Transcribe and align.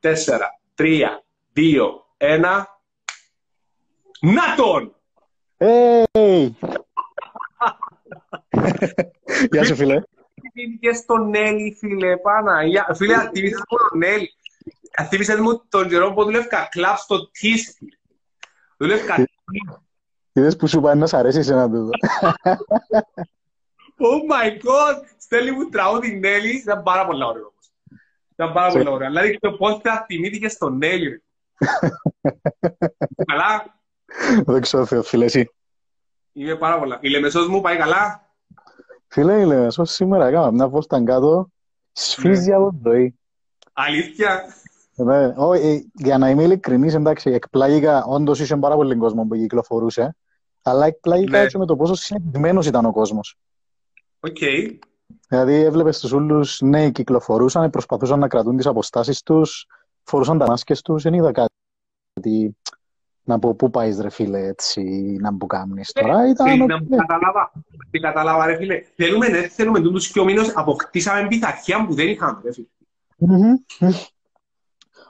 τέσσερα, 0.00 0.60
τρία, 0.74 1.24
δύο, 1.52 2.06
ένα. 2.16 2.80
Να 4.20 4.54
τον! 4.56 4.94
Hey! 5.58 6.50
Γεια 9.52 9.64
σου, 9.64 9.74
φίλε. 9.74 10.02
Και 10.80 10.92
στον 10.92 11.28
Νέλη, 11.28 11.76
φίλε, 11.78 12.16
πάνω. 12.16 12.50
Φίλε, 12.94 13.16
ακτιβίσες 13.16 13.62
τον 13.68 13.98
Νέλη. 13.98 14.34
Ακτιβίσες 14.96 15.38
μου 15.40 15.62
τον 15.68 15.88
καιρό 15.88 16.12
που 16.12 16.24
δουλεύκα 16.24 16.68
κλαμπ 16.70 16.96
στο 16.96 17.30
τις, 17.30 17.74
φίλε. 17.78 17.96
Δουλεύκα 18.76 19.24
Είδες 20.32 20.56
που 20.56 20.66
σου 20.66 20.80
πάει 20.80 20.96
να 20.96 21.06
σ' 21.06 21.14
αρέσει 21.14 21.38
εσένα 21.38 21.70
τούτο. 21.70 21.90
Oh 24.02 24.20
my 24.32 24.48
god! 24.48 25.04
Στέλνει 25.18 25.50
μου 25.50 25.68
τραγούδι 25.68 26.18
Νέλη, 26.18 26.56
ήταν 26.56 26.82
πάρα 26.82 27.06
πολύ 27.06 27.24
ωραίο 27.24 27.42
όμως. 27.42 27.59
Ήταν 28.40 28.52
πάρα 28.52 28.72
πολύ 28.72 28.88
ωραίο. 28.88 29.08
Δηλαδή 29.08 29.38
το 29.38 29.52
πώς 29.52 29.78
θα 29.82 30.04
τιμήθηκε 30.06 30.48
στον 30.48 30.76
Νέλη. 30.76 31.22
Καλά. 33.30 33.80
Δεν 34.44 34.60
ξέρω, 34.60 35.02
φίλε, 35.02 35.24
εσύ. 35.24 35.50
Είμαι 36.32 36.56
πάρα 36.56 36.78
πολλά. 36.78 36.98
Η 37.00 37.08
Λεμεσός 37.08 37.48
μου 37.48 37.60
πάει 37.60 37.76
καλά. 37.76 38.30
Φίλε, 39.06 39.40
η 39.40 39.44
Λεμεσός 39.44 39.90
σήμερα 39.90 40.26
έκανα 40.26 40.50
μια 40.52 40.68
βόλτα 40.68 41.04
κάτω. 41.04 41.50
Σφίζει 41.92 42.52
από 42.52 42.64
το 42.82 42.90
ζωή. 42.90 43.18
Αλήθεια. 43.72 44.44
Ναι, 44.94 45.32
όχι, 45.36 45.90
για 45.94 46.18
να 46.18 46.30
είμαι 46.30 46.42
ειλικρινής, 46.42 46.94
εντάξει, 46.94 47.30
εκπλάγηκα, 47.30 48.04
όντως 48.04 48.40
είχε 48.40 48.56
πάρα 48.56 48.74
πολύ 48.74 48.96
κόσμο 48.96 49.24
που 49.24 49.36
κυκλοφορούσε, 49.36 50.16
αλλά 50.62 50.86
εκπλάγηκα 50.86 51.38
Ναι. 51.38 51.44
έτσι 51.44 51.58
με 51.58 51.66
το 51.66 51.76
πόσο 51.76 51.94
συνεχισμένος 51.94 52.66
ήταν 52.66 52.84
ο 52.84 52.92
κόσμος. 52.92 53.38
Οκ. 54.20 54.38
Δηλαδή 55.30 55.54
έβλεπες 55.54 56.00
τους 56.00 56.12
όλους 56.12 56.60
νέοι 56.60 56.92
κυκλοφορούσαν, 56.92 57.70
προσπαθούσαν 57.70 58.18
να 58.18 58.28
κρατούν 58.28 58.56
τις 58.56 58.66
αποστάσεις 58.66 59.22
τους, 59.22 59.66
φορούσαν 60.02 60.38
τα 60.38 60.46
μάσκες 60.46 60.82
τους, 60.82 61.02
δεν 61.02 61.14
είδα 61.14 61.32
κάτι 61.32 62.56
να 63.22 63.38
πω 63.38 63.54
πού 63.54 63.70
πάεις 63.70 64.00
ρε 64.00 64.10
φίλε 64.10 64.46
έτσι, 64.46 64.82
να 65.20 65.32
μου 65.32 65.46
κάνεις 65.46 65.92
τώρα. 65.92 66.28
Ήταν, 66.28 66.46
Ε, 66.46 66.62
οκ. 66.62 66.68
Να 66.68 66.78
μου 66.78 66.88
κατάλαβα. 66.96 67.52
Τι 67.90 67.98
κατάλαβα 67.98 68.46
ρε 68.46 68.56
φίλε. 68.56 68.82
Θέλουμε, 68.96 69.28
ναι, 69.28 69.48
θέλουμε 69.48 69.80
τούτους 69.80 70.10
και 70.12 70.20
ο 70.20 70.24
μήνος 70.24 70.52
αποκτήσαμε 70.54 71.28
πειθαρχία 71.28 71.86
που 71.86 71.94
δεν 71.94 72.08
είχαμε 72.08 72.40
ρε 72.44 72.52
φίλε. 72.52 72.66
Μμμ. 73.16 73.54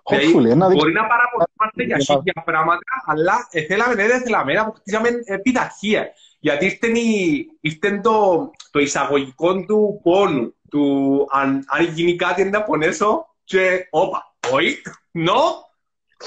Hopefully, 0.03 0.21
Δηλαδή, 0.21 0.51
ένα 0.51 0.69
Μπορεί 0.69 0.93
να 0.93 1.07
παραπονούμαστε 1.07 1.83
για 1.85 1.99
χίλια 1.99 2.43
πράγματα, 2.45 3.03
αλλά 3.07 3.49
ε, 3.51 3.63
θέλαμε, 3.63 3.95
ναι, 3.95 4.07
δεν 4.07 4.23
θέλαμε, 4.23 4.53
να 4.53 4.61
αποκτήσαμε 4.61 5.09
ε, 5.25 5.37
πειθαρχία. 5.37 6.09
Γιατί 6.43 6.65
ήρθε, 6.65 6.87
η, 6.99 7.47
ήρθε 7.61 8.01
το, 8.01 8.51
το 8.71 8.79
εισαγωγικό 8.79 9.65
του 9.65 10.01
πόνου, 10.03 10.55
του 10.71 11.27
αν, 11.31 11.65
αν 11.67 11.85
γίνει 11.85 12.17
κάτι 12.17 12.45
να 12.45 12.63
πονέσω 12.63 13.35
και 13.45 13.87
όπα, 13.91 14.35
όχι, 14.53 14.83
νο, 15.11 15.41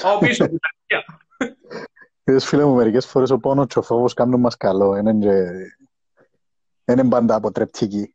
πάω 0.02 0.18
πίσω, 0.18 0.44
πειθαρχία. 0.44 1.20
Είδες 2.24 2.46
φίλε 2.46 2.64
μου, 2.64 2.74
μερικές 2.74 3.06
φορές 3.06 3.30
ο 3.30 3.38
πόνος 3.38 3.66
και 3.66 3.78
ο 3.78 3.82
φόβος 3.82 4.14
κάνουν 4.14 4.40
μας 4.40 4.56
καλό, 4.56 4.96
είναι 4.96 5.14
και- 5.14 5.76
είναι 6.92 7.04
πάντα 7.08 7.34
αποτρεπτικοί. 7.34 8.14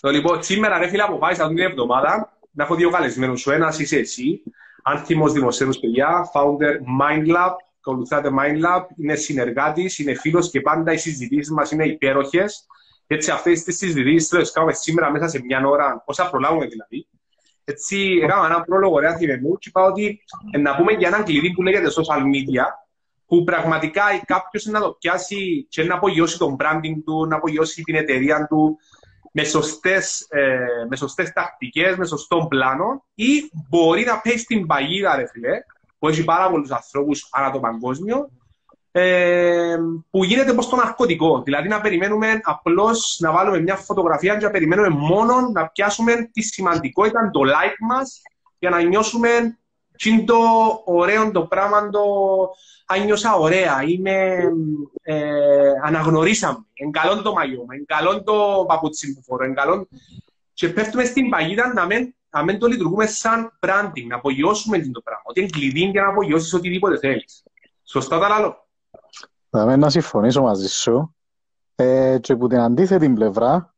Το 0.00 0.10
λοιπόν, 0.10 0.42
σήμερα 0.42 0.78
ρε 0.78 0.88
φίλε 0.88 1.02
αποφάσισα 1.02 1.42
αυτή 1.42 1.54
την 1.54 1.64
εβδομάδα 1.64 2.38
να 2.50 2.64
έχω 2.64 2.74
δύο 2.74 2.90
καλεσμένους. 2.90 3.46
Ο 3.46 3.52
ένας 3.52 3.78
είσαι 3.78 3.98
εσύ, 3.98 4.42
Άνθιμος 4.82 5.32
Δημοσίευος 5.32 5.78
παιδιά, 5.78 6.30
founder 6.34 6.72
MindLab, 7.00 7.52
ακολουθάτε 7.90 8.30
MindLab, 8.38 8.82
είναι 8.96 9.14
συνεργάτης, 9.14 9.98
είναι 9.98 10.14
φίλος 10.14 10.50
και 10.50 10.60
πάντα 10.60 10.92
οι 10.92 10.96
συζητήσεις 10.96 11.50
μας 11.50 11.70
είναι 11.70 11.86
υπέροχες. 11.86 12.66
Έτσι 13.06 13.30
αυτές 13.30 13.62
τις 13.62 13.76
συζητήσεις 13.76 14.28
θέλω 14.28 14.40
να 14.40 14.46
τις 14.46 14.54
κάνουμε 14.54 14.72
σήμερα 14.72 15.10
μέσα 15.10 15.28
σε 15.28 15.42
μια 15.44 15.66
ώρα, 15.66 16.02
όσα 16.06 16.30
προλάβουμε 16.30 16.66
δηλαδή. 16.66 17.08
Έτσι 17.64 18.20
έκανα 18.22 18.46
έναν 18.46 18.64
πρόλογο 18.64 18.98
ρε 18.98 19.08
άθιμε 19.08 19.40
μου 19.42 19.58
και 19.58 19.68
είπα 19.68 19.82
ότι 19.82 20.20
ε, 20.50 20.58
να 20.58 20.76
πούμε 20.76 20.92
για 20.92 21.08
έναν 21.08 21.24
κλειδί 21.24 21.52
που 21.52 21.62
λέγεται 21.62 21.88
social 21.88 22.20
media, 22.20 22.64
που 23.26 23.44
πραγματικά 23.44 24.02
κάποιος 24.26 24.64
να 24.64 24.80
το 24.80 24.96
πιάσει 25.00 25.66
και 25.68 25.82
να 25.82 25.94
απογειώσει 25.94 26.38
τον 26.38 26.56
branding 26.60 27.02
του, 27.04 27.26
να 27.26 27.36
απογειώσει 27.36 27.82
την 27.82 27.94
εταιρεία 27.94 28.46
του, 28.46 28.78
με 29.32 29.44
σωστές, 29.44 30.26
ε, 30.30 30.58
με 30.88 30.96
σωστές 30.96 31.32
τακτικές, 31.32 31.96
με 31.96 32.06
σωστό 32.06 32.46
πλάνο 32.48 33.04
ή 33.14 33.50
μπορεί 33.68 34.04
να 34.04 34.20
πέσει 34.20 34.38
στην 34.38 34.66
παγίδα, 34.66 35.16
ρε 35.16 35.26
φίλε, 35.26 35.58
που 35.98 36.08
έχει 36.08 36.24
πάρα 36.24 36.50
πολλούς 36.50 36.70
ανθρώπους 36.70 37.28
ανά 37.32 37.50
το 37.50 37.60
παγκόσμιο, 37.60 38.28
ε, 38.90 39.76
που 40.10 40.24
γίνεται 40.24 40.52
πως 40.52 40.68
το 40.68 40.76
ναρκωτικό. 40.76 41.42
Δηλαδή 41.42 41.68
να 41.68 41.80
περιμένουμε 41.80 42.40
απλώς 42.42 43.16
να 43.20 43.32
βάλουμε 43.32 43.60
μια 43.60 43.76
φωτογραφία 43.76 44.36
και 44.36 44.44
να 44.44 44.50
περιμένουμε 44.50 44.88
μόνο 44.88 45.34
να 45.52 45.68
πιάσουμε 45.68 46.30
τη 46.32 46.42
σημαντικότητα, 46.42 47.30
το 47.32 47.40
like 47.40 47.76
μας, 47.88 48.22
για 48.58 48.70
να 48.70 48.82
νιώσουμε 48.82 49.58
τι 49.96 50.10
είναι 50.10 50.24
το 50.24 50.36
ωραίο 50.84 51.30
το 51.30 51.42
πράγμα, 51.42 51.88
το 51.88 52.00
αν 52.86 53.04
νιώσα 53.04 53.34
ωραία, 53.34 53.82
είμαι, 53.86 54.38
ε, 55.02 55.70
αναγνωρίσαμε, 55.84 56.66
εν 56.74 56.90
καλό 56.90 57.22
το 57.22 57.32
μαγιό 57.32 57.60
μου, 57.60 57.66
εν 57.70 57.84
καλό 57.86 58.22
το 58.22 58.64
παπούτσι 58.68 59.14
που 59.14 59.22
φορώ, 59.22 59.44
εν 59.44 59.54
καλό... 59.54 59.88
Και 60.52 60.68
πέφτουμε 60.68 61.04
στην 61.04 61.28
παγίδα 61.28 61.72
να 61.72 61.86
μην, 61.86 62.14
να 62.30 62.44
μην 62.44 62.58
το 62.58 62.66
λειτουργούμε 62.66 63.06
σαν 63.06 63.58
branding, 63.60 64.06
να 64.08 64.16
απογειώσουμε 64.16 64.78
το 64.78 65.00
πράγμα. 65.00 65.22
Ότι 65.24 65.40
είναι 65.40 65.48
κλειδί 65.48 65.80
για 65.80 66.02
να 66.02 66.08
απογειώσεις 66.08 66.52
οτιδήποτε 66.52 66.98
θέλεις. 66.98 67.42
Σωστά 67.84 68.18
τα 68.18 68.40
λέω. 68.40 68.66
Θα 69.50 69.64
με 69.64 69.76
να 69.76 69.90
συμφωνήσω 69.90 70.42
μαζί 70.42 70.68
σου. 70.68 71.14
Ε, 71.74 72.18
και 72.20 72.32
από 72.32 72.46
την 72.46 72.58
αντίθετη 72.58 73.08
πλευρά, 73.08 73.74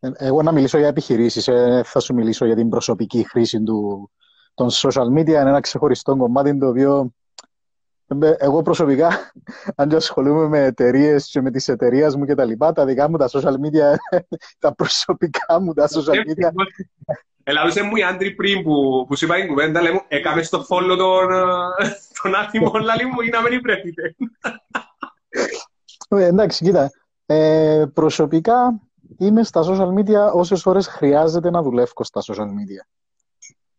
ε, 0.00 0.10
εγώ 0.16 0.42
να 0.42 0.52
μιλήσω 0.52 0.78
για 0.78 0.88
επιχειρήσεις, 0.88 1.48
ε, 1.48 1.82
θα 1.84 2.00
σου 2.00 2.14
μιλήσω 2.14 2.46
για 2.46 2.56
την 2.56 2.68
προσωπική 2.68 3.26
χρήση 3.28 3.62
του, 3.62 4.10
των 4.54 4.68
social 4.70 5.06
media. 5.06 5.28
Είναι 5.28 5.38
ένα 5.38 5.60
ξεχωριστό 5.60 6.16
κομμάτι 6.16 6.58
το 6.58 6.68
οποίο 6.68 7.14
ε, 8.06 8.30
εγώ 8.38 8.62
προσωπικά, 8.62 9.32
αν 9.76 9.88
και 9.88 9.96
ασχολούμαι 9.96 10.48
με 10.48 10.64
εταιρείες 10.64 11.28
και 11.30 11.40
με 11.40 11.50
τις 11.50 11.68
εταιρείες 11.68 12.16
μου 12.16 12.24
και 12.24 12.34
τα 12.34 12.44
λοιπά, 12.44 12.72
τα 12.72 12.84
δικά 12.84 13.10
μου 13.10 13.16
τα 13.16 13.28
social 13.28 13.54
media, 13.54 14.18
τα 14.58 14.74
προσωπικά 14.74 15.60
μου 15.60 15.72
τα 15.72 15.88
social 15.88 16.30
media, 16.30 16.50
Ελάβησε 17.48 17.82
μου 17.82 17.96
οι 17.96 18.02
άντροι 18.02 18.30
πριν 18.30 18.62
που, 18.62 19.04
που 19.08 19.16
σου 19.16 19.24
είπα 19.24 19.34
την 19.34 19.46
κουβέντα, 19.46 19.82
λέμε, 19.82 20.04
έκαμε 20.08 20.42
στο 20.42 20.62
φόλο 20.62 20.96
τον, 20.96 21.30
ε, 21.30 21.96
τον 22.22 22.34
άθιμο, 22.34 22.72
λαλί 22.84 23.04
μου, 23.04 23.20
ή 23.20 23.28
να 23.28 23.42
μην 23.42 23.52
υπρέπειτε. 23.52 24.14
Ε, 26.08 26.24
εντάξει, 26.24 26.64
κοίτα. 26.64 26.90
Ε, 27.26 27.84
προσωπικά 27.94 28.80
είμαι 29.18 29.42
στα 29.42 29.62
social 29.62 30.00
media 30.00 30.32
όσες 30.32 30.60
φορές 30.60 30.86
χρειάζεται 30.86 31.50
να 31.50 31.62
δουλεύω 31.62 32.04
στα 32.04 32.20
social 32.26 32.46
media. 32.46 32.86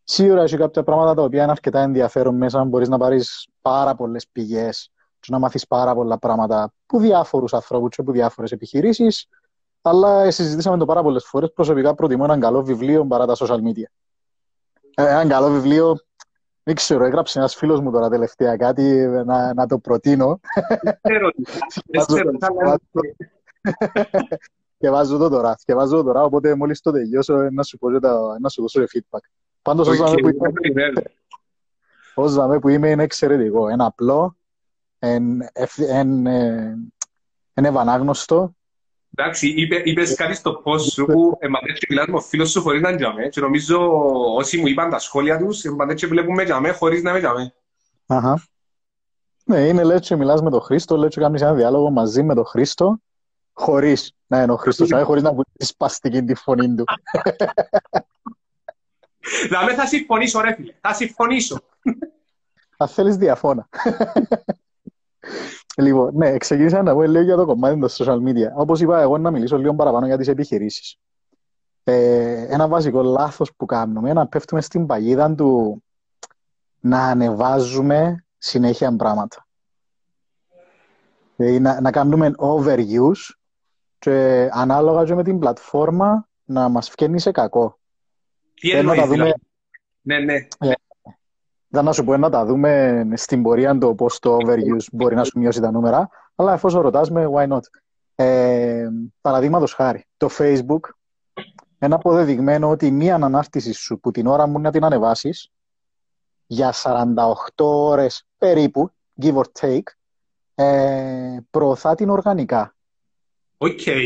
Σίγουρα 0.03 0.43
έχει 0.43 0.57
κάποια 0.57 0.83
πράγματα 0.83 1.13
τα 1.13 1.21
οποία 1.21 1.41
είναι 1.41 1.51
αρκετά 1.51 1.79
ενδιαφέρον 1.79 2.35
μέσα. 2.35 2.63
Μπορείς 2.63 2.89
να 2.89 2.97
πάρεις 2.97 3.47
πάρα 3.61 3.95
πολλές 3.95 4.27
πηγές 4.31 4.91
και 5.19 5.27
να 5.31 5.39
μάθεις 5.39 5.67
πάρα 5.67 5.93
πολλά 5.95 6.17
πράγματα 6.17 6.73
από 6.85 6.99
διάφορους 6.99 7.53
ανθρώπους 7.53 7.95
και 7.95 8.01
από 8.01 8.11
διάφορες 8.11 8.51
επιχειρήσεις. 8.51 9.27
Αλλά 9.87 10.23
ε, 10.23 10.31
συζητήσαμε 10.31 10.77
το 10.77 10.85
πάρα 10.85 11.01
πολλές 11.01 11.25
φορές. 11.25 11.53
Προσωπικά 11.53 11.95
προτιμώ 11.95 12.21
έναν 12.25 12.39
καλό 12.39 12.63
βιβλίο 12.63 13.05
παρά 13.05 13.25
τα 13.25 13.35
social 13.37 13.57
media. 13.57 13.85
Ε, 14.95 15.07
έναν 15.07 15.27
καλό 15.27 15.49
βιβλίο, 15.49 15.97
δεν 16.63 16.75
ξέρω, 16.75 17.03
έγραψε 17.03 17.39
ένας 17.39 17.55
φίλος 17.55 17.79
μου 17.79 17.91
τώρα 17.91 18.09
τελευταία 18.09 18.57
κάτι 18.57 18.83
ε, 18.83 19.23
να, 19.23 19.53
να 19.53 19.67
το 19.67 19.79
προτείνω. 19.79 20.39
Ξέρω 21.01 21.29
τι. 21.29 21.43
Δεν 21.85 22.05
ξέρω 22.05 22.31
τι 22.31 22.37
θα 22.37 22.49
λέμε. 22.53 22.75
Θκιεβάζω 24.75 25.17
το 25.17 25.29
τώρα, 25.29 25.55
θκιεβάζω 25.57 25.95
το 25.95 26.03
τώρα, 26.03 26.23
οπότε 26.23 26.55
μόλις 26.55 26.81
το 26.81 26.91
τελειώσω 26.91 27.39
ε, 27.39 27.49
να 27.51 27.63
σου, 27.63 27.77
πω 27.77 27.91
και 27.91 27.99
τα, 27.99 28.37
να 28.39 28.49
σου 28.49 28.61
δώσω 28.61 28.83
και 28.83 28.89
feedback. 28.93 29.19
Πάντως 29.61 29.87
όσο 29.87 30.03
Οκ, 30.03 30.19
που 30.19 30.27
είμαι, 30.27 30.51
περιμένω. 30.51 31.01
ως 32.15 32.33
δαμέ 32.33 32.59
που 32.59 32.69
είμαι 32.69 32.89
είναι 32.89 33.03
εξαιρετικό. 33.03 33.69
Είναι 33.69 33.85
απλό, 33.85 34.37
είναι 34.99 35.51
ευανάγνωστο. 37.53 38.55
Εντάξει, 39.19 39.47
είπε, 39.47 39.81
είπες 39.85 40.15
κάτι 40.15 40.33
στο 40.33 40.61
post 40.65 40.79
σου 40.79 41.05
που 41.05 41.37
εν 41.39 41.49
παντές 41.49 41.79
τζαι 41.79 41.85
μιλάς 41.89 42.07
με 42.07 42.15
ο 42.15 42.21
φίλος 42.21 42.51
σου 42.51 42.61
χωρίς 42.61 42.81
να 42.81 42.89
είναι 42.89 42.97
τζαμέ 42.97 43.27
και 43.27 43.41
νομίζω 43.41 43.77
όσοι 44.35 44.57
μου 44.57 44.67
είπαν 44.67 44.89
τα 44.89 44.99
σχόλια 44.99 45.37
τους 45.37 45.63
εμπαντές 45.63 45.99
και 45.99 46.07
βλέπουμε 46.07 46.43
τζαμέ 46.43 46.71
χωρίς 46.71 47.01
να 47.01 47.09
είμαι 47.09 47.19
τζαμέ. 47.19 47.53
Αχα. 48.05 48.47
Ναι, 49.43 49.59
είναι 49.59 49.83
λες 49.83 50.07
και 50.07 50.15
μιλάς 50.15 50.41
με 50.41 50.49
τον 50.49 50.61
Χρήστο, 50.61 50.97
λες 50.97 51.13
και 51.13 51.19
κάνεις 51.19 51.41
ένα 51.41 51.53
διάλογο 51.53 51.89
μαζί 51.89 52.23
με 52.23 52.35
τον 52.35 52.45
Χρήστο, 52.45 53.01
χωρίς 53.53 54.13
να 54.27 54.41
είναι 54.41 54.51
ο 54.51 54.55
Χρήστος, 54.55 54.87
δηλαδή 54.87 55.05
χωρίς 55.05 55.23
να 55.23 55.29
βουλήσεις 55.29 55.67
σπαστική 55.67 56.23
τη 56.23 56.35
φωνή 56.35 56.75
του. 56.75 56.83
Δηλαδή 59.47 59.73
θα 59.73 59.85
συμφωνήσω 59.85 60.41
ρε 60.41 60.53
φίλε, 60.53 60.73
θα 60.81 60.93
συμφωνήσω. 60.93 61.61
Αν 62.77 62.87
θέλεις 62.87 63.15
διαφώνα. 63.15 63.69
Λοιπόν, 65.83 66.15
ναι, 66.15 66.37
ξεκίνησα 66.37 66.81
να 66.81 66.93
πω 66.93 67.01
λίγο 67.01 67.23
για 67.23 67.35
το 67.35 67.45
κομμάτι 67.45 67.79
των 67.79 67.89
social 67.89 68.23
media. 68.23 68.51
Όπως 68.55 68.81
είπα, 68.81 69.01
εγώ 69.01 69.17
να 69.17 69.31
μιλήσω 69.31 69.57
λίγο 69.57 69.75
παραπάνω 69.75 70.05
για 70.05 70.17
τις 70.17 70.27
επιχειρήσεις. 70.27 70.97
Ε, 71.83 72.45
ένα 72.49 72.67
βασικό 72.67 73.01
λάθος 73.01 73.53
που 73.55 73.65
κάνουμε 73.65 74.09
είναι 74.09 74.19
να 74.19 74.27
πέφτουμε 74.27 74.61
στην 74.61 74.85
παγίδα 74.85 75.35
του 75.35 75.83
να 76.79 77.03
ανεβάζουμε 77.03 78.25
συνέχεια 78.37 78.95
πράγματα. 78.95 79.47
Δηλαδή, 81.35 81.59
να, 81.59 81.81
να 81.81 81.91
κάνουμε 81.91 82.31
overuse 82.37 83.35
και 83.99 84.49
ανάλογα 84.51 85.03
και 85.03 85.15
με 85.15 85.23
την 85.23 85.39
πλατφόρμα 85.39 86.27
να 86.45 86.69
μας 86.69 86.89
βγαίνει 86.89 87.19
σε 87.19 87.31
κακό. 87.31 87.79
Τι 88.53 88.69
Θέλω 88.69 88.83
να 88.83 88.93
εννοείς 88.93 88.99
τα 88.99 89.07
δούμε 89.07 89.23
δηλαδή. 89.23 89.41
Ναι, 90.01 90.19
ναι. 90.19 90.73
Δεν 91.67 91.83
να 91.83 91.91
σου 91.91 92.03
πω 92.03 92.17
να 92.17 92.29
τα 92.29 92.45
δούμε 92.45 93.03
στην 93.15 93.41
πορεία 93.41 93.77
το 93.77 93.95
πώς 93.95 94.19
το 94.19 94.37
overuse 94.41 94.85
μπορεί 94.91 95.15
να 95.15 95.23
σου 95.23 95.39
μειώσει 95.39 95.61
τα 95.61 95.71
νούμερα, 95.71 96.09
αλλά 96.35 96.53
εφόσον 96.53 96.81
ρωτάς 96.81 97.11
με, 97.11 97.29
why 97.33 97.47
not. 97.47 97.59
Ε, 98.15 98.87
Παραδείγματος 99.21 99.73
χάρη, 99.73 100.05
το 100.17 100.29
Facebook, 100.37 100.79
ένα 101.79 101.95
αποδεδειγμένο 101.95 102.69
ότι 102.69 102.91
μία 102.91 103.15
ανάρτηση 103.15 103.73
σου 103.73 103.99
που 103.99 104.11
την 104.11 104.27
ώρα 104.27 104.47
που 104.47 104.59
εννά 104.59 104.71
την 104.71 104.83
ανεβάσεις 104.83 105.51
για 106.47 106.73
48 106.73 107.65
ώρες 107.65 108.25
περίπου, 108.37 108.91
give 109.21 109.35
or 109.35 109.45
take, 109.59 109.87
ε, 110.55 111.37
προωθά 111.49 111.95
την 111.95 112.09
οργανικά. 112.09 112.75
OK. 113.57 113.79
Okay. 113.85 114.05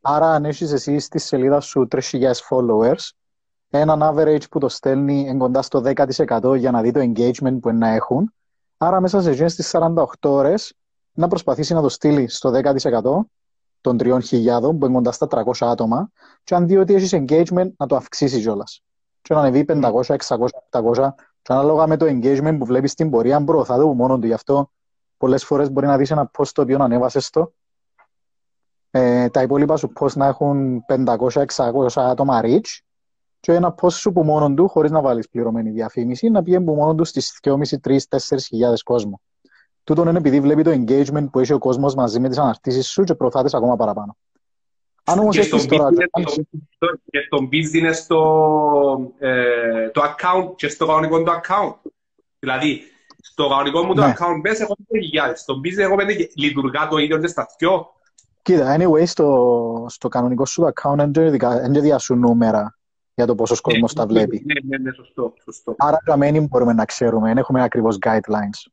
Άρα 0.00 0.32
αν 0.32 0.44
έχεις 0.44 0.72
εσύ 0.72 0.98
στη 0.98 1.18
σελίδα 1.18 1.60
σου 1.60 1.88
3.000 1.90 2.32
followers, 2.50 3.10
έναν 3.70 4.00
average 4.02 4.50
που 4.50 4.58
το 4.58 4.68
στέλνει 4.68 5.36
κοντά 5.36 5.62
στο 5.62 5.82
10% 5.84 6.56
για 6.56 6.70
να 6.70 6.82
δει 6.82 6.90
το 6.90 7.00
engagement 7.00 7.58
που 7.60 7.72
να 7.72 7.88
έχουν. 7.88 8.32
Άρα 8.76 9.00
μέσα 9.00 9.22
σε 9.22 9.30
εκείνες 9.30 9.54
τις 9.54 9.70
48 9.74 10.04
ώρες 10.20 10.74
να 11.12 11.28
προσπαθήσει 11.28 11.74
να 11.74 11.82
το 11.82 11.88
στείλει 11.88 12.28
στο 12.28 12.50
10% 12.50 13.28
των 13.80 13.96
3.000 14.00 14.20
που 14.60 14.84
είναι 14.84 14.94
κοντά 14.94 15.12
στα 15.12 15.26
300 15.30 15.42
άτομα 15.60 16.10
και 16.44 16.54
αν 16.54 16.66
δει 16.66 16.76
ότι 16.76 16.94
έχεις 16.94 17.10
engagement 17.14 17.70
να 17.76 17.86
το 17.86 17.96
αυξήσεις 17.96 18.42
κιόλας. 18.42 18.82
Και 19.22 19.34
να 19.34 19.40
ανεβεί 19.40 19.64
500, 19.68 20.16
600, 20.16 20.46
700 20.70 21.14
και 21.42 21.52
ανάλογα 21.52 21.86
με 21.86 21.96
το 21.96 22.06
engagement 22.06 22.56
που 22.58 22.64
βλέπεις 22.64 22.90
στην 22.90 23.10
πορεία 23.10 23.44
προωθά 23.44 23.76
το 23.76 23.94
μόνο 23.94 24.18
του. 24.18 24.26
Γι' 24.26 24.32
αυτό 24.32 24.70
πολλές 25.16 25.44
φορές 25.44 25.70
μπορεί 25.70 25.86
να 25.86 25.96
δεις 25.96 26.10
ένα 26.10 26.30
post 26.38 26.48
το 26.52 26.62
οποίο 26.62 26.82
ανέβασες 26.82 27.30
το 27.30 27.52
ε, 28.90 29.28
τα 29.28 29.42
υπόλοιπα 29.42 29.76
σου 29.76 29.92
post 30.00 30.12
να 30.12 30.26
έχουν 30.26 30.84
500-600 31.56 31.86
άτομα 31.94 32.40
reach 32.42 32.78
και 33.40 33.52
ένα 33.52 33.74
post 33.80 33.92
σου 33.92 34.12
που 34.12 34.22
μόνο 34.22 34.54
του, 34.54 34.68
χωρίς 34.68 34.90
να 34.90 35.00
βάλεις 35.00 35.28
πληρωμένη 35.28 35.70
διαφήμιση, 35.70 36.28
να 36.28 36.42
πιέν 36.42 36.64
που 36.64 36.74
μόνο 36.74 36.94
του 36.94 37.04
στις 37.04 37.40
2.500-3.000-4.000 37.42 37.58
κόσμο. 38.84 39.20
Τούτον 39.84 40.08
είναι 40.08 40.18
επειδή 40.18 40.40
βλέπει 40.40 40.62
το 40.62 40.70
engagement 40.70 41.30
που 41.30 41.38
έχει 41.38 41.52
ο 41.52 41.58
κόσμος 41.58 41.94
μαζί 41.94 42.20
με 42.20 42.28
τις 42.28 42.38
αναρτήσεις 42.38 42.88
σου 42.88 43.02
και 43.02 43.14
προωθάτες 43.14 43.54
ακόμα 43.54 43.76
παραπάνω. 43.76 44.16
Αν 45.04 45.18
όμως 45.18 45.36
έχεις 45.36 45.66
τώρα... 45.66 45.88
Και 47.10 47.20
στον 47.26 47.48
business 47.52 48.04
το, 48.06 49.14
ε, 49.18 49.88
το 49.88 50.02
account 50.02 50.54
και 50.56 50.68
στο 50.68 50.86
κανονικό 50.86 51.22
το 51.22 51.32
account. 51.32 51.90
Δηλαδή, 52.38 52.80
στο 53.20 53.48
κανονικό 53.48 53.82
μου 53.82 53.94
το 53.94 54.00
ναι. 54.00 54.14
account 54.16 54.48
base 54.48 54.60
έχω 54.60 54.76
5.000. 54.78 55.32
Στο 55.34 55.54
business 55.64 55.78
έχω 55.78 55.94
5.000. 55.98 56.26
Λειτουργά 56.36 56.88
το 56.88 56.96
ίδιο 56.96 57.18
και 57.18 57.26
στα 57.26 57.46
δυο. 57.58 57.86
Κοίτα, 58.42 58.76
anyway, 58.78 59.06
στο, 59.06 59.86
στο 59.88 60.08
κανονικό 60.08 60.46
σου 60.46 60.68
account 60.74 61.10
δεν 61.12 61.72
διάσου 61.72 62.14
νούμερα 62.14 62.77
για 63.18 63.26
το 63.26 63.34
πόσος 63.34 63.60
κόσμος 63.60 63.92
τα 63.92 64.06
βλέπει. 64.06 64.42
Ναι, 64.44 64.76
ναι, 64.76 64.82
ναι, 64.84 64.92
σωστό. 64.92 65.34
σωστό. 65.42 65.74
Άρα, 65.78 65.98
καμένοι 66.04 66.40
μπορούμε 66.40 66.72
να 66.72 66.84
ξέρουμε, 66.84 67.28
δεν 67.28 67.38
έχουμε 67.38 67.62
ακριβώς 67.62 67.98
guidelines. 68.00 68.70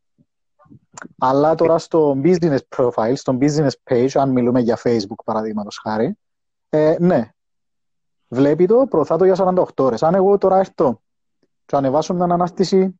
Αλλά 1.18 1.56
τώρα 1.56 1.78
στο 1.78 2.22
business 2.24 2.58
profile, 2.76 3.14
στο 3.16 3.38
business 3.42 3.70
page, 3.90 4.10
αν 4.14 4.30
μιλούμε 4.30 4.60
για 4.60 4.80
Facebook 4.84 5.24
παραδείγματος 5.26 5.80
χάρη, 5.84 6.18
ε, 6.70 6.96
ναι, 7.00 7.30
βλέπει 8.28 8.66
το, 8.66 8.86
προωθά 8.90 9.18
το 9.18 9.26
για 9.26 9.36
48 9.38 9.64
ώρες. 9.78 10.04
Αν 10.04 10.16
εγώ 10.16 10.38
τώρα 10.38 10.58
έρθω 10.58 11.02
και 11.66 11.76
ανεβάσω 11.76 12.14
μια 12.14 12.24
ανάστηση 12.24 13.00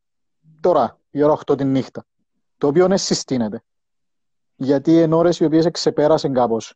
τώρα, 0.60 0.98
η 1.10 1.22
ώρα 1.22 1.38
8 1.46 1.56
τη 1.56 1.64
νύχτα, 1.64 2.04
το 2.58 2.66
οποίο 2.66 2.88
ναι 2.88 2.96
συστήνεται. 2.96 3.62
Γιατί 4.56 4.92
είναι 4.92 5.14
ώρες 5.14 5.40
οι 5.40 5.44
οποίες 5.44 5.68
ξεπέρασαν 5.70 6.32
κάπως 6.32 6.74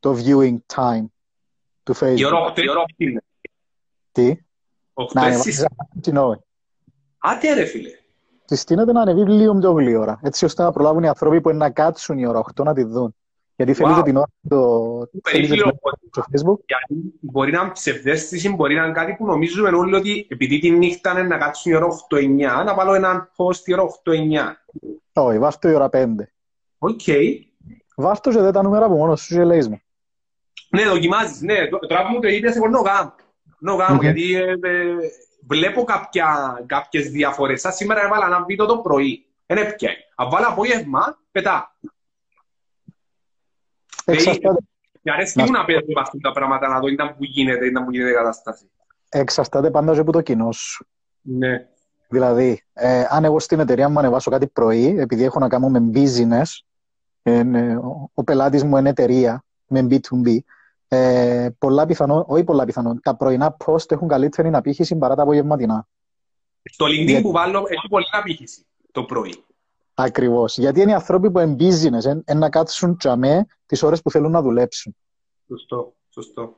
το 0.00 0.16
viewing 0.18 0.56
time 0.74 1.04
του 1.82 1.96
Facebook. 1.96 2.18
Η 2.18 2.24
ώρα 2.24 2.52
8 2.54 2.62
είναι. 2.96 3.22
Τι; 4.12 4.36
Να 5.12 5.22
ανεβάσεις 5.22 5.66
την 6.00 6.16
ώρα. 6.16 6.40
Άτε 7.18 7.54
ρε 7.54 7.64
φίλε. 7.64 7.90
Συστήνεται 8.44 8.92
να 8.92 9.00
ανεβεί 9.00 9.30
λίγο 9.30 9.54
πιο 9.54 9.72
γλήορα, 9.72 10.20
έτσι 10.22 10.44
ώστε 10.44 10.62
να 10.62 10.72
προλάβουν 10.72 11.02
οι 11.02 11.08
άνθρωποι 11.08 11.40
που 11.40 11.48
είναι 11.48 11.58
να 11.58 11.70
κάτσουν 11.70 12.18
η 12.18 12.26
ώρα 12.26 12.42
8 12.54 12.64
να 12.64 12.74
τη 12.74 12.82
δουν. 12.82 13.14
Γιατί 13.56 13.74
θέλετε 13.74 14.02
την 14.02 14.16
ώρα 14.16 14.30
το, 14.48 15.08
στο 16.10 16.22
Facebook. 16.22 16.58
Γιατί 16.66 17.14
μπορεί 17.20 17.52
να 17.52 17.60
είναι 17.60 17.70
ψευδαίσθηση, 17.70 18.54
μπορεί 18.54 18.74
να 18.74 18.84
είναι 18.84 18.92
κάτι 18.92 19.14
που 19.18 19.26
νομίζουμε 19.26 19.68
όλοι 19.68 19.94
ότι 19.94 20.26
επειδή 20.30 20.58
τη 20.58 20.70
νύχτα 20.70 21.10
είναι 21.10 21.22
να 21.22 21.38
κάτσουν 21.38 21.72
η 21.72 21.74
ώρα 21.74 21.86
8-9, 22.10 22.64
να 22.64 22.74
βάλω 22.74 22.94
έναν 22.94 23.30
post 23.36 23.64
η 23.64 23.72
ώρα 23.72 23.84
8-9. 24.04 24.12
Όχι, 25.12 25.38
βάζω 25.38 25.58
η 25.62 25.74
ώρα 25.74 25.88
5. 25.92 26.06
Οκ. 26.78 27.00
Βάζω 27.96 28.20
και 28.22 28.30
δεν 28.30 28.52
τα 28.52 28.62
νούμερα 28.62 28.86
που 28.86 28.96
μόνος 28.96 29.20
σου 29.20 29.34
και 29.34 29.44
λέει 29.44 29.60
μου. 29.68 29.80
Ναι, 30.70 30.84
δοκιμάζεις, 30.84 31.40
ναι. 31.40 31.68
Τώρα 31.88 32.06
που 32.06 32.12
μου 32.12 32.20
το 32.20 32.28
είπες, 32.28 32.56
εγώ 32.56 32.68
νογάμ. 32.68 33.08
Νογάμ, 33.62 33.98
γιατί 34.00 34.34
ε, 34.34 34.50
ε, 34.50 34.94
βλέπω 35.46 35.84
κάποια, 35.84 36.58
κάποιες 36.66 37.10
διαφορές. 37.10 37.60
Σαν 37.60 37.72
σήμερα 37.72 38.04
έβαλα 38.04 38.26
ένα 38.26 38.44
βίντεο 38.44 38.66
το 38.66 38.78
πρωί. 38.78 39.26
Είναι 39.46 39.72
πια. 39.76 39.90
Αν 40.14 40.30
βάλω 40.30 40.46
απόγευμα, 40.48 41.18
πετά. 41.30 41.76
Εξαρτάται. 44.04 44.60
Με 45.02 45.12
αρέσει 45.12 45.38
να, 45.38 45.50
να 45.50 45.64
παίζω 45.64 45.80
αυτά 45.98 46.18
τα 46.22 46.32
πράγματα, 46.32 46.68
να 46.68 46.78
δω 46.78 46.86
ήταν 46.86 47.16
που 47.16 47.24
γίνεται, 47.24 47.66
ήταν 47.66 47.84
που 47.84 47.90
γίνεται 47.90 48.10
η 48.10 48.14
κατάσταση. 48.14 48.70
Εξαρτάται 49.08 49.70
πάντα 49.70 50.00
από 50.00 50.12
το 50.12 50.20
κοινό 50.20 50.52
σου. 50.52 50.86
Ναι. 51.20 51.66
Δηλαδή, 52.08 52.62
ε, 52.72 53.04
αν 53.08 53.24
εγώ 53.24 53.38
στην 53.38 53.60
εταιρεία 53.60 53.88
μου 53.88 53.98
ανεβάσω 53.98 54.30
κάτι 54.30 54.46
πρωί, 54.46 54.98
επειδή 54.98 55.24
έχω 55.24 55.38
να 55.38 55.48
κάνω 55.48 55.68
με 55.68 55.90
business, 55.94 56.42
ε, 57.22 57.40
ο, 57.76 58.10
ο 58.14 58.24
πελάτης 58.24 58.64
μου 58.64 58.76
είναι 58.76 58.88
εταιρεία, 58.88 59.44
με 59.66 59.86
B2B, 59.90 60.38
ε, 60.94 61.48
πολλά 61.58 61.86
πιθανό, 61.86 62.24
όχι 62.28 62.44
πολλά 62.44 62.64
πιθανό, 62.64 62.98
τα 63.02 63.16
πρωινά 63.16 63.56
post 63.64 63.90
έχουν 63.90 64.08
καλύτερη 64.08 64.50
απήχηση 64.52 64.96
παρά 64.96 65.14
τα 65.14 65.22
απογευματινά. 65.22 65.88
Στο 66.62 66.86
LinkedIn 66.86 67.06
Για... 67.06 67.20
που 67.20 67.30
βάλω 67.30 67.64
έχει 67.68 67.88
πολύ 67.88 68.04
απήχηση 68.10 68.66
το 68.92 69.04
πρωί. 69.04 69.44
Ακριβώς. 69.94 70.58
Γιατί 70.58 70.80
είναι 70.80 70.90
οι 70.90 70.94
άνθρωποι 70.94 71.30
που 71.30 71.38
είναι 71.38 71.56
business, 71.58 72.04
είναι 72.04 72.22
να 72.34 72.50
κάτσουν 72.50 72.96
τσαμέ 72.96 73.46
τις 73.66 73.82
ώρες 73.82 74.02
που 74.02 74.10
θέλουν 74.10 74.30
να 74.30 74.42
δουλέψουν. 74.42 74.96
Σωστό. 75.46 75.94
Σωστό. 76.08 76.56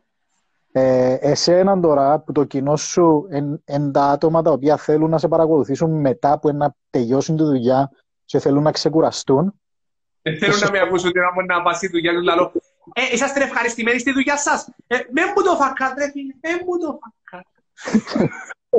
Ε, 0.73 1.17
εσέναν 1.21 1.81
τώρα 1.81 2.21
που 2.21 2.33
το 2.33 2.45
κοινό 2.45 2.77
σου 2.77 3.27
είναι 3.67 3.91
τα 3.91 4.05
άτομα 4.05 4.43
τα 4.43 4.51
οποία 4.51 4.77
θέλουν 4.77 5.11
να 5.11 5.19
σε 5.19 5.29
παρακολουθήσουν 5.29 6.01
μετά 6.01 6.39
που 6.39 6.53
να 6.53 6.75
τελειώσουν 6.91 7.37
τη 7.37 7.43
δουλειά 7.43 7.91
και 8.25 8.39
θέλουν 8.39 8.63
να 8.63 8.73
ξεκουραστούν. 8.73 9.61
Δεν 10.23 10.39
θέλουν 10.39 10.59
να 10.59 10.71
με 10.71 10.81
ακούσουν 10.81 11.09
ότι 11.09 11.19
να 11.47 11.63
πάσει 11.63 11.87
τη 11.87 11.93
δουλειά 11.93 12.13
του 12.13 12.23
λαλό. 12.23 12.53
Ε, 12.93 13.03
είσαστε 13.13 13.43
ευχαριστημένοι 13.43 13.99
στη 13.99 14.13
δουλειά 14.13 14.37
σας; 14.37 14.69
Ε, 14.87 14.97
με 14.97 15.23
μου 15.37 15.43
το 15.43 15.57
φακάτ, 15.57 15.99
ρε 15.99 16.11
φίλε. 16.11 16.35
Με 16.41 16.51
μου 16.67 16.79
το 16.79 16.99
φακάτ. 17.01 17.47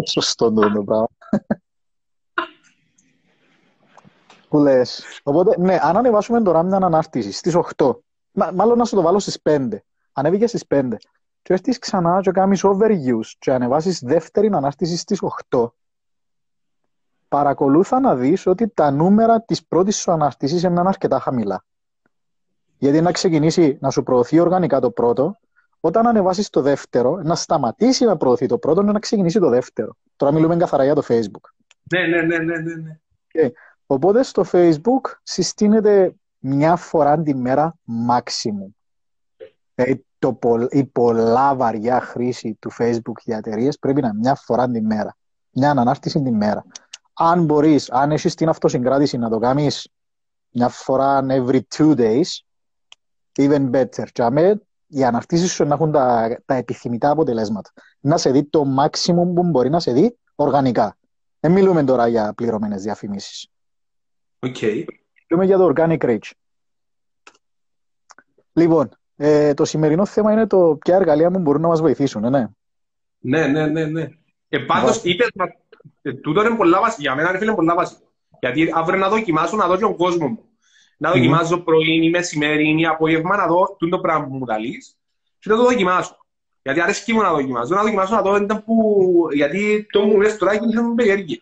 Σωστό 0.09 0.53
το 0.53 0.83
πράγμα. 0.83 1.07
Που 4.49 4.57
λες. 4.57 5.03
Οπότε, 5.23 5.59
ναι, 5.59 5.77
αν 5.81 5.97
ανεβάσουμε 5.97 6.41
τώρα 6.41 6.63
μια 6.63 6.77
ανάρτηση 6.77 7.31
στις 7.31 7.55
8, 7.55 7.99
μάλλον 8.53 8.77
να 8.77 8.85
σου 8.85 8.95
το 8.95 9.01
βάλω 9.01 9.19
στις 9.19 9.41
5. 9.41 9.83
Ανέβηκε 10.11 10.47
στις 10.47 10.65
5. 10.67 10.97
Και 11.41 11.53
έρθεις 11.53 11.79
ξανά 11.79 12.21
και 12.21 12.31
κάνεις 12.31 12.61
overuse 12.63 13.27
και 13.39 13.51
ανεβάσεις 13.51 13.99
δεύτερη 13.99 14.49
ανάρτηση 14.53 14.97
στις 14.97 15.19
8. 15.49 15.67
Παρακολούθα 17.27 17.99
να 17.99 18.15
δεις 18.15 18.45
ότι 18.45 18.67
τα 18.67 18.91
νούμερα 18.91 19.41
της 19.41 19.65
πρώτης 19.65 19.97
σου 19.97 20.11
ανάρτησης 20.11 20.63
είναι 20.63 20.81
αρκετά 20.85 21.19
χαμηλά. 21.19 21.63
Γιατί 22.77 23.01
να 23.01 23.11
ξεκινήσει 23.11 23.77
να 23.81 23.89
σου 23.89 24.03
προωθεί 24.03 24.39
οργανικά 24.39 24.79
το 24.79 24.91
πρώτο, 24.91 25.39
όταν 25.79 26.07
ανεβάσεις 26.07 26.49
το 26.49 26.61
δεύτερο, 26.61 27.21
να 27.23 27.35
σταματήσει 27.35 28.05
να 28.05 28.17
προωθεί 28.17 28.45
το 28.45 28.57
πρώτο, 28.57 28.81
να 28.81 28.99
ξεκινήσει 28.99 29.39
το 29.39 29.49
δεύτερο. 29.49 29.95
Τώρα 30.15 30.33
μιλούμε 30.33 30.57
καθαρά 30.57 30.83
για 30.83 30.95
το 30.95 31.03
Facebook. 31.07 31.49
Ναι, 31.93 32.07
ναι, 32.07 32.21
ναι, 32.21 32.37
ναι. 32.37 32.57
ναι. 32.57 32.75
ναι. 32.75 32.99
Okay. 33.33 33.49
Οπότε 33.85 34.23
στο 34.23 34.45
Facebook 34.51 35.11
συστήνεται 35.23 36.15
μια 36.39 36.75
φορά 36.75 37.21
τη 37.21 37.35
μέρα 37.35 37.75
maximum. 38.09 38.69
Ε, 39.75 39.93
το, 40.19 40.39
η 40.69 40.85
πολλά 40.85 41.55
βαριά 41.55 41.99
χρήση 41.99 42.57
του 42.59 42.71
Facebook 42.79 43.17
για 43.23 43.37
εταιρείες 43.37 43.79
πρέπει 43.79 44.01
να 44.01 44.07
είναι 44.07 44.17
μια 44.17 44.35
φορά 44.35 44.69
τη 44.69 44.81
μέρα. 44.81 45.15
Μια 45.51 45.71
ανάρτηση 45.71 46.21
τη 46.21 46.31
μέρα. 46.31 46.65
Αν 47.13 47.45
μπορείς, 47.45 47.91
αν 47.91 48.11
έχεις 48.11 48.35
την 48.35 48.49
αυτοσυγκράτηση 48.49 49.17
να 49.17 49.29
το 49.29 49.37
κάνεις 49.37 49.89
μια 50.49 50.69
φορά 50.69 51.25
every 51.29 51.59
two 51.75 51.95
days, 51.95 52.39
even 53.35 53.69
better. 53.71 54.07
Και 54.11 54.21
αμέ, 54.21 54.61
οι 54.87 55.03
αναρτήσεις 55.03 55.51
σου 55.51 55.65
να 55.65 55.73
έχουν 55.73 55.91
τα, 55.91 56.37
τα 56.45 56.53
επιθυμητά 56.53 57.09
αποτελέσματα. 57.09 57.71
Να 57.99 58.17
σε 58.17 58.31
δει 58.31 58.43
το 58.43 58.63
maximum 58.79 59.33
που 59.35 59.43
μπορεί 59.43 59.69
να 59.69 59.79
σε 59.79 59.91
δει 59.91 60.17
οργανικά. 60.35 60.97
Δεν 61.39 61.51
μιλούμε 61.51 61.83
τώρα 61.83 62.07
για 62.07 62.33
πληρωμένες 62.33 62.81
διαφημίσεις. 62.81 63.47
Okay. 64.39 64.83
Μιλούμε 65.29 65.45
για 65.45 65.57
το 65.57 65.73
organic 65.75 65.99
reach. 65.99 66.31
Λοιπόν, 68.53 68.89
ε, 69.15 69.53
το 69.53 69.65
σημερινό 69.65 70.05
θέμα 70.05 70.31
είναι 70.31 70.47
το 70.47 70.77
ποια 70.81 70.95
εργαλεία 70.95 71.29
μου 71.29 71.39
μπορούν 71.39 71.61
να 71.61 71.67
μας 71.67 71.81
βοηθήσουν, 71.81 72.23
ε, 72.23 72.29
ναι. 72.29 72.47
Ναι, 73.19 73.47
ναι, 73.47 73.67
ναι, 73.67 73.85
ναι. 73.85 74.09
Ε, 74.49 74.57
πάντως, 74.57 75.03
είπες, 75.03 75.27
ε, 76.01 76.13
τούτο 76.13 76.45
είναι 76.45 76.55
πολλά 76.55 76.79
βασικό. 76.79 77.01
Για 77.01 77.15
μένα, 77.15 77.43
είναι 77.43 77.55
πολλά 77.55 77.75
βασικό. 77.75 78.11
Γιατί 78.39 78.71
αύριο 78.73 78.99
να 78.99 79.09
δοκιμάσω 79.09 79.55
να 79.55 79.67
δω 79.67 79.75
και 79.75 79.81
τον 79.81 79.95
κόσμο 79.95 80.27
μου 80.27 80.43
να 80.97 81.11
δοκιμάζω 81.11 81.57
πρωί 81.57 82.05
ή 82.05 82.09
μεσημέρι 82.09 82.79
ή 82.79 82.85
απόγευμα 82.85 83.37
να 83.37 83.47
δω 83.47 83.77
το 83.89 83.99
πράγμα 83.99 84.25
που 84.27 84.35
μου 84.35 84.45
τα 84.45 84.57
λύσεις 84.57 84.97
και 85.39 85.49
να 85.49 85.55
το 85.55 85.63
δοκιμάσω. 85.63 86.17
Γιατί 86.61 86.81
αρέσει 86.81 87.13
μου 87.13 87.21
να 87.21 87.31
δοκιμάσω. 87.31 87.75
Να 87.75 87.81
δοκιμάσω 87.81 88.15
να 88.15 88.21
δω 88.21 88.35
ήταν 88.35 88.63
που... 88.63 88.75
Γιατί 89.33 89.85
το 89.91 90.01
μου 90.01 90.21
λες 90.21 90.37
τώρα 90.37 90.57
και 90.57 90.79
μου 90.79 90.95
περιέργεια. 90.95 91.39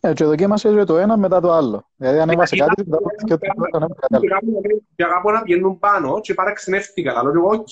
Ε, 0.00 0.12
και 0.12 0.24
δοκίμασες 0.24 0.84
το 0.84 0.96
ένα 0.96 1.16
μετά 1.16 1.40
το 1.40 1.52
άλλο. 1.52 1.90
Δηλαδή 1.96 2.18
ανέβασε 2.18 2.56
κάτι 2.56 2.84
και 3.24 3.36
το 3.36 3.38
ανέβασε 3.72 4.00
κάτι 4.08 4.32
άλλο. 4.32 4.60
Και 4.96 5.04
αγαπώ 5.04 5.30
να 5.30 5.42
πηγαίνουν 5.42 5.78
πάνω 5.78 6.20
και 6.20 6.34
παραξενεύτηκα. 6.34 7.18
Αλλά 7.18 7.30
λέω, 7.30 7.44
οκ, 7.44 7.68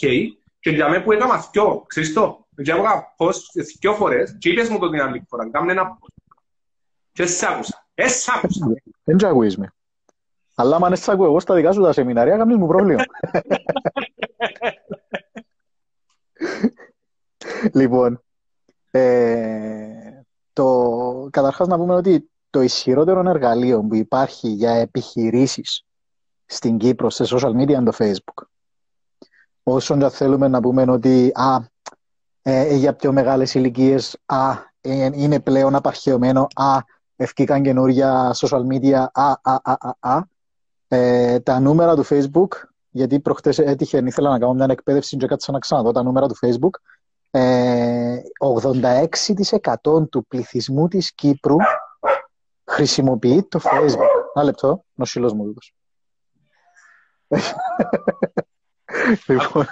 και 0.64 0.70
για 0.70 0.88
μένα 0.88 1.02
που 1.02 1.12
έκανα 1.12 1.48
δυο, 1.52 1.84
ξέρεις 1.86 2.12
το, 2.12 2.46
για 2.56 2.76
μένα 2.76 3.14
πώς 3.16 3.50
δυο 3.80 3.94
φορές 3.94 4.36
και 4.38 4.48
είπες 4.48 4.68
μου 4.68 4.78
το 4.78 4.90
την 4.90 5.00
άλλη 5.00 5.24
φορά, 5.28 5.50
κάμε 5.50 5.72
ένα 5.72 5.98
και 7.12 7.26
σ' 7.26 7.42
άκουσα, 7.42 7.86
ε, 7.94 8.08
σ' 8.08 8.28
άκουσα. 8.28 8.66
Δεν 9.04 9.18
σ' 9.18 9.24
ακούεις 9.24 9.56
με. 9.56 9.72
Αλλά 10.54 10.76
αν 10.76 10.96
σ' 10.96 11.08
ακούω 11.08 11.26
εγώ 11.26 11.40
στα 11.40 11.54
δικά 11.54 11.72
σου 11.72 11.82
τα 11.82 11.92
σεμινάρια, 11.92 12.36
κάνεις 12.36 12.56
μου 12.56 12.66
πρόβλημα. 12.66 13.04
λοιπόν, 17.72 18.22
ε, 18.90 20.22
το, 20.52 21.28
καταρχάς 21.30 21.66
να 21.66 21.76
πούμε 21.76 21.94
ότι 21.94 22.30
το 22.50 22.60
ισχυρότερο 22.60 23.30
εργαλείο 23.30 23.82
που 23.82 23.94
υπάρχει 23.94 24.48
για 24.48 24.70
επιχειρήσεις 24.70 25.84
στην 26.46 26.78
Κύπρο 26.78 27.10
σε 27.10 27.24
social 27.28 27.50
media 27.50 27.68
είναι 27.68 27.82
το 27.82 27.96
Facebook. 27.98 28.42
Όσον 29.62 29.98
και 29.98 30.08
θέλουμε 30.08 30.48
να 30.48 30.60
πούμε 30.60 30.84
ότι 30.88 31.32
α, 31.34 31.56
ε, 32.42 32.60
ε 32.60 32.74
για 32.74 32.94
πιο 32.94 33.12
μεγάλες 33.12 33.54
ηλικίες, 33.54 34.18
α, 34.26 34.52
ε, 34.80 35.10
είναι 35.12 35.40
πλέον 35.40 35.74
απαρχαιωμένο, 35.74 36.46
α, 36.54 36.78
ευκήκαν 37.16 37.62
καινούργια 37.62 38.34
social 38.34 38.62
media, 38.72 39.04
α, 39.12 39.30
α, 39.42 39.60
α, 39.62 39.76
α, 39.80 39.94
α. 40.00 40.32
Ε, 40.88 41.40
τα 41.40 41.60
νούμερα 41.60 41.96
του 41.96 42.04
Facebook, 42.08 42.48
γιατί 42.90 43.20
προχτές 43.20 43.58
έτυχε, 43.58 44.02
ήθελα 44.04 44.30
να 44.30 44.38
κάνω 44.38 44.52
μια 44.52 44.66
εκπαίδευση 44.70 45.16
και 45.16 45.26
κάτσα 45.26 45.52
να 45.52 45.58
ξαναδώ 45.58 45.92
τα 45.92 46.02
νούμερα 46.02 46.26
του 46.26 46.36
Facebook, 46.40 46.70
86% 47.30 50.10
του 50.10 50.26
πληθυσμού 50.28 50.88
της 50.88 51.14
Κύπρου 51.14 51.56
χρησιμοποιεί 52.64 53.42
το 53.42 53.60
Facebook. 53.62 54.08
Ένα 54.34 54.44
λεπτό, 54.44 54.84
νοσηλός 54.94 55.32
μου 55.32 55.44
δίδος. 55.44 55.74
λοιπόν, 59.26 59.66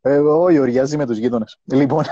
εγώ 0.00 0.50
γιοριάζει 0.50 0.96
με 0.96 1.06
τους 1.06 1.18
γείτονες. 1.18 1.58
Λοιπόν, 1.64 2.04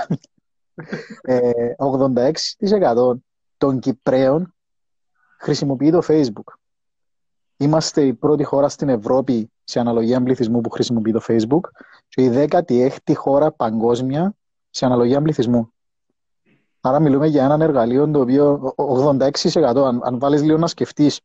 86% 1.77 3.13
των 3.57 3.79
Κυπρέων 3.79 4.52
χρησιμοποιεί 5.43 5.91
το 5.91 6.01
Facebook. 6.07 6.53
Είμαστε 7.57 8.01
η 8.01 8.13
πρώτη 8.13 8.43
χώρα 8.43 8.69
στην 8.69 8.89
Ευρώπη 8.89 9.51
σε 9.63 9.79
αναλογία 9.79 10.23
πληθυσμού 10.23 10.61
που 10.61 10.69
χρησιμοποιεί 10.69 11.11
το 11.11 11.21
Facebook 11.27 11.69
και 12.07 12.23
η 12.23 12.47
16η 12.49 13.13
χώρα 13.15 13.51
παγκόσμια 13.51 14.33
σε 14.69 14.85
αναλογία 14.85 15.21
πληθυσμού. 15.21 15.73
Άρα 16.81 16.99
μιλούμε 16.99 17.27
για 17.27 17.43
έναν 17.43 17.61
εργαλείο 17.61 18.11
το 18.11 18.19
οποίο 18.19 18.73
86% 18.77 19.61
αν, 19.63 19.99
αν 20.03 20.19
βάλεις 20.19 20.41
λίγο 20.41 20.57
να 20.57 20.67
σκεφτείς 20.67 21.21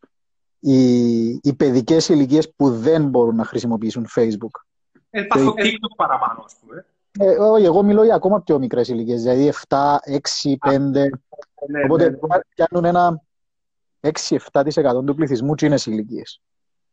οι, 0.58 1.28
οι 1.28 1.54
παιδικές 1.56 2.08
ηλικίες 2.08 2.52
που 2.56 2.70
δεν 2.70 3.08
μπορούν 3.08 3.34
να 3.34 3.44
χρησιμοποιήσουν 3.44 4.06
Facebook. 4.16 4.60
Ε, 5.10 5.24
το 5.24 5.54
TikTok 5.56 5.94
παραπάνω, 5.96 6.42
ας 6.44 6.54
πούμε. 6.60 6.86
Ε, 7.18 7.36
όχι, 7.38 7.64
εγώ 7.64 7.82
μιλώ 7.82 8.04
για 8.04 8.14
ακόμα 8.14 8.40
πιο 8.40 8.58
μικρές 8.58 8.88
ηλικίες, 8.88 9.22
δηλαδή 9.22 9.52
7, 9.68 9.98
6, 10.04 10.56
5. 10.66 10.78
Ναι, 10.80 11.84
Οπότε 11.84 12.10
ναι. 12.10 12.16
πιάνουν 12.54 12.84
ένα 12.84 13.22
6-7% 14.00 15.04
του 15.06 15.14
πληθυσμού 15.14 15.54
και 15.54 15.66
είναι 15.66 15.78
ηλικίες. 15.84 16.40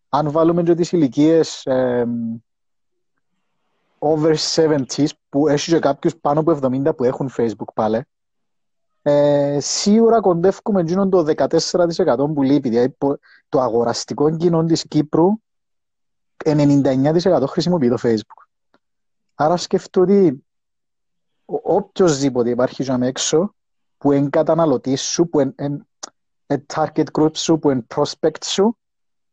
Αν 0.10 0.32
βάλουμε 0.32 0.64
και 0.64 0.76
τις 0.76 0.92
ηλικίες 0.92 1.66
ε, 1.66 2.06
over 4.00 4.36
70 4.56 5.06
που 5.30 5.48
έχει 5.48 5.72
και 5.72 5.80
κάποιους 5.80 6.16
πάνω 6.16 6.40
από 6.40 6.60
70 6.62 6.96
που 6.98 7.04
έχουν 7.04 7.30
Facebook 7.38 7.74
πάλι, 7.74 8.06
ε, 9.02 9.58
σίγουρα 9.60 10.20
κοντεύουμε 10.20 10.82
εκείνον 10.82 11.10
το 11.10 11.26
14% 11.36 12.34
που 12.34 12.44
λείπει. 12.44 12.70
Δηλαδή 12.70 12.96
το 13.50 13.62
αγοραστικό 13.62 14.36
κοινό 14.36 14.64
της 14.64 14.88
Κύπρου 14.88 15.28
99% 16.46 17.44
χρησιμοποιεί 17.48 17.90
το 17.90 17.98
Facebook. 18.02 18.48
Άρα 19.36 19.58
σκεφτώ 19.58 20.02
ότι 20.02 20.46
οποιοςδήποτε 21.46 22.50
υπάρχει 22.50 22.84
για 22.84 23.00
έξω 23.02 23.56
που 23.98 24.12
είναι 24.12 24.30
καταναλωτή 24.30 24.96
σου, 24.96 25.30
που 25.30 25.40
είναι 25.40 25.86
target 26.74 27.06
group 27.20 27.38
σου, 27.38 27.60
που 27.60 27.70
είναι 27.70 27.86
prospect 27.96 28.44
σου, 28.44 28.78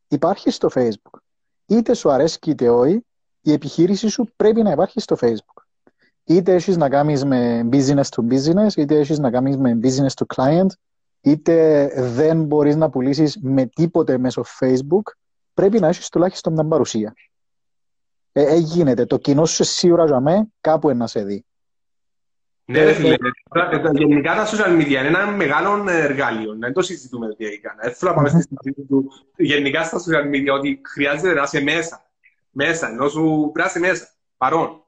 υπάρχει 0.09 0.50
στο 0.50 0.69
Facebook. 0.75 1.19
Είτε 1.66 1.95
σου 1.95 2.11
αρέσει 2.11 2.38
είτε 2.47 2.69
όχι, 2.69 3.07
η 3.40 3.52
επιχείρηση 3.52 4.09
σου 4.09 4.28
πρέπει 4.37 4.62
να 4.62 4.71
υπάρχει 4.71 5.00
στο 5.00 5.16
Facebook. 5.21 5.62
Είτε 6.25 6.54
έχεις 6.54 6.76
να 6.76 6.88
κάνεις 6.88 7.25
με 7.25 7.69
business 7.73 8.04
to 8.16 8.23
business, 8.31 8.76
είτε 8.76 8.99
έχεις 8.99 9.19
να 9.19 9.31
κάνεις 9.31 9.57
με 9.57 9.78
business 9.83 10.12
to 10.14 10.37
client, 10.37 10.66
είτε 11.21 11.87
δεν 11.97 12.45
μπορείς 12.45 12.76
να 12.76 12.90
πουλήσεις 12.90 13.38
με 13.40 13.66
τίποτε 13.66 14.19
μέσω 14.19 14.45
Facebook, 14.61 15.12
πρέπει 15.54 15.81
να 15.81 15.88
έχεις 15.88 16.09
τουλάχιστον 16.09 16.52
μια 16.52 16.64
παρουσία. 16.64 17.14
Ε, 18.33 18.42
ε, 18.42 18.57
γίνεται. 18.57 19.07
Το 19.07 19.19
κοινό 19.19 19.45
σου 19.45 19.64
σίγουρα 19.64 20.07
για 20.07 20.21
μέ 20.21 20.49
κάπου 20.61 20.90
να 20.97 21.07
σε 21.07 21.25
δει. 21.25 21.45
Ναι, 22.64 22.85
ρε 22.85 22.92
φίλε. 22.92 23.16
Γενικά 23.92 24.35
τα 24.35 24.47
social 24.47 24.81
media 24.81 24.88
είναι 24.88 25.07
ένα 25.07 25.26
μεγάλο 25.26 25.90
εργάλειο. 25.90 26.57
Δεν 26.59 26.73
το 26.73 26.83
συζητούμε 26.83 27.35
τι 27.35 27.45
έκανε. 27.45 27.81
Δεν 27.83 27.95
θέλω 27.95 28.11
να 28.11 28.16
πάμε 28.16 28.28
στη 28.28 28.38
συζήτηση 28.38 28.87
του 28.87 29.11
γενικά 29.37 29.85
στα 29.85 29.99
social 29.99 30.35
media 30.35 30.54
ότι 30.59 30.81
χρειάζεται 30.85 31.35
να 31.35 31.42
είσαι 31.42 31.61
μέσα. 31.61 32.07
Μέσα, 32.50 32.88
ενώ 32.88 33.09
σου 33.09 33.50
πράσει 33.52 33.78
μέσα. 33.78 34.09
Παρόν. 34.37 34.83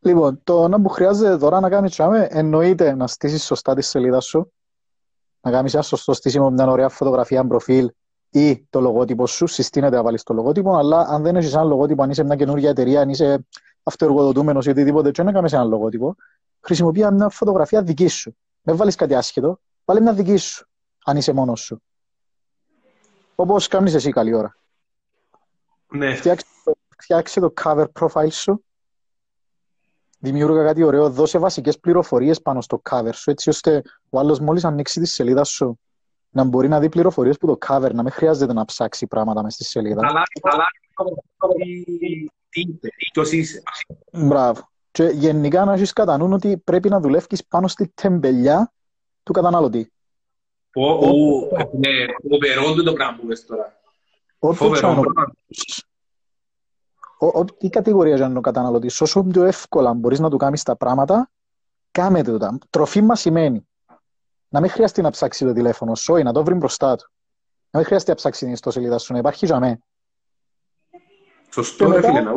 Λοιπόν, 0.00 0.40
το 0.44 0.68
να 0.68 0.80
που 0.80 0.88
χρειάζεται 0.88 1.36
τώρα 1.36 1.60
να 1.60 1.68
κάνεις 1.68 1.90
τσάμε, 1.90 2.28
εννοείται 2.30 2.94
να 2.94 3.06
στήσεις 3.06 3.44
σωστά 3.44 3.74
τη 3.74 3.82
σελίδα 3.82 4.20
σου, 4.20 4.52
να 5.40 5.50
κάνεις 5.50 5.74
ένα 5.74 5.82
σωστό 5.82 6.12
στήσιμο, 6.12 6.50
μια 6.50 6.66
ωραία 6.66 6.88
φωτογραφία, 6.88 7.46
προφίλ, 7.46 7.90
ή 8.30 8.66
το 8.70 8.80
λογότυπο 8.80 9.26
σου, 9.26 9.46
συστήνεται 9.46 9.96
να 9.96 10.02
βάλεις 10.02 10.22
το 10.22 10.34
λογότυπο, 10.34 10.76
αλλά 10.76 11.00
αν 11.00 11.22
δεν 11.22 11.36
έχεις 11.36 11.54
ένα 11.54 11.64
λογότυπο, 11.64 12.02
αν 12.02 12.10
είσαι 12.10 12.24
μια 12.24 12.36
καινούργια 12.36 12.70
εταιρεία, 12.70 13.00
αν 13.00 13.08
είσαι 13.08 13.46
αυτοεργοδοτούμενος 13.82 14.66
ή 14.66 14.70
οτιδήποτε, 14.70 15.10
δεν 15.10 15.24
να 15.24 15.32
κάνει 15.32 15.48
ένα 15.52 15.64
λογότυπο, 15.64 16.16
χρησιμοποιεί 16.60 17.10
μια 17.10 17.28
φωτογραφία 17.28 17.82
δική 17.82 18.08
σου. 18.08 18.36
Δεν 18.62 18.76
βάλεις 18.76 18.94
κάτι 18.94 19.14
άσχετο, 19.14 19.60
βάλει 19.84 20.00
μια 20.00 20.12
δική 20.12 20.36
σου, 20.36 20.66
αν 21.04 21.16
είσαι 21.16 21.32
μόνος 21.32 21.60
σου. 21.60 21.82
Όπως 23.34 23.68
κάνεις 23.68 23.94
εσύ 23.94 24.10
καλή 24.10 24.34
ώρα. 24.34 24.56
Ναι. 25.86 26.14
Φτιάξε, 26.14 26.46
φτιάξε 26.98 27.40
το 27.40 27.52
cover 27.62 27.86
profile 28.00 28.32
σου, 28.32 28.64
δημιούργα 30.18 30.64
κάτι 30.64 30.82
ωραίο, 30.82 31.10
δώσε 31.10 31.38
βασικές 31.38 31.78
πληροφορίες 31.78 32.42
πάνω 32.42 32.60
στο 32.60 32.82
cover 32.90 33.12
σου, 33.12 33.30
έτσι 33.30 33.48
ώστε 33.48 33.82
ο 34.10 34.18
άλλος 34.18 34.40
μόλις 34.40 34.64
ανοίξει 34.64 35.00
τη 35.00 35.06
σελίδα 35.06 35.44
σου 35.44 35.80
να 36.30 36.44
μπορεί 36.44 36.68
να 36.68 36.80
δει 36.80 36.88
πληροφορίες 36.88 37.38
που 37.38 37.46
το 37.46 37.58
cover, 37.66 37.90
να 37.92 38.02
μην 38.02 38.12
χρειάζεται 38.12 38.52
να 38.52 38.64
ψάξει 38.64 39.06
πράγματα 39.06 39.42
μέσα 39.42 39.54
στη 39.54 39.64
σελίδα. 39.64 40.00
Αλλά, 40.06 40.22
αλλά, 40.42 40.64
ποιος 43.12 43.32
είσαι. 43.32 43.62
Μπράβο. 44.12 44.70
Και 44.90 45.04
γενικά 45.04 45.64
να 45.64 45.72
έχεις 45.72 45.92
κατά 45.92 46.18
νου 46.18 46.28
ότι 46.32 46.58
πρέπει 46.58 46.88
να 46.88 47.00
δουλεύεις 47.00 47.46
πάνω 47.46 47.68
στη 47.68 47.92
τεμπελιά 47.94 48.72
του 49.22 49.32
καταναλωτή. 49.32 49.92
Ναι, 51.72 52.04
φοβερό 52.30 52.82
το 52.82 52.92
πράγμα 52.92 53.18
που 53.20 53.26
πες 53.26 53.46
τώρα. 53.46 53.80
Φοβερό. 54.38 55.02
Τι 57.58 57.68
κατηγορία 57.68 58.16
για 58.16 58.28
να 58.28 58.34
το 58.34 58.40
καταναλωτής, 58.40 59.00
όσο 59.00 59.22
πιο 59.22 59.44
εύκολα 59.44 59.94
μπορείς 59.94 60.18
να 60.20 60.30
του 60.30 60.36
κάνεις 60.36 60.62
τα 60.62 60.76
πράγματα, 60.76 61.30
κάμε 61.90 62.22
το. 62.22 62.58
Τροφή 62.70 63.00
μα 63.02 63.14
σημαίνει 63.14 63.68
να 64.48 64.60
μην 64.60 64.70
χρειαστεί 64.70 65.02
να 65.02 65.10
ψάξει 65.10 65.44
το 65.44 65.52
τηλέφωνο 65.52 65.94
σου 65.94 66.16
ή 66.16 66.22
να 66.22 66.32
το 66.32 66.44
βρει 66.44 66.54
μπροστά 66.54 66.96
του. 66.96 67.10
Να 67.70 67.78
μην 67.78 67.86
χρειαστεί 67.86 68.10
να 68.10 68.16
ψάξει 68.16 68.44
την 68.44 68.52
ιστοσελίδα 68.52 68.98
σου, 68.98 69.12
να 69.12 69.18
υπάρχει 69.18 69.46
για 69.46 69.58
μένα. 69.60 69.78
Σωστό, 71.52 71.90
ρε 71.90 72.02
φίλε, 72.02 72.20
να 72.20 72.32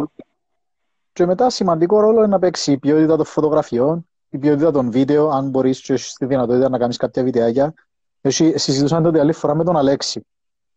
Και 1.13 1.25
μετά 1.25 1.49
σημαντικό 1.49 1.99
ρόλο 1.99 2.17
είναι 2.17 2.27
να 2.27 2.39
παίξει 2.39 2.71
η 2.71 2.77
ποιότητα 2.77 3.15
των 3.15 3.25
φωτογραφιών, 3.25 4.07
η 4.29 4.37
ποιότητα 4.37 4.71
των 4.71 4.91
βίντεο, 4.91 5.29
αν 5.29 5.49
μπορείς 5.49 5.81
και 5.81 5.93
έχεις 5.93 6.13
τη 6.13 6.25
δυνατότητα 6.25 6.69
να 6.69 6.77
κάνεις 6.77 6.97
κάποια 6.97 7.23
βιντεάκια. 7.23 7.73
Συζητούσαμε 8.55 9.03
τότε 9.03 9.19
άλλη 9.19 9.33
φορά 9.33 9.55
με 9.55 9.63
τον 9.63 9.77
Αλέξη 9.77 10.25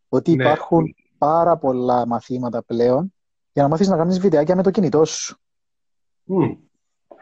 ότι 0.09 0.35
ναι. 0.35 0.45
υπάρχουν 0.45 0.95
πάρα 1.18 1.57
πολλά 1.57 2.07
μαθήματα 2.07 2.62
πλέον 2.62 3.14
για 3.52 3.62
να 3.62 3.68
μάθεις 3.68 3.88
να 3.88 3.97
κάνεις 3.97 4.18
βιντεάκια 4.18 4.57
με 4.57 4.62
το 4.62 4.71
κινητό 4.71 5.04
σου. 5.04 5.38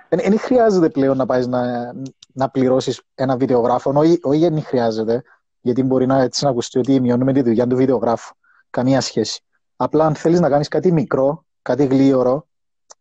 Δεν 0.08 0.20
mm. 0.32 0.36
χρειάζεται 0.38 0.88
πλέον 0.88 1.16
να 1.16 1.26
πάεις 1.26 1.46
να, 1.46 1.92
να 2.32 2.50
πληρώσεις 2.50 3.02
ένα 3.14 3.36
βιντεογράφο. 3.36 3.92
Όχι, 3.94 4.18
όχι 4.22 4.38
δεν 4.38 4.62
χρειάζεται, 4.62 5.22
γιατί 5.60 5.82
μπορεί 5.82 6.06
να, 6.06 6.20
έτσι 6.20 6.44
να 6.44 6.50
ακουστεί 6.50 6.78
ότι 6.78 7.00
μειώνουμε 7.00 7.32
τη 7.32 7.42
δουλειά 7.42 7.66
του 7.66 7.76
βιντεογράφου. 7.76 8.34
Καμία 8.70 9.00
σχέση. 9.00 9.45
Απλά 9.76 10.06
αν 10.06 10.14
θέλεις 10.14 10.40
να 10.40 10.48
κάνεις 10.48 10.68
κάτι 10.68 10.92
μικρό, 10.92 11.44
κάτι 11.62 11.86
γλίωρο, 11.86 12.46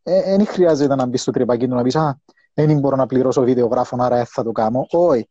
δεν 0.03 0.39
ε, 0.39 0.46
χρειάζεται 0.46 0.96
να 0.96 1.05
μπεις 1.05 1.22
στο 1.22 1.32
τρυπάκι 1.32 1.67
του 1.67 1.75
να 1.75 1.82
πεις 1.82 1.96
Α, 1.96 2.20
δεν 2.53 2.79
μπορώ 2.79 2.96
να 2.96 3.05
πληρώσω 3.05 3.41
βιντεογράφο, 3.44 3.96
άρα 4.00 4.25
θα 4.25 4.44
το 4.44 4.51
κάνω. 4.51 4.86
Όχι. 4.89 5.29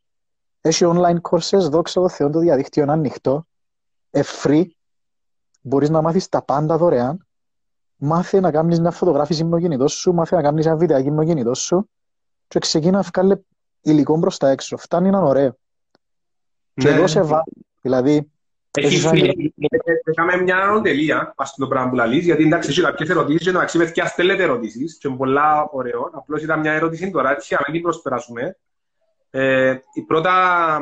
Έχει 0.61 0.85
online 0.89 1.21
courses, 1.31 1.59
δόξα 1.71 2.01
τω 2.01 2.09
Θεώ, 2.09 2.31
το 2.31 2.39
διαδίκτυο 2.39 2.83
είναι 2.83 2.93
ανοιχτό, 2.93 3.47
ε, 4.11 4.21
free, 4.43 4.65
μπορείς 5.61 5.91
να 5.91 6.03
μάθεις 6.03 6.29
τα 6.29 6.43
πάντα 6.43 6.77
δωρεάν. 6.77 7.27
Μάθε 7.97 8.41
να 8.41 8.51
κάνεις 8.51 8.81
μια 8.81 8.91
φωτογράφηση 8.91 9.45
με 9.45 9.51
το 9.51 9.59
κινητό 9.59 9.89
σου, 9.89 10.13
μάθε 10.13 10.37
να 10.37 10.43
κάνεις 10.43 10.67
ένα 10.67 10.77
βιντεάκι 10.77 11.11
με 11.11 11.17
το 11.17 11.25
κινητό 11.25 11.55
σου 11.55 11.91
και 12.49 12.59
ξεκινά 12.59 12.97
να 12.97 13.03
βγάλει 13.15 13.47
υλικό 13.81 14.19
προς 14.19 14.39
τα 14.39 14.49
έξω. 14.49 14.77
Φτάνει 14.77 15.11
να 15.11 15.19
είναι 15.19 15.27
ωραίο. 15.27 15.57
Και 16.75 16.89
Ναι. 16.89 16.95
εδώ 16.95 17.07
σε 17.07 17.23
βάζει. 17.23 17.51
Δηλαδή, 17.81 18.15
Έχει 18.15 18.34
Έχεις 18.77 19.09
φίλοι, 19.09 19.55
έκαμε 20.05 20.43
μια 20.43 20.57
ανωτελεία, 20.57 21.35
ας 21.37 21.55
το 21.55 21.67
πράγμα 21.67 21.91
που 21.91 21.97
λαλείς, 21.97 22.25
γιατί 22.25 22.45
εντάξει, 22.45 22.71
έχει 22.71 22.81
κάποιες 22.81 23.09
ερωτήσεις 23.09 23.43
και 23.43 23.49
εντάξει, 23.49 23.79
παιδιά 23.79 24.07
στέλνετε 24.07 24.43
ερωτήσεις 24.43 24.99
και 24.99 25.09
είναι 25.09 25.17
πολλά 25.17 25.69
ωραίο. 25.73 26.11
Απλώς 26.13 26.43
ήταν 26.43 26.61
μια 26.61 26.73
ερώτηση 26.73 27.11
τώρα, 27.11 27.31
έτσι, 27.31 27.47
για 27.49 27.57
να 27.57 27.65
μην 27.67 27.73
την 27.73 27.83
προσπεράσουμε. 27.83 28.57
Ε, 29.31 29.77
η 29.95 30.03
πρώτα 30.03 30.81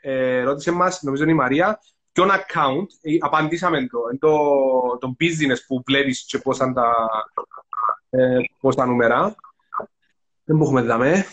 ε, 0.00 0.38
ερώτηση 0.38 0.70
μας, 0.70 1.02
νομίζω 1.02 1.22
είναι 1.22 1.32
η 1.32 1.34
Μαρία, 1.34 1.80
ποιον 2.12 2.28
account, 2.28 2.86
ε, 3.00 3.16
απαντήσαμε 3.18 3.86
το, 3.86 3.98
είναι 4.10 4.18
το, 4.18 4.38
το 4.98 5.16
business 5.20 5.58
που 5.66 5.82
βλέπεις 5.86 6.24
και 6.24 6.38
πώς 6.38 6.58
είναι 6.58 6.72
τα, 6.72 6.94
ε, 8.10 8.38
πώς 8.60 8.74
τα 8.76 8.86
νούμερα. 8.86 9.34
Δεν 10.44 10.56
μπορούμε 10.56 10.80
να 10.80 10.86
δάμε. 10.86 11.24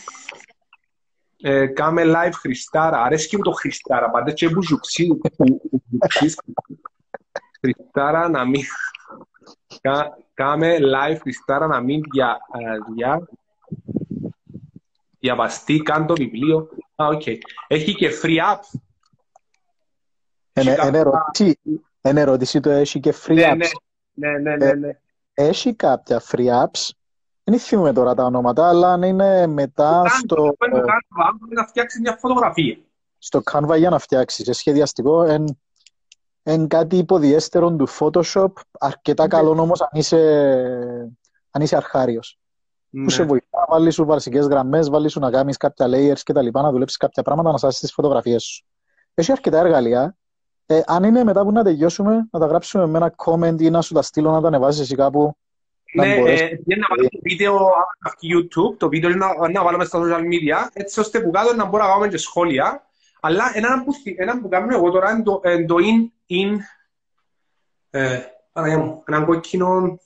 Ε, 1.42 1.66
κάμε 1.68 2.04
live 2.06 2.32
Χριστάρα. 2.34 3.02
Αρέσκει 3.04 3.36
μου 3.36 3.42
το 3.44 3.52
Χριστάρα. 3.52 4.10
Πάντα 4.10 4.32
και 4.32 4.50
που 4.50 4.64
ζουξί. 4.64 5.08
Χριστάρα 7.62 8.30
να 8.30 8.46
μην... 8.46 8.62
Κα- 9.82 10.18
Κάμε 10.34 10.78
live 10.80 11.18
Χριστάρα 11.22 11.68
να 11.68 11.82
μην 11.82 12.02
δια... 12.12 12.38
ε, 12.54 12.94
δια... 12.94 13.28
Διαβαστεί 15.20 15.78
καν 15.82 16.06
το 16.06 16.14
βιβλίο. 16.16 16.70
Α, 16.96 17.06
οκ. 17.08 17.22
Έχει 17.68 17.96
και 17.96 18.10
free 18.24 18.38
app. 18.54 18.80
εν, 20.54 20.68
Έχει 20.68 20.88
εν, 20.88 20.96
ερώτηση, 20.96 21.60
εν 22.02 22.18
ερώτηση 22.18 22.60
το 22.60 22.70
έχει 22.70 23.00
και 23.00 23.14
free 23.26 23.34
Ναι, 23.34 23.52
apps. 23.54 23.72
ναι, 24.14 24.30
ναι, 24.30 24.56
ναι, 24.56 24.66
ναι, 24.66 24.74
ναι. 24.74 25.00
Έχει 25.34 25.74
κάποια 25.76 26.22
free 26.32 26.64
apps; 26.64 26.90
Δεν 27.50 27.60
θυμούμαι 27.60 27.94
τώρα 27.94 28.14
τα 28.14 28.24
ονόματα, 28.26 28.68
αλλά 28.70 28.94
αν 28.94 29.02
είναι 29.02 29.48
μετά 29.48 30.04
στο, 30.08 30.54
Πρέπει 30.58 30.76
να 30.76 30.82
κάνεις 30.82 31.02
να 31.50 31.68
φτιάξει 31.68 32.00
μια 32.02 32.18
φωτογραφία. 32.20 32.78
στο 33.18 33.42
Canva 33.52 33.78
για 33.78 33.90
να 33.90 34.00
φτιάξει. 34.00 34.44
Σε 34.44 34.54
σχεδιαστικό, 34.54 35.24
εν, 35.24 35.60
εν 36.44 36.68
κάτι 36.68 36.98
υποδιέστερο 36.98 37.76
του 37.76 37.88
Photoshop, 38.00 38.52
αρκετά 38.80 39.24
Ναι. 39.24 39.30
καλό 39.30 39.50
όμω 39.50 39.74
αν 39.80 39.90
είσαι, 39.92 40.18
αν 41.52 41.62
είσαι 41.62 41.76
αρχάριος. 41.76 42.40
Που 43.04 43.10
σε 43.10 43.22
Ναι. 43.22 43.28
βοηθά, 43.28 43.66
βάλει 43.70 43.92
σου 43.92 44.06
βασικές 44.06 44.46
γραμμές, 44.48 44.90
βάλει 44.90 45.10
σου 45.10 45.20
να 45.20 45.32
κάνεις 45.32 45.58
κάποια 45.58 45.88
layers 45.90 46.20
και 46.24 46.34
τα 46.34 46.42
λοιπά, 46.42 46.62
να 46.62 46.72
δουλέψεις 46.72 46.98
κάποια 46.98 47.24
πράγματα, 47.24 47.52
να 47.52 47.58
σάσεις 47.58 47.80
τις 47.80 47.94
φωτογραφίες 47.94 48.44
σου. 48.44 48.66
Έχει 49.14 49.32
αρκετά 49.32 49.58
εργαλεία. 49.60 50.16
Ε, 50.66 50.82
αν 50.86 51.04
είναι 51.04 51.24
μετά 51.24 51.44
που 51.44 51.52
να 51.52 51.64
τελειώσουμε, 51.64 52.28
να 52.32 52.40
τα 52.40 52.46
γράψουμε 52.46 52.86
με 52.86 52.98
ένα 52.98 53.14
comment 53.26 53.62
ή 53.62 53.70
να 53.70 53.82
σου 53.82 53.94
τα 53.94 54.02
στείλω 54.02 54.32
να 54.32 54.42
τα 54.42 54.48
ανεβάσεις 54.48 54.82
εσύ 54.82 54.96
κάπου. 54.96 55.38
Να 55.94 56.06
Ναι, 56.06 56.18
μπορέσει- 56.20 56.44
ε, 56.44 56.60
για 56.66 56.78
να 56.78 56.88
βάλουμε 56.90 57.10
το 57.10 57.20
βίντεο 57.24 57.56
από 58.00 58.16
YouTube, 58.34 58.78
το 58.78 58.90
βίντεο 58.90 59.10
είναι 59.10 59.26
να, 59.26 59.50
να 59.50 59.64
βάλουμε 59.64 59.86
στα 59.86 60.00
social 60.02 60.20
media, 60.22 60.68
έτσι 60.74 61.00
ώστε 61.00 61.20
που 61.20 61.32
κάτω 61.32 61.56
να 61.56 61.64
μπορούμε 61.64 61.84
να 61.84 61.88
κάνουμε 61.88 62.08
και 62.08 62.18
σχόλια. 62.18 62.86
Αλλά 63.20 63.52
ένα 63.54 63.84
που, 63.84 63.94
θυ- 63.94 64.20
ένα 64.20 64.42
που 64.42 64.50
κάνουμε 64.50 64.74
εγώ 64.76 64.92
τώρα 64.92 65.12
είναι 65.12 65.24
το, 65.24 65.40
ε, 65.44 65.66
το 65.66 65.76
in, 65.76 66.10
in, 66.36 66.56
ε, 67.90 68.20
Παναγιά 68.52 68.78
μου, 68.78 69.04
έναν 69.08 69.26
κόκκινο 69.26 70.00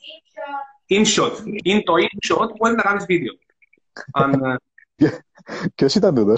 InShot. 0.90 1.32
Είναι 1.64 1.82
το 1.84 1.94
InShot 1.94 2.48
που 2.58 2.68
είναι 2.68 2.76
να 2.76 2.82
κάνεις 2.84 3.06
βίντεο. 3.06 3.34
Αν, 4.12 4.34
ε, 4.96 5.10
Ποιο 5.76 5.88
ήταν 5.96 6.16
τούτο. 6.16 6.38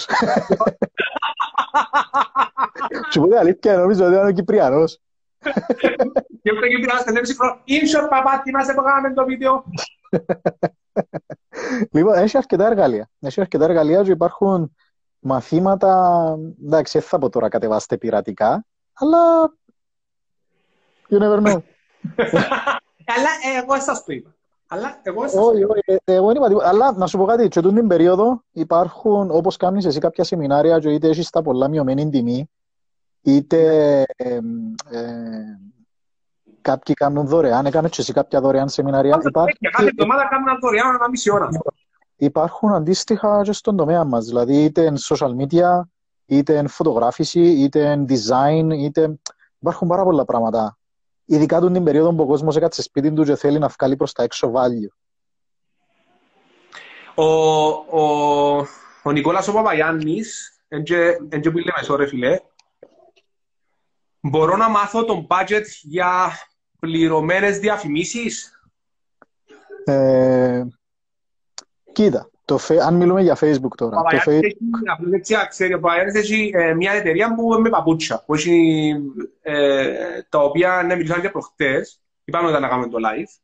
Σου 3.12 3.20
πω 3.20 3.28
την 3.28 3.38
αλήθεια, 3.38 3.78
νομίζω 3.78 4.06
ότι 4.06 4.14
ήταν 4.14 4.28
ο 4.28 4.32
Κυπριανός. 4.32 5.00
Και 6.42 6.52
ούτε 6.52 6.68
και 6.68 6.80
πειράζει 6.80 7.04
την 7.04 7.22
ψυχρό 7.22 7.62
InShot, 7.68 8.08
παπά, 8.10 8.42
θυμάσαι 8.42 8.74
που 8.74 8.82
κάναμε 8.82 9.14
το 9.14 9.26
βίντεο; 9.26 9.64
Λοιπόν, 11.92 12.14
έχει 12.14 12.38
αρκετά 12.38 12.66
εργαλεία. 12.66 13.10
Έχει 13.20 13.42
αρκετά 13.42 13.64
εργαλεία 13.64 14.04
και 14.04 14.12
υπάρχουν 14.12 14.76
μαθήματα. 15.20 16.36
Εντάξει, 16.66 17.00
δεν 17.00 17.08
θα 17.08 17.18
πω 17.18 17.30
τώρα 17.30 17.50
κατεβάστε 17.50 17.98
πειρατικά, 17.98 18.66
αλλά. 18.94 19.20
You 21.10 21.20
never 21.20 21.46
know. 21.46 21.58
Αλλά 23.06 23.30
ε, 23.56 23.60
εγώ 23.64 23.80
σας 23.80 24.04
το 24.04 24.14
είπα. 24.14 24.36
Αλλά 24.68 25.00
εγώ 25.02 25.22
σας 25.22 25.34
το 25.34 25.42
Όχι, 25.42 25.64
όχι, 25.64 25.82
ε, 25.86 25.96
εγώ 26.04 26.28
δεν 26.28 26.36
είπα 26.36 26.48
τίποτα. 26.48 26.68
Αλλά 26.68 26.92
να 26.92 27.08
σου 27.08 27.18
πω 27.18 27.26
κάτι, 27.26 27.48
και 27.48 27.62
τούτη 27.62 27.76
την 27.76 27.88
περίοδο 27.88 28.44
υπάρχουν, 28.52 29.32
όπως 29.32 29.58
κάνεις 29.58 29.86
εσύ 29.86 30.00
κάποια 30.00 30.24
σεμινάρια, 30.24 30.80
και 30.80 30.90
είτε 30.90 31.08
έχεις 31.08 31.30
τα 31.30 31.42
πολλά 31.42 31.68
μειωμένη 31.68 32.10
τιμή, 32.10 32.50
είτε 33.24 34.02
ε, 34.16 34.36
ε, 34.36 34.42
κάποιοι 36.62 36.96
κάνουν 36.96 37.28
δωρεάν, 37.28 37.66
έκανες 37.66 37.92
και 37.92 38.02
εσύ 38.02 38.14
κάποια 38.14 38.42
δωρεάν 38.42 38.70
σεμινάρια. 38.70 39.16
είπα. 39.20 39.30
Υπάρχει, 39.30 39.58
Και 39.60 39.70
κάθε 39.70 39.88
εβδομάδα 39.88 40.28
κάνουμε 40.30 40.52
ένα 40.52 40.60
δωρεάν 40.60 40.96
ένα 40.96 41.10
μισή 41.10 41.32
ώρα. 41.32 41.50
υπάρχουν 42.16 42.74
αντίστοιχα 42.74 43.42
και 43.44 43.52
στον 43.52 43.76
τομέα 43.76 44.04
μας, 44.04 44.26
δηλαδή 44.26 44.64
είτε 44.64 44.86
εν 44.86 44.96
social 45.10 45.32
media, 45.42 45.82
είτε 46.26 46.58
εν 46.58 46.68
φωτογράφηση, 46.68 47.42
είτε 47.42 47.92
εν 47.92 48.06
design, 48.10 48.70
είτε... 48.78 49.20
Υπάρχουν 49.60 49.88
πάρα 49.88 50.04
πολλά 50.04 50.26
πράγματα. 50.26 50.78
Ειδικά 51.26 51.60
του 51.60 51.72
την 51.72 51.84
περίοδο 51.84 52.14
που 52.14 52.24
ο 52.24 52.26
κόσμος 52.26 52.56
έκατσε 52.56 52.82
σπίτι 52.82 53.14
του 53.14 53.24
και 53.24 53.36
θέλει 53.36 53.60
να 53.60 53.68
βγάλει 53.68 53.96
προς 53.96 54.12
τα 54.12 54.24
έξω 54.24 54.52
value. 54.56 54.96
Ο, 57.16 57.24
ο, 57.24 58.68
ο 59.04 59.12
Νικόλας 59.12 59.48
ο 59.48 59.54
Παπαγιάννης, 59.54 60.60
εν 60.68 60.84
και 60.84 61.18
εν 61.30 61.42
και 61.42 61.52
που 61.52 61.58
λέμε 61.58 61.84
σω 61.84 61.96
ρε 61.96 62.06
φίλε, 62.08 62.40
μπορώ 64.24 64.56
να 64.58 64.70
μάθω 64.70 65.06
τον 65.06 65.28
budget 65.30 65.64
για 65.82 66.32
πληρωμένες 66.80 67.60
διαφημίσεις. 67.60 68.52
Ε, 69.86 70.64
κοίτα, 71.92 72.30
το, 72.46 72.58
φε- 72.58 72.82
αν 72.82 72.96
μιλούμε 72.96 73.22
για 73.22 73.38
Facebook 73.40 73.72
Ο 73.72 73.76
τώρα, 73.76 73.96
το 73.96 74.02
Παπαγιάννης 74.04 74.26
Facebook, 74.26 74.46
έχει, 74.46 74.90
απλώς 74.92 75.12
έτσι 75.12 75.34
να 75.34 75.46
ξέρει, 75.46 75.74
ο 75.74 75.80
Παπαγιάννης 75.80 76.16
έχει 76.16 76.52
ε, 76.54 76.74
μια 76.74 76.92
εταιρεία 76.92 77.36
που 77.36 77.52
είναι 77.54 77.62
με 77.62 77.70
παπούτσια, 77.70 78.24
που 78.26 78.34
έχει, 78.34 78.94
ε, 79.42 80.22
τα 80.30 80.40
οποία 80.40 80.84
ναι, 80.84 80.96
μιλούσαν 80.96 81.22
και 81.22 81.30
προχτές, 81.30 82.02
είπαμε 82.24 82.48
όταν 82.48 82.62
να 82.62 82.68
κάνουμε 82.68 82.88
το 82.90 82.98
live, 82.98 83.40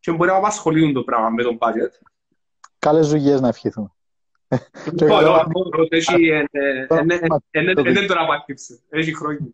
και 0.00 0.12
μπορεί 0.12 0.30
να 0.30 0.36
απασχολούν 0.36 0.92
το 0.92 1.02
πράγμα 1.02 1.28
με 1.28 1.42
τον 1.42 1.58
budget. 1.60 1.90
καλές 2.78 3.08
δουλειές 3.08 3.40
να 3.40 3.48
ευχηθούμε. 3.48 3.88
Και 4.48 4.90
Το 4.96 5.06
καλό- 5.06 5.20
λέω, 5.20 5.32
αυτό 5.32 5.86
έχει, 5.88 6.28
ε, 6.28 6.44
ε, 6.50 6.68
ε, 6.70 6.84
ε, 6.88 7.14
ε, 7.50 7.60
ε, 7.70 7.70
ε, 7.70 7.92
δεν 7.92 8.06
το 8.06 8.14
απάκυψε, 8.18 8.80
έχει 8.88 9.16
χρόνια. 9.16 9.46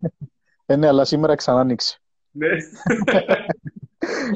Ε, 0.70 0.76
ναι, 0.76 0.86
αλλά 0.86 1.04
σήμερα 1.04 1.34
ξανά 1.34 1.60
ανοίξει. 1.60 2.00
Ναι. 2.30 2.48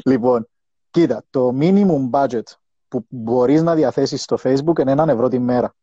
Λοιπόν, 0.05 0.47
κοίτα, 0.91 1.23
το 1.29 1.55
minimum 1.59 2.09
budget 2.11 2.43
που 2.87 3.05
μπορείς 3.09 3.61
να 3.61 3.75
διαθέσεις 3.75 4.23
στο 4.23 4.37
Facebook 4.43 4.79
είναι 4.79 4.91
έναν 4.91 5.09
ευρώ 5.09 5.27
τη 5.27 5.39
μέρα. 5.39 5.75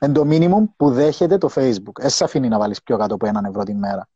Είναι 0.00 0.12
το 0.12 0.22
minimum 0.26 0.64
που 0.76 0.90
δέχεται 0.90 1.38
το 1.38 1.48
Facebook. 1.54 2.00
Δεν 2.00 2.10
σε 2.10 2.24
αφήνει 2.24 2.48
να 2.48 2.58
βάλεις 2.58 2.82
πιο 2.82 2.96
κάτω 2.96 3.14
από 3.14 3.26
έναν 3.26 3.44
ευρώ 3.44 3.62
τη 3.62 3.74
μέρα. 3.74 4.08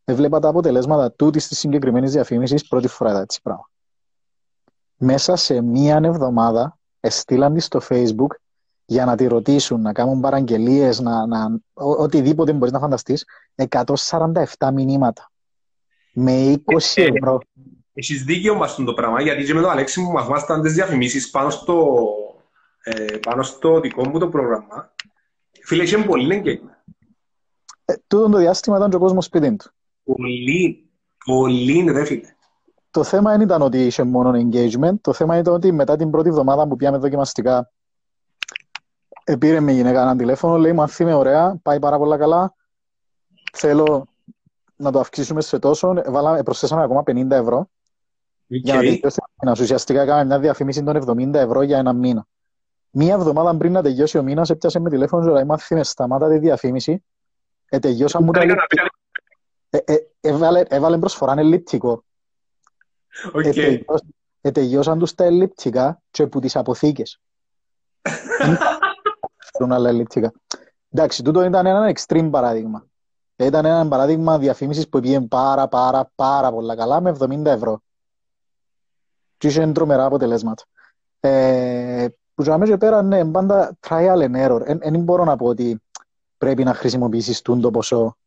Έβλεπα 0.06 0.40
τα 0.40 0.48
αποτελέσματα 0.48 1.12
τούτης 1.12 1.48
της 1.48 1.60
συγκεκριμένης 1.60 2.12
διαφήμισης 2.12 2.68
πρώτη 2.68 2.88
φορά 2.88 3.10
είδα 3.10 3.22
έτσι 3.22 3.42
πράγμα 3.42 3.70
μέσα 4.98 5.36
σε 5.36 5.62
μία 5.62 6.00
εβδομάδα 6.04 6.78
εστήλαν 7.00 7.54
της 7.54 7.66
στο 7.66 7.82
facebook 7.90 8.36
για 8.86 9.06
να 9.06 9.16
τη 9.16 9.28
ρωτήσουν, 9.28 9.82
να 9.82 9.94
κάνουν 9.94 10.20
παραγγελίες, 10.20 11.00
να, 11.00 11.26
να, 11.26 11.46
ο, 11.74 11.90
οτιδήποτε 11.90 12.54
μπορείς 12.54 12.74
να 12.74 12.80
φανταστείς, 12.80 13.26
147 13.70 14.44
μηνύματα. 14.74 15.32
Με 16.14 16.54
20 16.66 16.78
ε, 16.96 17.02
ε, 17.02 17.06
ευρώ. 17.06 17.40
Έχεις 17.94 18.24
δίκιο 18.24 18.56
μας 18.56 18.76
το 18.76 18.94
πράγμα, 18.94 19.22
γιατί 19.22 19.44
και 19.44 19.54
με 19.54 19.62
τον 19.62 19.70
Αλέξη 19.70 20.00
μου 20.02 20.12
μαθμάσταν 20.12 20.62
τις 20.62 20.74
διαφημίσεις 20.74 21.30
πάνω 21.30 21.50
στο, 21.50 22.06
ε, 22.84 23.18
πάνω 23.18 23.44
στο 23.44 23.80
δικό 23.80 24.08
μου 24.08 24.20
το 24.20 24.30
πρόγραμμα. 24.30 24.94
Φίλε, 25.64 25.84
είχε 25.84 25.98
πολύ 25.98 26.42
engagement. 26.44 26.94
Ε, 27.86 27.94
τούτο 28.08 28.30
το 28.30 28.38
διάστημα 28.38 28.78
ήταν 28.78 28.90
και 28.90 28.96
ο 28.96 29.00
κόσμος 29.00 29.26
σπίτι 29.26 29.56
του. 29.56 29.72
Πολύ, 30.06 30.90
πολύ, 31.26 31.92
ρε 31.92 32.06
φίλε. 32.06 32.36
Το 32.92 33.04
θέμα 33.04 33.32
δεν 33.32 33.42
ήταν 33.42 33.62
ότι 33.62 33.86
είχε 33.86 34.04
μόνο 34.04 34.32
engagement. 34.32 35.00
Το 35.02 35.14
θέμα 35.14 35.38
ήταν 35.38 35.54
ότι 35.54 35.72
μετά 35.72 35.96
την 35.96 36.10
πρώτη 36.10 36.30
εβδομάδα 36.30 36.68
που 36.68 36.76
πιάμε 36.76 36.98
δοκιμαστικά, 36.98 37.72
πήρε 39.40 39.60
με 39.60 39.72
γυναίκα 39.72 40.02
ένα 40.02 40.16
τηλέφωνο, 40.16 40.58
λέει 40.58 40.74
Μαθή 40.74 41.06
με 41.06 41.14
ωραία, 41.14 41.60
πάει 41.62 41.80
πάρα 41.80 41.98
πολλά 41.98 42.18
καλά. 42.18 42.54
Θέλω 43.54 44.08
να 44.76 44.92
το 44.92 45.00
αυξήσουμε 45.00 45.42
σε 45.42 45.60
τόσο. 45.60 45.94
Βάλαμε, 46.08 46.44
προσθέσαμε 46.44 46.84
ακόμα 46.84 47.04
50 47.06 47.32
ευρώ. 47.32 47.60
Okay. 47.60 47.68
Για 48.48 48.74
να 48.74 48.80
τελειώσει 48.80 49.22
την 49.40 49.50
Ουσιαστικά 49.50 50.02
έκαμε 50.02 50.26
μια 50.26 50.40
διαφήμιση 50.40 50.84
των 50.84 51.18
70 51.32 51.34
ευρώ 51.34 51.62
για 51.62 51.78
ένα 51.78 51.94
μήνα. 51.94 52.28
Μία 52.90 53.14
εβδομάδα 53.14 53.58
πριν 53.58 53.72
να 53.72 53.82
τελειώσει 53.82 54.18
ο 54.18 54.24
μήνας, 54.24 54.50
έπιασε 54.50 54.80
με 54.80 54.90
τηλέφωνο 54.90 55.32
λέει 55.32 55.44
Μαθή 55.44 55.76
με 55.76 55.84
σταμάτα 55.84 56.30
τη 56.30 56.38
διαφήμιση. 56.38 57.04
Ε, 57.70 57.80
τελειώσα 57.80 58.22
μου 58.22 58.32
τα 58.32 58.42
ε, 58.42 58.46
ε, 58.46 58.56
έβαλε, 60.22 60.64
έβαλε 60.68 60.98
προσφορά 60.98 61.34
ελλειπτικό. 61.38 62.04
Okay. 63.34 63.80
Ετεγιώσαν 64.42 65.00
τους 65.00 65.14
τα 65.14 65.24
ελλειπτικά 65.24 66.02
και 66.12 66.24
από 66.24 66.40
τις 66.40 66.56
αποθήκες. 66.56 67.20
Φέρουν 69.38 69.72
άλλα 69.72 69.90
ελλειπτικά. 69.90 70.32
Εντάξει, 70.92 71.24
τούτο 71.24 71.44
ήταν 71.44 71.66
ένα 71.66 71.94
extreme 71.96 72.28
παράδειγμα. 72.32 72.86
Ήταν 73.36 73.66
ένα 73.66 73.88
παράδειγμα 73.88 74.38
διαφήμισης 74.38 74.90
που 74.90 75.00
πήγε 75.00 75.22
πάρα 75.22 75.68
πάρα 75.68 76.12
πάρα 76.16 76.52
πολλά 76.52 76.76
καλά 76.76 77.02
με 77.02 77.16
70 77.20 77.46
ευρώ. 77.46 77.82
Και 79.38 79.48
είχε 79.48 79.72
τρομερά 79.72 80.06
αποτελέσματα. 80.06 80.64
Ε, 81.20 82.08
που 82.36 82.44
για 82.44 82.58
μέσα 82.58 82.78
πέρα, 82.78 83.02
ναι, 83.02 83.26
πάντα 83.26 83.78
trial 83.88 84.18
and 84.18 84.50
error. 84.50 84.62
Δεν 84.66 85.00
μπορώ 85.00 85.24
να 85.24 85.36
πω 85.36 85.46
ότι 85.46 85.82
πρέπει 86.38 86.64
να 86.64 86.74
χρησιμοποιήσεις 86.74 87.42
το 87.42 87.72
ποσό 87.72 88.18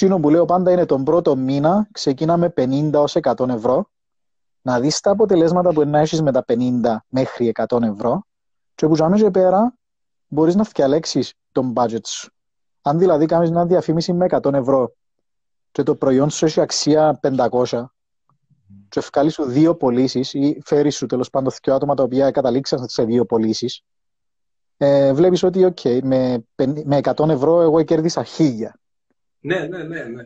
Τσίνο 0.00 0.20
που 0.20 0.30
λέω 0.30 0.44
πάντα 0.44 0.72
είναι 0.72 0.86
τον 0.86 1.04
πρώτο 1.04 1.36
μήνα, 1.36 1.88
ξεκινάμε 1.92 2.52
50 2.56 2.90
ως 2.94 3.16
100 3.22 3.48
ευρώ, 3.48 3.90
να 4.62 4.80
δεις 4.80 5.00
τα 5.00 5.10
αποτελέσματα 5.10 5.72
που 5.72 5.84
να 5.84 5.98
έχεις 5.98 6.22
με 6.22 6.32
τα 6.32 6.44
50 6.48 6.96
μέχρι 7.08 7.52
100 7.68 7.82
ευρώ 7.82 8.26
και 8.74 8.86
που 8.86 8.96
ζάμε 8.96 9.30
πέρα 9.30 9.74
μπορείς 10.26 10.54
να 10.54 10.64
φτιαλέξεις 10.64 11.34
τον 11.52 11.72
budget 11.76 12.06
σου. 12.06 12.30
Αν 12.82 12.98
δηλαδή 12.98 13.26
κάνεις 13.26 13.50
μια 13.50 13.66
διαφήμιση 13.66 14.12
με 14.12 14.26
100 14.30 14.52
ευρώ 14.52 14.92
και 15.72 15.82
το 15.82 15.94
προϊόν 15.94 16.30
σου 16.30 16.44
έχει 16.44 16.60
αξία 16.60 17.20
500 17.22 17.84
και 18.88 18.98
ευκάλει 18.98 19.30
σου 19.30 19.44
δύο 19.44 19.74
πωλήσεις 19.74 20.34
ή 20.34 20.60
φέρεις 20.64 20.96
σου 20.96 21.06
τέλος 21.06 21.30
πάντων 21.30 21.52
δύο 21.62 21.74
άτομα 21.74 21.94
τα 21.94 22.02
οποία 22.02 22.30
καταλήξαν 22.30 22.88
σε 22.88 23.04
δύο 23.04 23.24
πωλήσεις, 23.24 23.82
ε, 24.76 25.12
βλέπεις 25.12 25.42
ότι, 25.42 25.72
OK, 25.74 26.02
με, 26.02 26.44
με 26.84 27.00
100 27.02 27.28
ευρώ 27.28 27.60
εγώ 27.60 27.82
κέρδισα 27.82 28.24
χίλια. 28.24 28.79
Ναι, 29.40 29.58
ναι, 29.58 29.82
ναι, 29.82 30.02
ναι. 30.02 30.22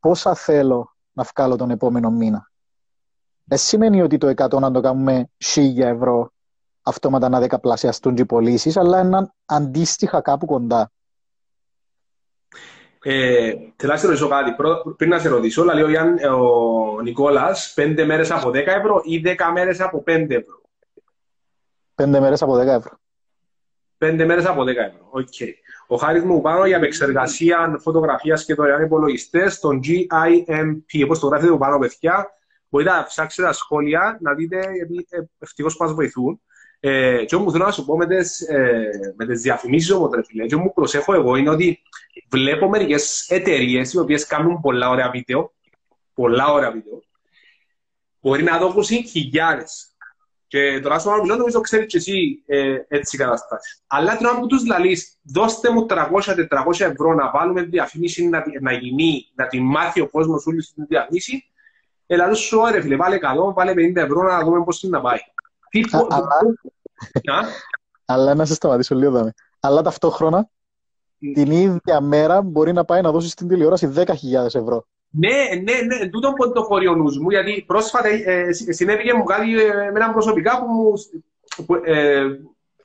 Πόσα 0.00 0.34
θέλω 0.34 0.96
να 1.12 1.26
βγάλω 1.34 1.56
τον 1.56 1.70
επόμενο 1.70 2.10
μήνα; 2.10 2.50
Δεν 3.44 3.58
σημαίνει 3.58 4.02
ότι 4.02 4.18
το 4.18 4.28
100 4.28 4.60
να 4.60 4.70
το 4.70 4.80
κάνουμε 4.80 5.30
1000 5.54 5.78
ευρώ 5.78 6.32
αυτόματα 6.82 7.28
να 7.28 7.40
δεκαπλασιαστούν 7.40 8.16
οι 8.16 8.26
πωλήσεις, 8.26 8.76
αλλά 8.76 8.98
έναν 8.98 9.32
αντίστοιχα 9.44 10.20
κάπου 10.20 10.46
κοντά. 10.46 10.90
Ε, 13.02 13.52
θέλω 13.76 13.92
να 13.92 13.98
σε 13.98 14.06
ρωτήσω 14.06 14.28
κάτι. 14.28 14.54
Πριν 14.96 15.10
να 15.10 15.18
σε 15.18 15.28
ρωτήσω, 15.28 15.64
λέει 15.64 15.82
ο, 15.82 16.34
ο 16.34 17.00
Νικόλας, 17.00 17.74
5 17.76 18.04
μέρες 18.06 18.30
από 18.30 18.48
10 18.48 18.54
ευρώ 18.54 19.00
ή 19.04 19.22
10 19.24 19.34
μέρες 19.52 19.80
από 19.80 20.02
5 20.06 20.30
ευρώ; 20.30 20.60
5 21.94 22.06
μέρες 22.06 22.42
από 22.42 22.54
10 22.54 22.58
ευρώ. 22.58 22.98
5 23.98 24.24
μέρες 24.26 24.44
από 24.46 24.62
10 24.62 24.66
ευρώ. 24.66 25.08
OK. 25.10 25.28
Okay. 25.38 25.52
Ο 25.86 25.96
χάρη 25.96 26.24
μου 26.24 26.40
πάνω 26.40 26.66
για 26.66 26.76
επεξεργασία 26.76 27.76
φωτογραφίας 27.80 28.44
και 28.44 28.54
δωρεάν 28.54 28.82
υπολογιστές, 28.82 29.60
τον 29.60 29.80
GIMP. 29.84 31.04
Όπως 31.04 31.18
το 31.18 31.26
γράφετε 31.26 31.56
πάνω, 31.56 31.78
παιδιά, 31.78 32.30
μπορείτε 32.68 32.90
να 32.90 33.04
ψάξετε 33.04 33.46
τα 33.48 33.52
σχόλια, 33.52 34.18
να 34.20 34.34
δείτε, 34.34 34.58
γιατί 34.74 35.06
ε, 35.08 35.18
ευτυχώς 35.38 35.76
μας 35.76 35.92
βοηθούν. 35.92 36.40
Ε, 36.80 37.24
και 37.24 37.34
όμως 37.34 37.52
θέλω 37.52 37.64
να 37.64 37.70
σου 37.70 37.84
πω 37.84 37.96
με 37.96 38.06
τις, 38.06 38.40
ε, 38.40 39.14
με 39.16 39.26
τις 39.26 39.40
διαφημίσεις 39.40 39.90
όμως, 39.90 40.10
ρε 40.14 40.22
φίλε, 40.24 40.46
και 40.46 40.56
μου 40.56 40.72
προσέχω 40.72 41.14
εγώ 41.14 41.36
είναι 41.36 41.50
ότι 41.50 41.82
βλέπω 42.30 42.68
μερικές 42.68 43.28
εταιρείες 43.28 43.92
οι 43.92 43.98
οποίες 43.98 44.26
κάνουν 44.26 44.60
πολλά 44.60 44.88
ωραία 44.88 45.10
βίντεο, 45.10 45.52
πολλά 46.14 46.52
ωραία 46.52 46.70
βίντεο, 46.70 47.02
μπορεί 48.20 48.42
να 48.42 48.58
δώσουν 48.58 49.04
χιλιάδες 49.06 49.95
και 50.48 50.80
τώρα 50.82 50.98
στο 50.98 51.20
μιλώ, 51.22 51.36
νομίζω 51.36 51.60
ξέρεις 51.60 51.86
και 51.86 51.96
εσύ 51.96 52.42
ε, 52.46 52.76
έτσι 52.88 53.16
καταστάσει. 53.16 53.82
Αλλά 53.86 54.16
την 54.16 54.26
ώρα 54.26 54.38
που 54.38 54.46
τους 54.46 54.66
λαλείς, 54.66 55.18
δώστε 55.22 55.70
μου 55.70 55.86
300-400 55.88 56.00
ευρώ 56.78 57.14
να 57.14 57.30
βάλουμε 57.30 57.62
διαφήμιση 57.62 58.28
να, 58.28 58.44
να 58.60 58.72
γίνει, 58.72 59.32
να 59.34 59.46
τη 59.46 59.60
μάθει 59.60 60.00
ο 60.00 60.08
κόσμος 60.08 60.46
όλη 60.46 60.62
την 60.74 60.84
διαφήμιση, 60.88 61.44
ελά 62.06 62.34
σου 62.34 62.58
ωραία 62.58 62.82
φίλε, 62.82 62.96
βάλε 62.96 63.18
100, 63.48 63.54
βάλε 63.54 63.72
50 63.72 63.96
ευρώ 63.96 64.22
να 64.22 64.44
δούμε 64.44 64.64
πώς 64.64 64.82
είναι 64.82 64.96
να 64.96 65.02
πάει. 65.02 65.18
Τι 65.70 65.80
Αλλά 68.04 68.34
να 68.34 68.44
σε 68.44 68.54
σταματήσω 68.54 68.94
λίγο 68.94 69.10
δάμε. 69.10 69.32
Αλλά 69.60 69.82
ταυτόχρονα 69.82 70.48
την 71.18 71.50
ίδια 71.50 72.00
μέρα 72.00 72.42
μπορεί 72.42 72.72
να 72.72 72.84
πάει 72.84 73.00
να 73.00 73.10
δώσει 73.10 73.28
στην 73.28 73.48
τηλεόραση 73.48 73.92
10.000 73.96 74.06
ευρώ. 74.44 74.86
Ναι, 75.10 75.48
ναι, 75.62 75.96
ναι, 75.96 76.08
τούτο 76.08 76.32
που 76.32 76.52
το 76.52 76.62
χωρί 76.62 76.86
ο 76.86 76.94
νους 76.94 77.18
μου, 77.18 77.30
γιατί 77.30 77.64
πρόσφατα 77.66 78.08
ε, 78.08 78.52
συνέβηκε 78.52 79.14
μου 79.14 79.24
κάτι 79.24 79.60
ε, 79.60 79.74
με 79.74 79.92
έναν 79.94 80.12
προσωπικά 80.12 80.58
που 80.58 80.66
μου, 80.66 80.92
που, 81.66 81.74
ε, 81.84 82.24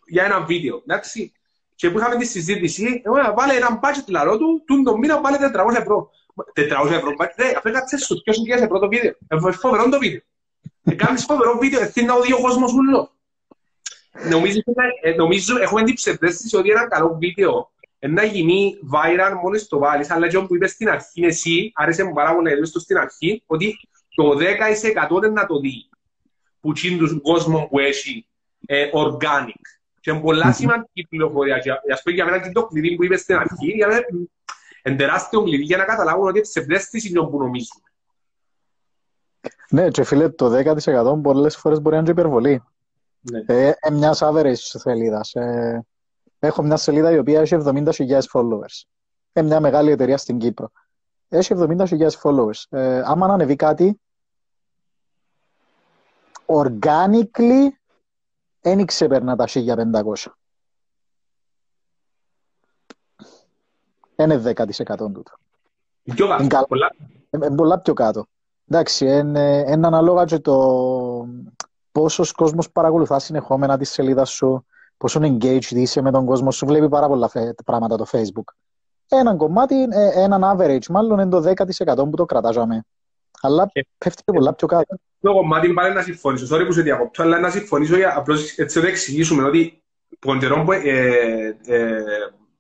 για 0.06 0.24
ένα 0.24 0.42
βίντεο, 0.42 0.82
εντάξει. 0.88 1.32
Και 1.76 1.90
που 1.90 1.98
είχαμε 1.98 2.16
τη 2.16 2.26
συζήτηση, 2.26 3.02
εγώ 3.06 3.34
βάλε 3.36 3.54
έναν 3.54 3.80
budget 3.84 4.08
λαρό 4.08 4.38
του, 4.38 4.64
του 4.66 4.84
το 4.84 4.98
μήνα 4.98 5.22
βάλε 5.22 5.38
400 5.38 5.76
ευρώ. 5.76 6.10
400 6.56 6.92
ευρώ, 6.92 7.16
ρε, 7.38 7.54
αφού 7.58 7.70
έκατσε 7.70 7.98
σου, 7.98 8.22
ποιος 8.24 8.38
είναι 8.38 8.54
ευρώ 8.54 8.80
το 8.80 8.88
βίντεο; 8.88 9.14
Ε, 9.28 9.52
φοβερό 9.52 9.90
το 9.90 10.00
βίντεο. 10.00 10.20
Ε, 10.84 10.96
κάνεις 10.96 11.26
φοβερό 11.26 11.58
βίντεο, 11.58 11.82
ευθύνει 11.82 12.06
να 12.06 12.14
οδεί 12.14 12.34
ο 12.34 12.42
κόσμος 12.42 12.74
ούλο. 12.74 13.12
Νομίζω, 14.30 14.60
ε, 15.02 15.14
νομίζω, 15.14 15.62
έχουμε 15.62 15.84
την 15.84 15.94
ψευδέστηση 15.94 16.56
ότι 16.56 16.70
ένα 16.70 16.88
καλό 16.88 17.18
βίντεο 17.20 17.72
να 18.08 18.24
γίνει 18.24 18.74
viral 18.94 19.34
μόλις 19.44 19.68
το 19.68 19.78
βάλεις, 19.78 20.10
αλλά 20.10 20.28
και 20.28 20.40
που 20.40 20.56
είπες 20.56 20.72
στην 20.72 20.90
αρχή 20.90 21.26
εσύ, 21.26 21.72
άρεσε 21.76 22.04
μου 22.04 22.14
πάρα 22.14 22.36
πολύ 22.36 22.60
να 22.60 22.66
στην 22.66 22.98
αρχή, 22.98 23.44
ότι 23.46 23.76
το 24.16 24.38
10% 25.18 25.20
δεν 25.22 25.34
να 25.34 25.46
το 25.46 25.60
δει 25.60 25.90
που 26.60 26.74
είναι 26.84 27.08
τον 27.08 27.22
κόσμο 27.22 27.68
που 27.70 27.80
έχει 27.80 28.28
ε, 28.66 28.90
organic. 28.94 29.62
Και 30.00 30.12
είναι 30.12 30.20
πολλά 30.20 30.54
σημαντική 30.54 31.08
πληροφορία. 31.10 31.60
Και 31.60 31.72
ας 31.72 32.02
πούμε 32.02 32.16
για 32.16 32.26
μένα 32.26 32.40
και 32.40 32.52
το 32.52 32.66
κλειδί 32.66 32.96
που 32.96 33.04
είπες 33.04 33.22
στην 33.22 33.36
αρχή, 33.36 33.72
για 33.72 33.88
μένα 33.88 34.02
είναι 34.84 34.96
τεράστιο 34.96 35.44
κλειδί 35.44 35.64
για 35.64 35.78
να 35.78 35.86
καταλάβουν 35.86 36.28
ότι 36.28 36.46
σε 36.46 36.62
πλέστηση 36.62 37.10
είναι 37.10 37.28
που 37.28 37.38
νομίζουμε. 37.38 37.84
Ναι, 39.70 39.90
και 39.90 40.04
φίλε, 40.04 40.30
το 40.30 40.52
10% 41.18 41.22
πολλές 41.22 41.58
φορές 41.58 41.82
μπορεί 41.82 41.96
να 41.96 42.02
είναι 42.02 42.12
υπερβολή. 42.12 42.64
Ναι. 43.20 43.44
Ε, 43.46 43.74
ε, 43.80 43.92
μιας 43.92 44.20
average 44.24 44.54
σελίδας. 44.56 45.34
Ε, 45.34 45.86
Έχω 46.44 46.62
μια 46.64 46.78
σελίδα 46.78 47.12
η 47.12 47.18
οποία 47.18 47.42
έχει 47.42 47.58
70.000 47.66 48.22
followers. 48.34 48.84
Είναι 49.34 49.48
μια 49.48 49.60
μεγάλη 49.60 49.92
εταιρεία 49.92 50.18
στην 50.18 50.38
Κύπρο. 50.38 50.72
Έχει 51.28 51.54
70.000 51.58 52.10
followers. 52.10 52.64
Ε, 52.70 53.02
άμα 53.06 53.28
να 53.28 53.34
ανεβεί 53.34 53.56
κάτι, 53.56 54.02
organically 56.46 57.68
δεν 58.62 58.86
ξεπερνά 58.86 59.36
τα 59.36 59.48
1500. 59.48 60.32
Είναι 64.16 64.42
10% 64.46 64.84
τούτο. 64.98 65.32
Πιο 66.04 66.28
κάτω. 66.48 66.76
Είναι 67.30 67.56
πολλά 67.56 67.80
πιο 67.80 67.94
κάτω. 67.94 68.26
Εντάξει, 68.68 69.06
είναι, 69.06 69.66
είναι 69.68 69.88
ανάλογα 69.88 70.26
και 70.26 70.40
το 70.40 71.28
πόσος 71.92 72.32
κόσμος 72.32 72.72
παρακολουθά 72.72 73.20
συνεχόμενα 73.20 73.78
τη 73.78 73.86
σελίδα 73.86 74.26
σου, 74.26 74.66
πόσο 75.02 75.20
engaged 75.24 75.72
είσαι 75.72 76.02
με 76.02 76.12
τον 76.12 76.26
κόσμο 76.26 76.52
σου, 76.52 76.66
βλέπει 76.66 76.90
πάρα 76.90 77.08
πολλά 77.08 77.32
πράγματα 77.66 77.98
το 77.98 78.06
Facebook. 78.12 78.54
Έναν 79.08 79.38
κομμάτι, 79.38 79.76
ε, 79.84 80.22
έναν 80.24 80.42
average 80.44 80.86
μάλλον 80.90 81.20
είναι 81.20 81.30
το 81.30 81.42
10% 81.42 81.96
που 81.96 82.16
το 82.16 82.26
κρατάζαμε. 82.26 82.86
Αλλά 83.42 83.70
ε, 83.74 83.82
πέφτει 83.98 84.24
και 84.26 84.32
πολλά 84.32 84.54
πιο 84.54 84.68
κάτω. 84.68 84.96
Το 85.22 85.34
κομμάτι 85.34 85.74
πάλι 85.74 85.94
να 85.94 86.02
συμφωνήσω, 86.02 86.56
sorry 86.56 86.66
που 86.66 86.72
σε 86.72 86.82
διακόπτω, 86.82 87.24
αλλά 87.24 87.40
να 87.40 87.50
συμφωνήσω 87.50 87.96
για 87.96 88.18
απλώς 88.18 88.58
έτσι 88.58 88.82
να 88.82 88.88
εξηγήσουμε 88.88 89.44
ότι 89.44 89.82
ποντερό 90.20 90.64
που, 90.64 90.72
ε, 90.72 91.58
ε, 91.66 92.04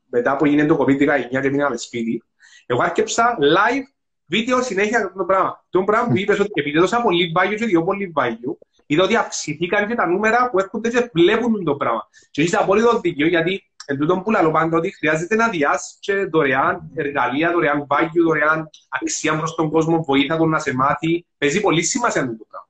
μετά 0.10 0.36
που 0.36 0.46
γίνεται 0.46 0.68
το 0.68 0.78
COVID-19 0.80 1.42
και 1.42 1.50
μείναμε 1.50 1.78
σπίτι, 1.78 2.24
εγώ 2.66 2.82
άρκεψα 2.82 3.38
live 3.40 3.84
βίντεο 4.26 4.62
συνέχεια 4.62 4.98
αυτό 4.98 5.18
το 5.18 5.26
πράγμα. 5.26 5.66
Το 5.70 5.84
πράγμα 5.84 6.08
που 6.08 6.18
είπες 6.18 6.40
ότι 6.40 6.52
επειδή 6.54 6.78
έδωσα 6.78 7.02
πολύ 7.02 7.32
value 7.40 7.56
και 7.58 7.66
δύο 7.66 7.84
πολύ 7.84 8.14
value, 8.16 8.56
είδα 8.94 9.04
ότι 9.04 9.16
αυξηθήκαν 9.16 9.88
και 9.88 9.96
τα 9.96 10.06
νούμερα 10.08 10.50
που 10.50 10.60
έρχονται 10.60 10.90
και 10.90 11.10
βλέπουν 11.14 11.64
το 11.64 11.76
πράγμα. 11.76 12.10
Και 12.32 12.42
έχεις 12.42 12.56
απόλυτο 12.56 13.00
δίκιο, 13.00 13.28
γιατί 13.28 13.72
εν 13.86 13.98
τούτον 13.98 14.24
που 14.24 14.32
λέω 14.32 14.52
πάντα 14.52 14.78
ότι 14.78 14.92
χρειάζεται 14.92 15.36
να 15.36 15.50
διάσει 15.50 15.96
και 16.00 16.26
δωρεάν 16.26 16.92
εργαλεία, 16.94 17.52
δωρεάν 17.52 17.86
βάγιο, 17.88 18.24
δωρεάν 18.24 18.70
αξία 18.90 19.38
προς 19.38 19.56
τον 19.56 19.72
κόσμο, 19.72 20.04
βοήθεια 20.04 20.38
τον 20.38 20.50
να 20.50 20.60
σε 20.60 20.74
μάθει. 20.74 21.26
Παίζει 21.38 21.62
πολύ 21.62 21.84
σημασία 21.84 22.22
το 22.22 22.46
πράγμα. 22.50 22.68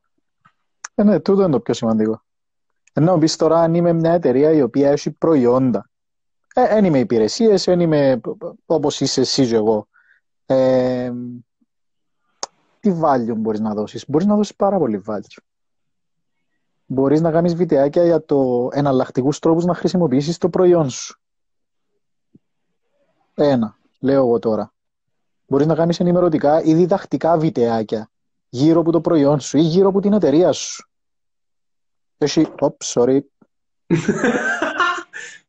Ε, 0.96 1.04
ναι, 1.04 1.20
τούτο 1.20 1.42
είναι 1.42 1.52
το 1.52 1.60
πιο 1.60 1.74
σημαντικό. 1.74 2.24
Ενώ 2.94 3.18
πεις 3.18 3.36
τώρα 3.36 3.60
αν 3.60 3.74
είμαι 3.74 3.94
μια 3.94 4.14
εταιρεία 4.14 4.52
η 4.52 4.62
οποία 4.62 4.92
έχει 4.92 5.12
προϊόντα. 5.12 5.90
Δεν 6.54 6.84
ε, 6.84 6.88
είμαι 6.88 7.00
υπηρεσίες, 7.00 7.64
δεν 7.64 7.80
είμαι 7.80 8.22
όπως 8.66 9.02
είσαι 9.02 9.22
εσύ 9.22 9.48
και 9.48 9.56
εγώ. 9.56 9.88
Ε, 10.46 11.12
τι 12.80 12.94
value 13.02 13.36
μπορείς 13.36 13.60
να 13.60 13.74
δώσεις; 13.74 14.06
Μπορείς 14.08 14.28
να 14.28 14.36
δώσεις 14.36 14.56
πάρα 14.56 14.78
πολύ 14.78 15.04
value. 15.08 15.51
Μπορείς 16.94 17.22
να 17.22 17.32
κάνεις 17.32 17.56
βιντεάκια 17.56 18.06
για 18.06 18.26
το 18.26 18.70
εναλλακτικούς 18.72 19.40
τρόπους 19.40 19.66
να 19.66 19.74
χρησιμοποιήσεις 19.74 20.38
το 20.38 20.50
προϊόν 20.50 20.90
σου. 20.90 21.20
Ένα, 23.34 23.78
λέω 24.00 24.26
εγώ 24.26 24.40
τώρα. 24.40 24.74
Μπορείς 25.48 25.66
να 25.66 25.76
κάνεις 25.76 26.00
ενημερωτικά 26.00 26.64
ή 26.64 26.74
διδακτικά 26.74 27.38
βιντεάκια 27.38 28.10
γύρω 28.50 28.80
από 28.80 28.92
το 28.92 29.02
προϊόν 29.02 29.40
σου 29.40 29.58
ή 29.58 29.62
γύρω 29.62 29.88
από 29.88 30.00
την 30.00 30.14
εταιρεία 30.14 30.52
σου. 30.52 30.90
Έχει, 32.18 32.48
οπ, 32.60 32.82
sorry. 32.84 33.20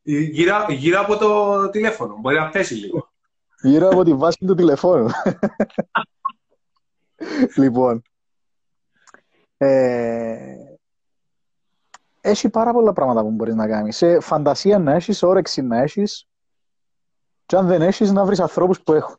γύρω, 0.03 0.65
γύρω 0.69 0.99
από 0.99 1.17
το 1.17 1.69
τηλέφωνο, 1.69 2.17
μπορεί 2.19 2.35
να 2.35 2.49
πέσει 2.49 2.73
λίγο. 2.73 3.11
Γύρω 3.61 3.87
από 3.87 4.03
τη 4.03 4.13
βάση 4.13 4.37
του 4.45 4.55
τηλεφώνου. 4.55 5.09
λοιπόν, 7.61 8.01
ε, 9.57 10.72
έχει 12.25 12.49
πάρα 12.49 12.73
πολλά 12.73 12.93
πράγματα 12.93 13.21
που 13.21 13.31
μπορείς 13.31 13.55
να 13.55 13.67
κάνεις. 13.67 13.97
Σε 13.97 14.19
φαντασία 14.19 14.79
να 14.79 14.93
έχεις, 14.93 15.23
όρεξη 15.23 15.61
να 15.61 15.81
έχεις, 15.81 16.27
και 17.45 17.55
αν 17.55 17.67
δεν 17.67 17.81
έχεις, 17.81 18.11
να 18.11 18.25
βρεις 18.25 18.39
ανθρώπους 18.39 18.81
που 18.81 18.93
έχουν. 18.93 19.17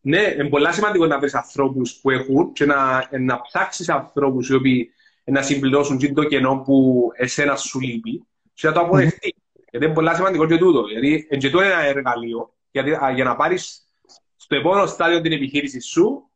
Ναι, 0.00 0.20
είναι 0.20 0.48
πολύ 0.48 0.72
σημαντικό 0.72 1.06
να 1.06 1.18
βρεις 1.18 1.34
ανθρώπους 1.34 2.00
που 2.00 2.10
έχουν 2.10 2.52
και 2.52 2.64
να, 2.64 3.08
να 3.18 3.40
ψάξεις 3.40 3.88
ανθρώπους 3.88 4.48
οι 4.48 4.54
οποίοι 4.54 4.90
να 5.24 5.42
συμπληρώσουν 5.42 6.14
το 6.14 6.24
κενό 6.24 6.62
που 6.64 7.08
εσένα 7.14 7.56
σου 7.56 7.80
λείπει 7.80 8.26
και 8.54 8.66
να 8.66 8.72
το 8.72 8.80
αποδεχτείς. 8.80 9.32
Mm-hmm. 9.34 9.62
Γιατί 9.70 9.86
είναι 9.86 9.94
πολύ 9.94 10.14
σημαντικό 10.14 10.46
και 10.46 10.56
τούτο. 10.56 10.84
Γιατί 10.86 11.26
και 11.38 11.46
είναι 11.46 11.66
ένα 11.66 11.82
εργαλείο 11.82 12.54
γιατί, 12.70 12.90
για 13.14 13.24
να 13.24 13.36
πάρεις 13.36 13.88
στο 14.36 14.56
επόμενο 14.56 14.86
στάδιο 14.86 15.20
την 15.20 15.32
επιχείρηση 15.32 15.80
σου 15.80 16.30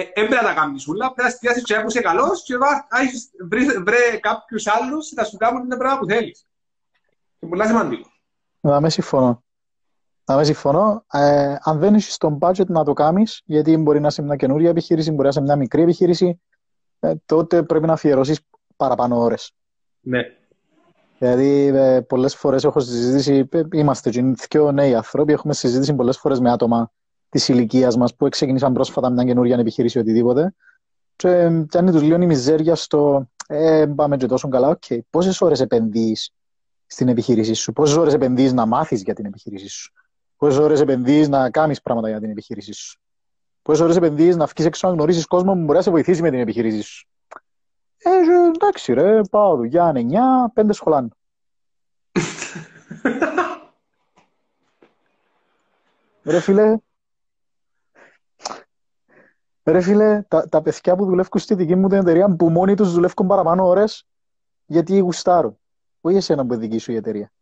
δεν 0.00 0.12
πρέπει 0.12 0.34
να 0.34 0.42
τα 0.42 0.54
κάνεις 0.54 0.88
όλα, 0.88 1.12
πρέπει 1.12 1.22
να 1.22 1.26
εστιάσεις 1.26 1.62
και 1.62 1.84
είσαι 1.86 2.00
καλός 2.00 2.42
και 2.42 2.54
βρε 3.82 4.16
κάποιους 4.20 4.66
άλλους 4.66 5.12
να 5.12 5.24
σου 5.24 5.36
κάνουν 5.36 5.68
τα 5.68 5.76
πράγματα 5.76 6.00
που 6.00 6.06
θέλεις. 6.06 6.46
Είναι 7.38 7.50
πολύ 7.50 7.66
σημαντικό. 7.66 8.08
Να 8.60 8.80
με 8.80 8.90
συμφωνώ. 8.90 9.44
Να 10.24 10.36
με 10.36 10.44
συμφωνώ. 10.44 11.04
Ε, 11.12 11.56
αν 11.60 11.78
δεν 11.78 11.94
είσαι 11.94 12.10
στον 12.10 12.38
budget 12.40 12.66
να 12.66 12.84
το 12.84 12.92
κάνεις, 12.92 13.42
γιατί 13.44 13.76
μπορεί 13.76 14.00
να 14.00 14.06
είσαι 14.06 14.22
μια 14.22 14.36
καινούργια 14.36 14.70
επιχείρηση, 14.70 15.10
μπορεί 15.10 15.22
να 15.22 15.28
είσαι 15.28 15.40
μια 15.40 15.56
μικρή 15.56 15.82
επιχείρηση, 15.82 16.40
ε, 17.00 17.12
τότε 17.26 17.62
πρέπει 17.62 17.86
να 17.86 17.92
αφιερώσεις 17.92 18.40
παραπάνω 18.76 19.20
ώρες. 19.20 19.52
Ναι. 20.00 20.20
Δηλαδή, 21.18 21.66
ε, 21.74 22.00
πολλές 22.00 22.36
φορές 22.36 22.64
έχω 22.64 22.80
συζητήσει, 22.80 23.48
ε, 23.52 23.62
είμαστε 23.72 24.10
και 24.10 24.22
δύο 24.50 24.72
νέοι 24.72 24.94
άνθρωποι, 24.94 25.32
έχουμε 25.32 25.54
συζητήσει 25.54 25.94
πολλές 25.94 26.18
φορές 26.18 26.40
με 26.40 26.50
άτομα 26.50 26.92
της 27.36 27.48
ηλικίας 27.48 27.96
μας 27.96 28.14
που 28.14 28.28
ξεκίνησαν 28.28 28.72
πρόσφατα 28.72 29.10
μια 29.10 29.24
καινούργια 29.24 29.58
επιχείρηση 29.58 29.98
οτιδήποτε. 29.98 30.54
Και 31.16 31.50
πιάνει 31.68 31.90
τους 31.90 32.02
λίγο 32.02 32.22
η 32.22 32.26
μιζέρια 32.26 32.74
στο 32.74 33.30
ε, 33.46 33.86
πάμε 33.94 34.16
και 34.16 34.26
τόσο 34.26 34.48
καλά. 34.48 34.68
OK, 34.68 34.82
okay. 34.88 34.98
πόσες 35.10 35.40
ώρες 35.40 35.60
επενδύεις 35.60 36.30
στην 36.86 37.08
επιχείρησή 37.08 37.54
σου, 37.54 37.72
πόσες 37.72 37.96
ώρες 37.96 38.14
επενδύεις 38.14 38.52
να 38.52 38.66
μάθεις 38.66 39.02
για 39.02 39.14
την 39.14 39.24
επιχείρησή 39.24 39.68
σου, 39.68 39.92
πόσες 40.36 40.58
ώρες 40.58 40.80
επενδύεις 40.80 41.28
να 41.28 41.50
κάνεις 41.50 41.82
πράγματα 41.82 42.08
για 42.08 42.20
την 42.20 42.30
επιχείρησή 42.30 42.72
σου, 42.72 42.98
πόσες 43.62 43.80
ώρες 43.80 43.96
επενδύεις 43.96 44.36
να 44.36 44.46
βγει 44.46 44.66
έξω 44.66 44.88
να 44.88 44.94
γνωρίσει 44.94 45.24
κόσμο 45.24 45.52
που 45.52 45.60
μπορεί 45.60 45.76
να 45.76 45.82
σε 45.82 45.90
βοηθήσει 45.90 46.22
με 46.22 46.30
την 46.30 46.38
επιχείρησή 46.38 46.80
σου; 46.80 47.08
Ε, 47.98 48.10
εντάξει, 48.54 48.92
ρε, 48.92 49.20
πάω 49.30 49.56
δουλειά 49.56 49.92
9, 50.54 50.62
5 50.62 50.68
σχολάν. 50.70 51.12
ρε 56.24 56.40
φίλε, 56.40 56.76
Ρε 59.68 59.80
φίλε, 59.80 60.22
τα, 60.28 60.48
τα 60.48 60.62
παιδιά 60.62 60.96
που 60.96 61.04
δουλεύουν 61.04 61.40
στη 61.40 61.54
δική 61.54 61.74
μου 61.74 61.88
την 61.88 61.98
εταιρεία 61.98 62.36
που 62.36 62.50
μόνοι 62.50 62.74
τους 62.74 62.92
δουλεύουν 62.92 63.26
παραπάνω 63.26 63.66
ώρες 63.66 64.06
γιατί 64.66 64.98
γουστάρουν. 64.98 65.58
Όχι 66.00 66.16
εσένα 66.16 66.46
που 66.46 66.52
είναι 66.52 66.66
δική 66.66 66.78
σου 66.78 66.92
η 66.92 66.96
εταιρεία. 66.96 67.32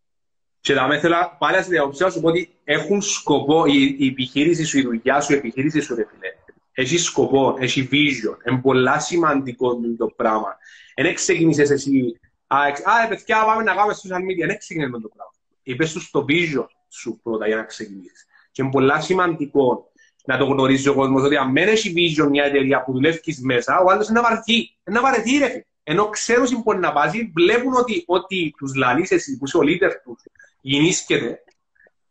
Και 0.60 0.74
θα 0.74 0.86
με 0.86 0.98
θέλω 0.98 1.16
πάλι 1.38 1.56
να 1.98 2.10
σου 2.10 2.20
πω 2.20 2.28
ότι 2.28 2.56
έχουν 2.64 3.02
σκοπό 3.02 3.66
η, 3.66 3.96
η 3.98 4.06
επιχείρηση 4.06 4.64
σου, 4.64 4.78
η 4.78 4.82
δουλειά 4.82 5.20
σου, 5.20 5.32
η 5.32 5.36
επιχείρηση 5.36 5.80
σου, 5.80 5.94
ρε 5.94 6.06
φίλε. 6.10 6.28
Έχει 6.72 6.98
σκοπό, 6.98 7.56
έχει 7.58 7.88
vision. 7.92 8.48
Είναι 8.48 8.60
πολύ 8.60 8.90
σημαντικό 8.96 9.80
το 9.98 10.06
πράγμα. 10.06 10.56
Δεν 10.96 11.14
ξεκίνησε 11.14 11.62
εσύ. 11.62 12.20
Α, 12.46 12.56
α, 12.56 13.08
παιδιά, 13.08 13.44
πάμε 13.44 13.62
να 13.62 13.74
κάνουμε 13.74 13.94
social 13.94 14.18
media. 14.18 14.46
Δεν 14.46 14.58
ξεκίνησε 14.58 14.90
το 14.90 15.08
πράγμα. 15.08 15.32
Είπες 15.62 15.90
σου 15.90 16.00
στο 16.00 16.24
vision 16.28 16.66
σου 16.88 17.20
πρώτα 17.22 17.46
για 17.46 17.56
να 17.56 17.62
ξεκινήσεις. 17.62 18.26
Και 18.52 18.62
είναι 18.62 18.70
πολύ 18.70 19.02
σημαντικό 19.02 19.92
να 20.24 20.38
το 20.38 20.44
γνωρίζει 20.44 20.88
ο 20.88 20.94
κόσμος 20.94 21.22
ότι 21.22 21.36
αν 21.36 21.52
δεν 21.52 21.68
έχει 21.68 21.92
vision 21.96 22.28
μια 22.28 22.44
εταιρεία 22.44 22.84
που 22.84 22.92
δουλεύει 22.92 23.20
μέσα, 23.42 23.78
ο 23.78 23.90
άλλος 23.90 24.08
είναι 24.08 24.20
να 24.20 24.28
βαρεθεί. 24.28 24.76
Να 24.84 25.00
βαρεθεί, 25.00 25.38
ρε. 25.38 25.64
Ενώ 25.82 26.08
ξέρουν 26.08 26.48
που 26.48 26.62
μπορεί 26.64 26.78
να 26.78 26.92
βάζει, 26.92 27.32
βλέπουν 27.34 27.74
ότι, 27.74 28.04
ότι 28.06 28.54
τους 28.56 28.74
λαλείς 28.74 29.10
εσύ, 29.10 29.36
που 29.36 29.44
είσαι 29.44 29.56
ο 29.56 29.60
leader 29.60 29.90
τους, 30.04 30.22
γεννήσκεται. 30.60 31.44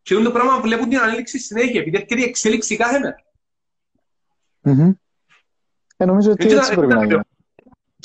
Και 0.02 0.16
το 0.16 0.32
πράγμα 0.32 0.60
βλέπουν 0.60 0.90
την 0.90 1.00
ανέλυξη 1.00 1.40
συνέχεια, 1.40 1.82
επειδή 1.82 1.96
έρχεται 1.96 2.22
η 2.22 2.24
εξέλιξη 2.24 2.76
κάθε 2.76 3.00
μέρα. 3.00 3.16
Mm-hmm. 4.64 4.94
Ε, 5.98 6.06
νομίζω 6.06 6.32
ότι 6.32 6.44
έτσι, 6.44 6.56
έτσι 6.56 6.74
πρέπει 6.76 6.94
να 6.94 7.06
γίνει. 7.06 7.22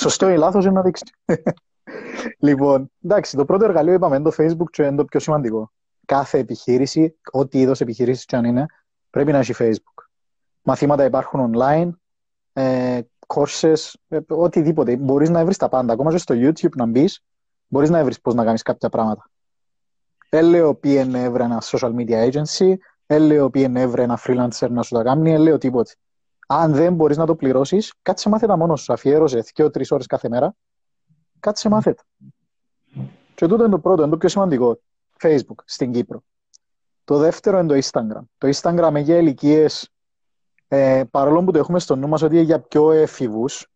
Σωστό 0.00 0.28
ή 0.28 0.36
λάθος 0.36 0.64
είναι 0.64 0.72
να 0.72 0.82
δείξει. 0.82 1.04
λοιπόν, 2.48 2.90
εντάξει, 3.02 3.36
το 3.36 3.44
πρώτο 3.44 3.64
εργαλείο 3.64 3.92
είπαμε 3.92 4.16
είναι 4.16 4.30
το 4.30 4.36
Facebook 4.38 4.70
και 4.70 4.82
είναι 4.82 4.96
το 4.96 5.04
πιο 5.04 5.20
σημαντικό. 5.20 5.72
Κάθε 6.06 6.38
επιχείρηση, 6.38 7.18
ό,τι 7.30 7.60
είδος 7.60 7.80
επιχειρήσει 7.80 8.24
και 8.24 8.36
αν 8.36 8.44
είναι, 8.44 8.66
πρέπει 9.10 9.32
να 9.32 9.38
έχει 9.38 9.54
Facebook. 9.58 10.04
Μαθήματα 10.62 11.04
υπάρχουν 11.04 11.52
online, 11.54 11.90
ε, 12.52 13.00
courses, 13.26 13.92
ε, 14.08 14.18
οτιδήποτε. 14.28 14.96
Μπορείς 14.96 15.30
να 15.30 15.44
βρεις 15.44 15.56
τα 15.56 15.68
πάντα. 15.68 15.92
Ακόμα 15.92 16.10
και 16.10 16.18
στο 16.18 16.34
YouTube 16.38 16.74
να 16.76 16.86
μπεις, 16.86 17.20
μπορείς 17.66 17.90
να 17.90 18.04
βρεις 18.04 18.20
πώς 18.20 18.34
να 18.34 18.44
κάνεις 18.44 18.62
κάποια 18.62 18.88
πράγματα. 18.88 19.30
Έλεω 20.28 20.74
ποιον 20.74 21.14
έβρε 21.14 21.42
ένα 21.42 21.62
social 21.64 21.94
media 21.94 22.30
agency, 22.30 22.74
έλεω 23.06 23.50
ποιον 23.50 23.76
έβρε 23.76 24.02
ένα 24.02 24.18
freelancer 24.26 24.70
να 24.70 24.82
σου 24.82 24.94
τα 24.94 25.02
κάνει, 25.02 25.32
έλεω 25.32 25.58
τίποτε. 25.58 25.94
Αν 26.50 26.72
δεν 26.72 26.94
μπορείς 26.94 27.16
να 27.16 27.26
το 27.26 27.36
πληρώσεις, 27.36 27.94
κάτσε 28.02 28.28
μάθετε 28.28 28.56
μόνος 28.56 28.82
σου. 28.82 28.92
Αφιέρωσε 28.92 29.44
2-3 29.54 29.90
ώρες 29.90 30.06
κάθε 30.06 30.28
μέρα. 30.28 30.54
Κάτσε 31.40 31.68
μάθετε. 31.68 32.02
Και 33.34 33.46
τούτο 33.46 33.62
είναι 33.62 33.72
το 33.72 33.78
πρώτο, 33.78 34.02
είναι 34.02 34.10
το 34.10 34.16
πιο 34.16 34.28
σημαντικό. 34.28 34.80
Facebook 35.22 35.62
στην 35.64 35.92
Κύπρο. 35.92 36.22
Το 37.08 37.16
δεύτερο 37.16 37.58
είναι 37.58 37.68
το 37.68 37.88
Instagram. 37.88 38.22
Το 38.38 38.48
Instagram 38.48 38.88
είναι 38.88 39.00
για 39.00 39.16
ηλικίες, 39.16 39.90
ε, 40.68 41.02
παρόλο 41.10 41.44
που 41.44 41.52
το 41.52 41.58
έχουμε 41.58 41.78
στο 41.78 41.96
νου 41.96 42.08
μας 42.08 42.22
ότι 42.22 42.34
είναι 42.34 42.44
για 42.44 42.60
πιο 42.60 42.90
έφηβους, 42.90 43.66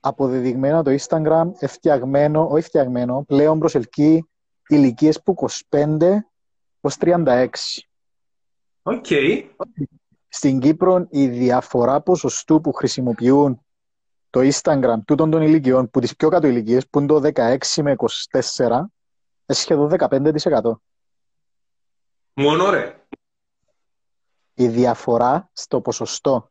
αποδεδειγμένα 0.00 0.82
το 0.82 0.96
Instagram 1.00 1.44
φτιαγμένο, 1.66 2.48
όχι 2.50 2.62
φτιαγμένο, 2.62 3.24
πλέον 3.26 3.58
προσελκύει 3.58 4.28
ηλικίες 4.68 5.22
που 5.22 5.34
25 5.68 6.16
ως 6.80 6.96
36. 6.96 7.48
Οκ. 8.82 9.06
Στην 10.28 10.58
Κύπρο 10.58 11.06
η 11.10 11.28
διαφορά 11.28 12.00
ποσοστού 12.00 12.60
που 12.60 12.72
χρησιμοποιούν 12.72 13.64
το 14.30 14.40
Instagram 14.40 14.96
τούτων 15.04 15.30
των 15.30 15.42
ηλικιών, 15.42 15.90
που 15.90 16.00
τις 16.00 16.16
πιο 16.16 16.28
κάτω 16.28 16.46
ηλικίες, 16.46 16.88
που 16.88 16.98
είναι 16.98 17.08
το 17.08 17.20
16 17.34 17.82
με 17.82 17.94
24, 18.30 18.58
είναι 18.58 18.88
σχεδόν 19.46 19.88
15%. 19.88 20.80
Μόνο 22.40 22.70
ρε. 22.70 23.04
Η 24.54 24.68
διαφορά 24.68 25.50
στο 25.52 25.80
ποσοστό. 25.80 26.50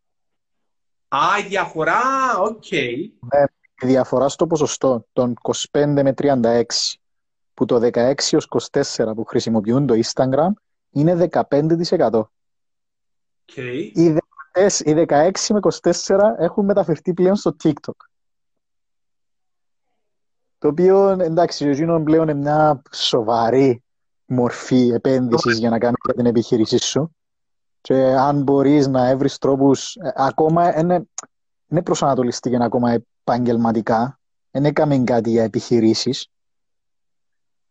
Α, 1.08 1.20
η 1.40 1.48
διαφορά, 1.48 2.02
OK. 2.40 2.64
Okay. 2.72 2.96
Ναι, 3.20 3.44
η 3.82 3.88
διαφορά 3.88 4.30
στο 4.30 4.48
ποσοστό 4.48 5.06
των 5.14 5.34
25 5.72 6.02
με 6.04 6.14
36 6.18 6.64
που 7.54 7.66
το 7.66 7.76
16 7.76 8.14
έως 8.32 8.48
24 8.72 9.12
που 9.16 9.26
χρησιμοποιούν 9.26 9.86
το 9.86 9.94
Instagram 10.04 10.50
είναι 10.90 11.28
15%. 11.32 12.22
Okay. 13.46 13.92
Οι, 13.94 14.18
16 14.54 15.32
με 15.50 15.60
24 16.06 16.20
έχουν 16.38 16.66
μεταφερθεί 16.66 17.14
πλέον 17.14 17.36
στο 17.36 17.56
TikTok. 17.64 17.98
Το 20.58 20.68
οποίο 20.68 21.10
εντάξει, 21.10 21.84
ο 21.90 22.02
πλέον 22.04 22.30
είναι 22.30 22.34
μια 22.34 22.82
σοβαρή 22.92 23.84
μορφή 24.30 24.88
επένδυσης 24.94 25.58
για 25.58 25.70
να 25.70 25.78
κάνεις 25.78 25.98
την 26.16 26.26
επιχείρησή 26.26 26.78
σου 26.78 27.16
και 27.82 27.94
αν 27.96 28.42
μπορείς 28.42 28.88
να 28.88 29.08
έβρεις 29.08 29.38
τρόπους, 29.38 29.96
ε, 29.96 30.12
ακόμα 30.16 30.80
είναι, 30.80 31.08
είναι 31.68 31.84
προσανατολιστική 31.84 32.64
ακόμα 32.64 32.92
επαγγελματικά, 33.24 34.20
δεν 34.52 34.66
έκαμε 34.66 34.98
κάτι 34.98 35.30
για 35.30 35.44
επιχειρήσεις. 35.44 36.30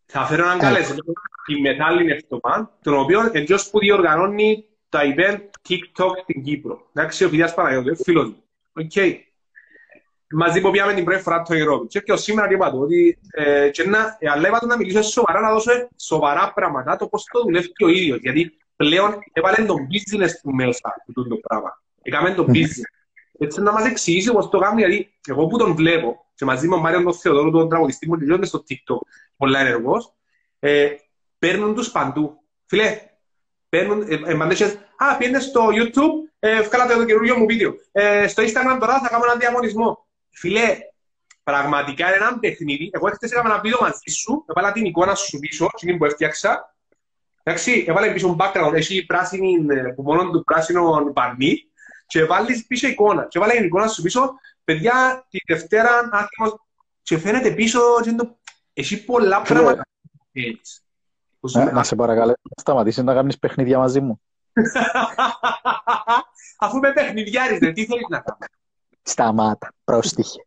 Θα 0.05 0.25
φέρω 0.25 0.43
έναν 0.43 0.59
καλεσμένο, 0.59 1.01
τη 1.45 1.61
Μετάλλη 1.61 2.11
Ευτομάν, 2.11 2.69
τον 2.81 2.99
οποίο 2.99 3.29
εντός 3.33 3.69
που 3.69 3.79
διοργανώνει 3.79 4.65
τα 4.89 4.99
event 5.03 5.39
TikTok 5.69 6.11
στην 6.23 6.43
Κύπρο. 6.43 6.87
Εντάξει, 6.93 7.25
ο 7.25 7.29
Φιδιάς 7.29 7.53
Παναγιώτου, 7.53 8.03
φίλος 8.03 8.27
μου. 8.27 8.43
Οκ. 8.73 8.91
Μαζί 10.31 10.61
που 10.61 10.71
πιάμε 10.71 10.93
την 10.93 11.03
πρώτη 11.03 11.21
φορά 11.21 11.41
το 11.41 11.55
Ηρόβι. 11.55 11.87
Και 11.87 11.99
και 11.99 12.15
σήμερα 12.15 12.47
και 12.47 12.53
είπα 12.53 12.71
ότι 12.71 13.19
ε, 13.31 13.69
και 13.69 13.87
να, 13.87 14.17
ε, 14.19 14.29
αλλά 14.29 14.47
είπα 14.47 14.59
να 14.65 14.77
μιλήσω 14.77 15.01
σοβαρά, 15.01 15.39
να 15.39 15.51
δώσω 15.51 15.71
σοβαρά 15.97 16.51
πράγματα, 16.53 16.95
το 16.95 17.07
πώς 17.07 17.23
το 17.31 17.41
δουλεύει 17.41 17.71
και 17.71 17.85
ο 17.85 17.87
ίδιος. 17.87 18.19
Γιατί 18.19 18.57
πλέον 18.75 19.17
έβαλε 19.33 19.65
τον 19.65 19.77
business 19.77 20.29
του 20.41 20.53
μέσα 20.53 21.03
του 21.13 21.27
το 21.27 21.35
πράγμα. 21.35 21.81
Έκαμε 22.01 22.33
το 22.33 22.45
business. 22.47 22.89
Έτσι 23.39 23.61
να 23.61 23.71
μας 23.71 23.85
εξηγήσει 23.85 24.31
πώς 24.31 24.49
το 24.49 24.59
κάνει, 24.59 24.79
γιατί 24.81 25.09
εγώ 25.27 25.47
που 25.47 25.57
τον 25.57 25.75
βλέπω, 25.75 26.25
και 26.35 26.45
μαζί 26.45 26.67
με 26.67 26.73
τον 26.73 26.83
Μάριο 26.83 27.03
τον 27.03 27.13
Θεοδόρο, 27.13 27.49
τον 27.49 27.69
τραγουδιστή 27.69 28.07
μου, 28.07 28.17
τελειώνει 28.17 28.45
στο 28.45 28.63
TikTok, 28.69 28.97
πολλά 29.37 29.59
ενεργός, 29.59 30.13
ε, 30.59 30.89
παίρνουν 31.39 31.75
τους 31.75 31.91
παντού. 31.91 32.43
Φίλε, 32.65 33.01
παίρνουν, 33.69 34.01
ε, 34.01 34.13
ε, 34.13 34.63
α, 34.97 35.17
πιένε 35.17 35.39
στο 35.39 35.67
YouTube, 35.71 36.29
ε, 36.39 36.57
ευκάλατε 36.57 36.93
το 36.93 37.05
καινούργιο 37.05 37.37
μου 37.37 37.45
βίντεο. 37.45 37.73
Ε, 37.91 38.27
στο 38.27 38.43
Instagram 38.43 38.77
τώρα 38.79 38.99
θα 38.99 39.09
κάνω 39.09 39.23
έναν 39.25 39.39
διαγωνισμό. 39.39 40.07
Φίλε, 40.39 40.77
πραγματικά 41.43 42.07
είναι 42.07 42.15
ένα 42.15 42.39
παιχνίδι. 42.39 42.89
Εγώ 42.93 43.07
χτες 43.07 43.31
έκανα 43.31 43.49
ένα 43.49 43.61
βίντεο 43.61 43.79
μαζί 43.81 44.09
σου, 44.09 44.45
έβαλα 44.47 44.71
την 44.71 44.85
εικόνα 44.85 45.15
σου 45.15 45.39
πίσω, 45.39 45.69
την 45.79 45.97
που 45.97 46.05
έφτιαξα. 46.05 46.75
Εντάξει, 47.43 47.85
έβαλα 47.87 48.13
πίσω 48.13 48.35
background, 48.39 48.73
έχει 48.73 49.05
πράσινη, 49.05 49.65
ε, 49.69 49.81
που 49.81 50.01
μόνο 50.01 50.29
του 50.29 50.43
πράσινο 50.43 51.11
πανί 51.13 51.53
και 52.07 52.25
βάλεις 52.25 52.65
πίσω 52.65 52.87
εικόνα. 52.87 53.27
Και 53.27 53.39
βάλει 53.39 53.51
την 53.51 53.63
εικόνα 53.63 53.87
σου 53.87 54.01
πίσω, 54.01 54.33
παιδιά, 54.63 55.25
τη 55.29 55.37
Δευτέρα, 55.47 56.09
άτιμος, 56.11 56.55
και 57.01 57.17
φαίνεται 57.17 57.51
πίσω, 57.51 57.79
και 58.03 58.11
το... 58.11 58.37
έχει 58.73 59.05
πολλά 59.05 59.41
πράγματα. 59.41 59.85
Ε, 60.31 60.41
να 61.71 61.83
σε 61.83 61.95
παρακαλώ, 61.95 62.33
σταματήσεις 62.55 63.03
να 63.03 63.13
κάνεις 63.13 63.39
παιχνίδια 63.39 63.77
μαζί 63.77 63.99
μου. 63.99 64.21
Αφού 66.59 66.77
είμαι 66.77 66.93
παιχνιδιάρης, 66.93 67.59
τι 67.59 67.85
θέλεις 67.85 68.07
να 68.09 68.19
κάνω. 68.19 68.37
Σταμάτα, 69.09 69.73
πρόστιχε. 69.83 70.45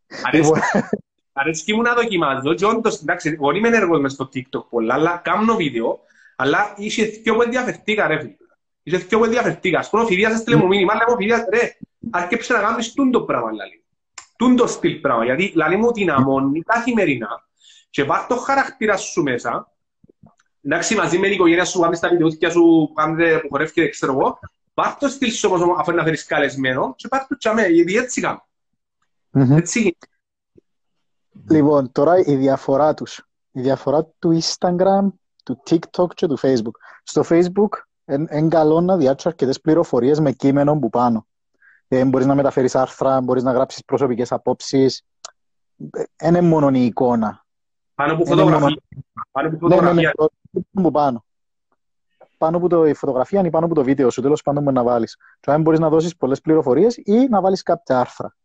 Αρέσκει 1.33 1.71
λοιπόν. 1.71 1.75
μου 1.75 1.81
να 1.81 1.93
δοκιμάζω 1.93 2.53
και 2.53 2.65
όντως, 2.65 3.01
εντάξει, 3.01 3.29
εγώ 3.29 3.51
είμαι 3.51 3.67
ενεργός 3.67 3.99
μες 3.99 4.11
στο 4.11 4.29
TikTok 4.33 4.65
πολλά, 4.69 4.93
αλλά 4.93 5.21
κάνω 5.23 5.55
βίντεο, 5.55 5.99
αλλά 6.35 6.73
είσαι 6.77 7.05
πιο 7.05 7.35
που 7.35 7.41
ενδιαφερθήκα 7.41 8.07
ρε 8.07 8.19
φίλε. 8.19 8.35
Είσαι 8.83 8.99
πιο 8.99 9.17
που 9.17 9.23
ενδιαφερθήκα. 9.23 9.79
Ας 9.79 9.89
πούμε, 9.89 10.03
ο 10.03 10.05
Φιδίας 10.05 10.33
έστειλε 10.33 10.55
μου 10.55 10.67
μήνυμα, 10.67 10.93
αλλά 10.93 11.03
ο 11.07 11.15
Φιδίας, 11.15 11.45
ρε, 11.53 11.77
αρκέψε 12.11 12.53
να 12.53 12.59
κάνεις 12.59 12.93
τούν 12.93 13.11
το 13.11 13.21
πράγμα, 13.21 13.51
λαλή. 13.51 13.83
Τούν 14.37 14.55
το 14.55 14.67
στυλ 14.67 14.95
πράγμα, 14.95 15.25
γιατί 15.25 15.51
λαλή 15.55 15.75
μου 15.75 15.91
την 15.91 16.11
αμώνει 16.11 16.61
καθημερινά 16.61 17.47
και 17.89 18.03
βάρ 18.03 18.27
το 18.27 18.35
χαρακτήρα 18.35 18.97
σου 18.97 19.23
μέσα, 19.23 19.71
εντάξει, 20.61 20.95
μαζί 20.95 21.17
με 21.17 21.25
την 21.25 21.33
οικογένεια 21.33 21.65
σου, 21.65 21.79
κάνεις 21.79 21.99
τα 21.99 22.09
βιντεούθηκια 22.09 22.49
σου, 22.49 22.91
κάνετε 22.95 23.39
που 23.39 23.47
χορεύκετε, 23.49 23.87
ξέρω 23.87 24.11
εγώ, 24.11 24.39
πάρ' 24.73 24.97
το 24.97 25.07
στυλ 25.07 25.31
σου 25.31 25.49
όμως 25.51 25.79
αφού 25.79 25.91
να 25.91 26.03
φέρεις 26.03 26.25
καλεσμένο 26.25 26.93
και 26.97 27.07
πάρ' 27.07 27.27
το 27.27 27.37
τσαμέ, 27.37 27.65
γιατί 27.65 27.95
έτσι 27.95 28.21
κάνω. 28.21 28.47
Έτσι 29.33 29.97
Λοιπόν, 31.49 31.91
τώρα 31.91 32.17
η 32.17 32.35
διαφορά 32.35 32.93
τους. 32.93 33.27
Η 33.51 33.61
διαφορά 33.61 34.05
του 34.19 34.39
Instagram, 34.41 35.07
του 35.43 35.63
TikTok 35.69 36.13
και 36.13 36.27
του 36.27 36.39
Facebook. 36.41 36.75
Στο 37.03 37.23
Facebook 37.29 37.69
είναι 38.07 38.47
καλό 38.47 38.81
να 38.81 38.97
διάτσω 38.97 39.29
αρκετές 39.29 39.61
πληροφορίες 39.61 40.19
με 40.19 40.31
κείμενο 40.31 40.79
που 40.79 40.89
πάνω. 40.89 41.27
Ε, 41.87 42.05
μπορείς 42.05 42.25
να 42.25 42.35
μεταφέρεις 42.35 42.75
άρθρα, 42.75 43.21
μπορείς 43.21 43.43
να 43.43 43.51
γράψεις 43.51 43.85
προσωπικές 43.85 44.31
απόψεις. 44.31 45.05
Δεν 45.75 46.07
είναι 46.35 46.41
μόνο 46.41 46.69
η 46.69 46.85
εικόνα. 46.85 47.45
Πάνω 47.95 48.13
από 48.13 48.25
φωτογραφία. 48.25 48.77
Πάνω 49.31 49.47
από 49.47 49.57
φωτογραφία. 49.57 49.93
Ναι, 49.93 50.01
ναι, 50.01 50.61
ναι, 50.71 50.81
που 50.83 50.91
πάνω. 50.91 51.25
Πάνω 52.37 52.57
από 52.57 52.69
το, 52.69 52.85
η 52.85 52.93
φωτογραφία 52.93 53.41
ή 53.45 53.49
πάνω 53.49 53.65
από 53.65 53.75
το 53.75 53.83
βίντεο 53.83 54.09
σου, 54.09 54.21
τέλος 54.21 54.41
πάντων 54.41 54.73
να 54.73 54.83
βάλεις. 54.83 55.17
Και 55.39 55.51
αν 55.51 55.61
μπορείς 55.61 55.79
να 55.79 55.89
δώσεις 55.89 56.15
πολλές 56.15 56.41
πληροφορίες 56.41 56.97
ή 56.97 57.27
να 57.29 57.41
βάλεις 57.41 57.63
κάποια 57.63 57.99
άρθρα 57.99 58.35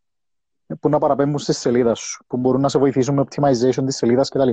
που 0.81 0.89
να 0.89 0.99
παραπέμπουν 0.99 1.39
στη 1.39 1.53
σελίδα 1.53 1.95
σου, 1.95 2.25
που 2.27 2.37
μπορούν 2.37 2.61
να 2.61 2.69
σε 2.69 2.79
βοηθήσουν 2.79 3.15
με 3.15 3.25
optimization 3.31 3.85
της 3.85 3.97
σελίδας 3.97 4.29
κτλ. 4.29 4.49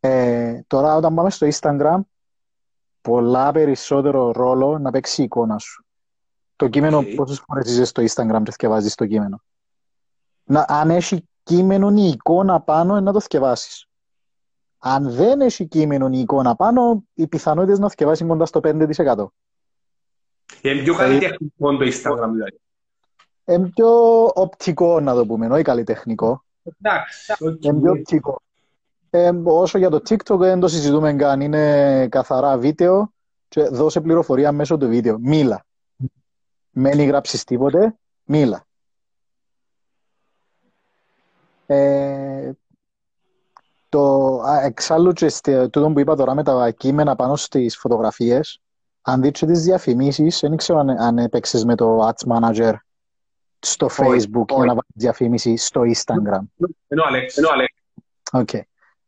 Ε, 0.00 0.60
τώρα 0.66 0.96
όταν 0.96 1.14
πάμε 1.14 1.30
στο 1.30 1.48
Instagram, 1.52 2.00
πολλά 3.00 3.52
περισσότερο 3.52 4.32
ρόλο 4.32 4.78
να 4.78 4.90
παίξει 4.90 5.20
η 5.20 5.24
εικόνα 5.24 5.58
σου. 5.58 5.84
Το 6.56 6.68
κείμενο, 6.68 6.98
okay. 6.98 7.14
πόσες 7.14 7.42
φορές 7.46 7.70
είσαι 7.70 7.84
στο 7.84 8.02
Instagram 8.02 8.42
και 8.42 8.50
θυκευάζεις 8.50 8.94
το 8.94 9.06
κείμενο. 9.06 9.42
Να, 10.44 10.64
αν 10.68 10.90
έχει 10.90 11.28
κείμενο 11.42 11.90
ή 11.90 12.08
εικόνα 12.08 12.60
πάνω, 12.60 13.00
να 13.00 13.12
το 13.12 13.20
θυκευάσεις. 13.20 13.86
Αν 14.78 15.10
δεν 15.10 15.40
έχει 15.40 15.66
κείμενο 15.66 16.08
ή 16.12 16.18
εικόνα 16.18 16.56
πάνω, 16.56 17.04
οι 17.14 17.26
πιθανότητες 17.26 17.78
να 17.78 17.88
θυκευάσεις 17.88 18.26
κοντά 18.26 18.46
στο 18.46 18.60
5%. 18.62 19.26
Είναι 20.62 20.82
πιο 20.82 20.94
καλλιτεχνικό 20.94 21.76
το 21.76 21.84
Instagram, 21.84 22.28
δηλαδή. 22.32 22.60
Είναι 23.44 23.68
πιο 23.74 24.24
οπτικό, 24.34 25.00
να 25.00 25.14
το 25.14 25.26
πούμε, 25.26 25.46
όχι 25.46 25.62
καλλιτεχνικό. 25.62 26.44
Εντάξει, 26.62 27.34
Είναι 27.60 27.80
πιο 27.80 27.90
οπτικό. 27.90 28.42
Ε, 29.10 29.30
όσο 29.44 29.78
για 29.78 29.90
το 29.90 29.96
TikTok 30.08 30.38
δεν 30.38 30.60
το 30.60 30.68
συζητούμε 30.68 31.14
καν. 31.14 31.40
Είναι 31.40 32.08
καθαρά 32.08 32.58
βίντεο 32.58 33.12
και 33.48 33.62
δώσε 33.62 34.00
πληροφορία 34.00 34.52
μέσω 34.52 34.76
του 34.76 34.88
βίντεο. 34.88 35.18
Μίλα. 35.18 35.64
Μένει 36.70 37.04
γράψει 37.04 37.46
τίποτε, 37.46 37.94
μίλα. 38.24 38.64
Ε, 41.66 42.50
το, 43.88 44.40
εξάλλου 44.62 45.12
και 45.12 45.30
τούτο 45.44 45.90
που 45.92 46.00
είπα 46.00 46.16
τώρα 46.16 46.34
με 46.34 46.42
τα 46.42 46.70
κείμενα 46.70 47.16
πάνω 47.16 47.36
στις 47.36 47.76
φωτογραφίες, 47.76 48.60
αν 49.02 49.20
δείτε 49.20 49.46
τις 49.46 49.62
διαφημίσεις, 49.62 50.40
δεν 50.40 50.56
ξέρω 50.56 50.78
αν, 50.78 50.90
αν 50.90 51.18
έπαιξες 51.18 51.64
με 51.64 51.74
το 51.74 52.08
Ads 52.08 52.28
Manager 52.28 52.74
στο 53.62 53.86
Facebook 53.96 54.46
για 54.48 54.64
να 54.64 54.66
βάλεις 54.66 54.92
διαφήμιση 54.94 55.56
στο 55.56 55.80
Instagram. 55.80 56.66
Ενώ 56.88 57.04
Αλέξ, 57.04 57.36
ενώ 57.36 57.48
Αλέξ. 57.48 57.72
Okay. 58.32 58.60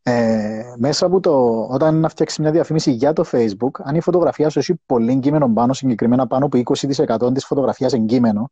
Ε, 0.06 0.74
μέσα 0.76 1.06
από 1.06 1.20
το, 1.20 1.64
όταν 1.70 2.00
να 2.00 2.08
φτιάξεις 2.08 2.38
μια 2.38 2.50
διαφήμιση 2.50 2.90
για 2.90 3.12
το 3.12 3.24
Facebook, 3.32 3.70
αν 3.82 3.94
η 3.94 4.00
φωτογραφία 4.00 4.48
σου 4.48 4.58
έχει 4.58 4.74
πολύ 4.86 5.18
κείμενο 5.18 5.52
πάνω, 5.52 5.72
συγκεκριμένα 5.72 6.26
πάνω 6.26 6.46
από 6.46 6.60
20% 6.64 7.34
της 7.34 7.44
φωτογραφίας 7.44 7.92
εγκείμενο, 7.92 8.50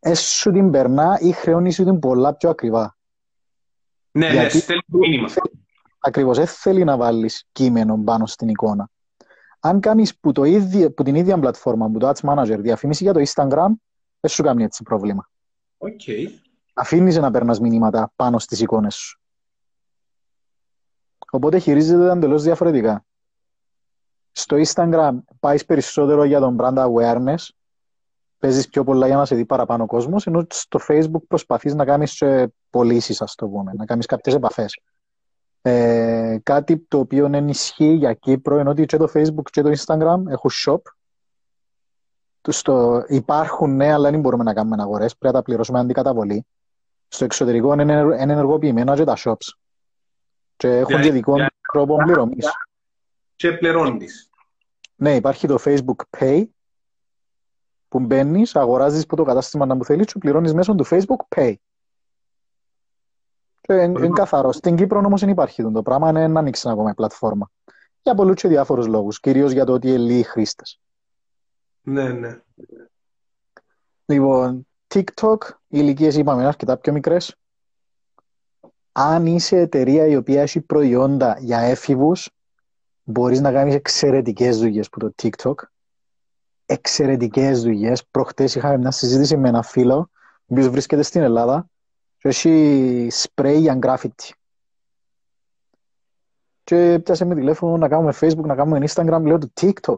έσου 0.00 0.50
την 0.50 0.70
περνά 0.70 1.18
ή 1.20 1.32
χρεώνεις 1.32 1.74
σου 1.74 1.84
την 1.84 1.98
πολλά 1.98 2.34
πιο 2.34 2.50
ακριβά. 2.50 2.96
Ναι, 4.10 4.26
ναι 4.26 4.32
Γιατί 4.32 4.56
ναι, 4.56 4.62
στέλνει 4.62 4.82
μήνυμα. 4.88 5.28
Ακριβώς, 5.98 6.36
δεν 6.36 6.46
θέλει 6.46 6.84
να 6.84 6.96
βάλεις 6.96 7.44
κείμενο 7.52 8.02
πάνω 8.04 8.26
στην 8.26 8.48
εικόνα. 8.48 8.90
Αν 9.60 9.80
κάνεις 9.80 10.18
που, 10.18 10.32
το 10.32 10.44
ίδιο, 10.44 10.92
που 10.92 11.02
την 11.02 11.14
ίδια 11.14 11.38
πλατφόρμα, 11.38 11.90
που 11.90 11.98
το 11.98 12.12
Ads 12.14 12.28
Manager, 12.28 12.58
διαφήμιση 12.58 13.04
για 13.04 13.12
το 13.12 13.22
Instagram, 13.26 13.68
δεν 14.20 14.30
σου 14.30 14.42
κάνει 14.42 14.62
έτσι 14.62 14.82
πρόβλημα. 14.82 15.30
Okay. 15.78 16.26
Αφήνει 16.74 17.14
να 17.14 17.30
περνά 17.30 17.56
μηνύματα 17.60 18.12
πάνω 18.16 18.38
στις 18.38 18.60
εικόνες 18.60 18.94
σου. 18.94 19.20
Οπότε 21.30 21.58
χειρίζεται 21.58 22.10
εντελώς 22.10 22.42
διαφορετικά. 22.42 23.04
Στο 24.32 24.56
Instagram 24.66 25.18
πάεις 25.40 25.64
περισσότερο 25.64 26.24
για 26.24 26.40
τον 26.40 26.56
brand 26.60 26.76
awareness, 26.76 27.48
παίζεις 28.38 28.68
πιο 28.68 28.84
πολλά 28.84 29.06
για 29.06 29.16
να 29.16 29.24
σε 29.24 29.34
δει 29.34 29.44
παραπάνω 29.44 29.86
κόσμος, 29.86 30.26
ενώ 30.26 30.46
στο 30.50 30.80
Facebook 30.88 31.22
προσπαθείς 31.28 31.74
να 31.74 31.84
κάνεις 31.84 32.22
πωλήσεις, 32.70 33.22
ας 33.22 33.34
το 33.34 33.48
πούμε, 33.48 33.72
να 33.76 33.84
κάνεις 33.84 34.06
κάποιες 34.06 34.34
επαφές. 34.34 34.80
Ε, 35.62 36.38
κάτι 36.42 36.78
το 36.78 36.98
οποίο 36.98 37.26
ενισχύει 37.32 37.92
για 37.92 38.14
Κύπρο, 38.14 38.58
ενώ 38.58 38.70
ότι 38.70 38.84
και 38.84 38.96
το 38.96 39.10
Facebook 39.14 39.50
και 39.50 39.62
το 39.62 39.72
Instagram 39.76 40.22
έχουν 40.28 40.50
shop. 40.64 40.80
Στο, 42.48 43.04
υπάρχουν 43.08 43.76
ναι, 43.76 43.92
αλλά 43.92 44.10
δεν 44.10 44.20
μπορούμε 44.20 44.44
να 44.44 44.54
κάνουμε 44.54 44.82
αγορές. 44.82 45.16
Πρέπει 45.16 45.34
να 45.34 45.40
τα 45.40 45.46
πληρώσουμε 45.46 45.78
αντικαταβολή. 45.78 46.46
Στο 47.08 47.24
εξωτερικό 47.24 47.72
είναι 47.72 47.92
ενεργοποιημένα 48.16 48.96
και 48.96 49.04
τα 49.04 49.16
shops 49.16 49.54
και 50.56 50.68
έχουν 50.68 51.00
και 51.00 51.10
δικό 51.10 51.36
τρόπο 51.72 51.96
πληρωμής. 51.96 52.46
Και 53.36 53.52
πληρώνεις. 53.52 54.30
Ναι, 54.96 55.14
υπάρχει 55.14 55.46
το 55.46 55.58
Facebook 55.64 56.18
Pay 56.18 56.44
που 57.88 58.00
μπαίνεις, 58.00 58.56
αγοράζεις 58.56 59.06
που 59.06 59.16
το 59.16 59.24
κατάστημα 59.24 59.66
να 59.66 59.74
μου 59.74 59.84
θέλεις 59.84 60.06
και 60.06 60.18
πληρώνεις 60.18 60.54
μέσω 60.54 60.74
του 60.74 60.86
Facebook 60.86 61.36
Pay. 61.36 61.54
Και 63.60 63.72
είναι 63.72 64.08
καθαρό. 64.08 64.52
Στην 64.52 64.76
Κύπρο 64.76 64.98
όμως 64.98 65.20
δεν 65.20 65.28
υπάρχει 65.28 65.70
το 65.72 65.82
πράγμα, 65.82 66.08
είναι 66.08 66.28
να 66.28 66.40
ανοίξει 66.40 66.68
ακόμα 66.68 66.90
η 66.90 66.94
πλατφόρμα. 66.94 67.50
Για 68.02 68.14
πολλούς 68.14 68.40
και 68.40 68.48
διάφορους 68.48 68.86
λόγους. 68.86 69.20
Κυρίως 69.20 69.52
για 69.52 69.64
το 69.64 69.72
ότι 69.72 69.88
είναι 69.88 69.98
λίγοι 69.98 70.22
χρήστες. 70.22 70.80
Ναι, 71.90 72.08
ναι. 72.08 72.40
Λοιπόν, 74.04 74.66
TikTok, 74.88 75.36
οι 75.48 75.54
ηλικίες 75.68 76.16
είπαμε 76.16 76.38
είναι 76.38 76.48
αρκετά 76.48 76.78
πιο 76.78 76.92
μικρές 76.92 77.34
αν 78.92 79.26
είσαι 79.26 79.56
εταιρεία 79.56 80.06
η 80.06 80.16
οποία 80.16 80.42
έχει 80.42 80.60
προϊόντα 80.60 81.36
για 81.40 81.58
έφηβους, 81.58 82.30
μπορείς 83.02 83.40
να 83.40 83.52
κάνεις 83.52 83.74
εξαιρετικές 83.74 84.58
δουλειές 84.58 84.88
που 84.88 84.98
το 84.98 85.14
TikTok. 85.22 85.54
Εξαιρετικές 86.66 87.62
δουλειές. 87.62 88.06
Προχτές 88.10 88.54
είχαμε 88.54 88.76
μια 88.76 88.90
συζήτηση 88.90 89.36
με 89.36 89.48
ένα 89.48 89.62
φίλο, 89.62 90.10
ο 90.34 90.44
οποίος 90.46 90.68
βρίσκεται 90.68 91.02
στην 91.02 91.22
Ελλάδα 91.22 91.66
και 92.18 92.28
έχει 92.28 93.08
spray 93.12 93.56
για 93.58 93.78
graffiti. 93.82 94.30
Και 96.64 97.00
πιάσε 97.04 97.24
με 97.24 97.34
τηλέφωνο 97.34 97.76
να 97.76 97.88
κάνουμε 97.88 98.12
facebook, 98.20 98.44
να 98.44 98.54
κάνουμε 98.54 98.86
instagram, 98.88 99.22
λέω 99.24 99.38
το 99.38 99.50
tiktok. 99.60 99.96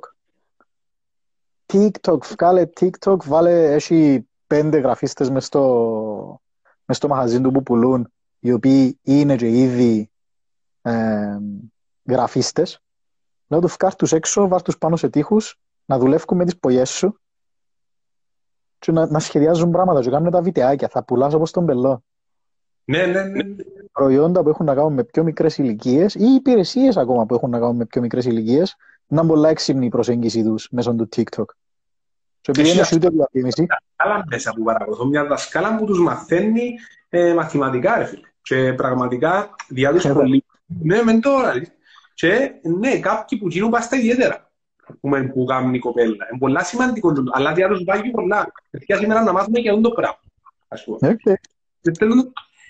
TikTok, 1.73 2.18
βγάλε 2.25 2.66
TikTok, 2.81 3.16
βάλε, 3.25 3.75
έχει 3.75 4.29
πέντε 4.47 4.79
γραφίστες 4.79 5.31
μες 5.31 5.45
στο, 5.45 6.41
μες 6.85 6.97
στο 6.97 7.09
μαγαζί 7.09 7.41
του 7.41 7.51
που 7.51 7.62
πουλούν, 7.62 8.12
οι 8.39 8.53
οποίοι 8.53 8.99
είναι 9.03 9.37
και 9.37 9.49
ήδη 9.49 10.11
ε, 10.83 11.37
γραφίστες. 12.09 12.81
Λέω 13.49 13.61
του 13.61 13.68
φκάρ 13.68 13.95
τους 13.95 14.12
έξω, 14.12 14.49
βάρ 14.49 14.62
τους 14.62 14.79
πάνω 14.79 14.97
σε 14.97 15.09
τείχους, 15.09 15.59
να 15.85 15.99
δουλεύουν 15.99 16.37
με 16.37 16.45
τις 16.45 16.59
πογιές 16.59 16.91
σου 16.91 17.20
και 18.79 18.93
να, 18.93 19.07
να 19.07 19.18
σχεδιάζουν 19.18 19.70
πράγματα 19.70 20.01
και 20.01 20.11
κάνουν 20.11 20.31
τα 20.31 20.43
βιτεάκια. 20.43 20.89
Θα 20.89 21.05
πουλάς 21.05 21.35
όπως 21.35 21.51
τον 21.51 21.66
πελό. 21.66 22.05
Ναι, 22.85 23.07
ναι, 23.07 23.23
ναι. 23.23 23.43
Προϊόντα 23.93 24.43
που 24.43 24.49
έχουν 24.49 24.66
να 24.66 24.75
κάνουν 24.75 24.93
με 24.93 25.05
πιο 25.05 25.23
μικρές 25.23 25.59
ηλικίες 25.59 26.14
ή 26.14 26.25
υπηρεσίες 26.35 26.97
ακόμα 26.97 27.27
που 27.27 27.35
έχουν 27.35 27.51
να 27.51 27.59
κάνουν 27.59 27.77
με 27.77 27.85
πιο 27.85 28.01
μικρές 28.01 28.25
ηλικίες, 28.25 28.77
να 29.07 29.20
είναι 29.20 29.31
πολλά 29.31 29.49
έξυπνη 29.49 29.87
η 29.87 29.89
προσέγγιση 29.89 30.43
τους 30.43 30.68
μέσω 30.70 30.95
του 30.95 31.09
TikTok. 31.16 31.45
Και 32.43 32.51
επειδή 32.51 32.70
είναι 32.70 32.86
ούτε 32.95 33.09
διαφήμιση. 33.09 33.66
Δασκάλα 33.66 34.24
μέσα 34.30 34.53
που 34.53 34.62
παρακολουθώ, 34.62 35.07
μια 35.07 35.24
δασκάλα 35.24 35.76
που 35.76 35.84
τους 35.84 36.01
μαθαίνει 36.01 36.74
ε, 37.09 37.34
μαθηματικά, 37.34 37.99
ρε 37.99 38.05
φίλε. 38.05 38.26
Και 38.43 38.72
πραγματικά 38.72 39.55
διά 39.68 39.93
του 39.93 40.12
πολύ. 40.12 40.45
Ναι, 40.82 41.03
μεν 41.03 41.20
τώρα. 41.20 41.53
Και 42.14 42.51
ναι, 42.62 42.99
κάποιοι 42.99 43.38
που 43.38 43.49
γίνουν 43.49 43.70
πάστα 43.70 43.97
ιδιαίτερα 43.97 44.51
που, 45.01 45.09
με, 45.09 45.22
που 45.22 45.45
κάνουν 45.45 45.74
η 45.74 45.78
κοπέλα. 45.78 46.26
Είναι 46.30 46.38
πολλά 46.38 46.64
σημαντικό, 46.64 47.12
αλλά 47.32 47.53
διά 47.53 47.68
τους 47.68 47.84
βάγει 47.84 48.11
πολλά. 48.11 48.53
Γιατί 48.70 49.03
σήμερα 49.05 49.22
να 49.22 49.32
μάθουμε 49.32 49.61
και 49.61 49.68
αυτό 49.68 49.80
το 49.80 49.90
πράγμα. 49.90 50.20
Ας 50.68 50.84
πούμε. 50.84 50.99
Okay. 51.24 51.34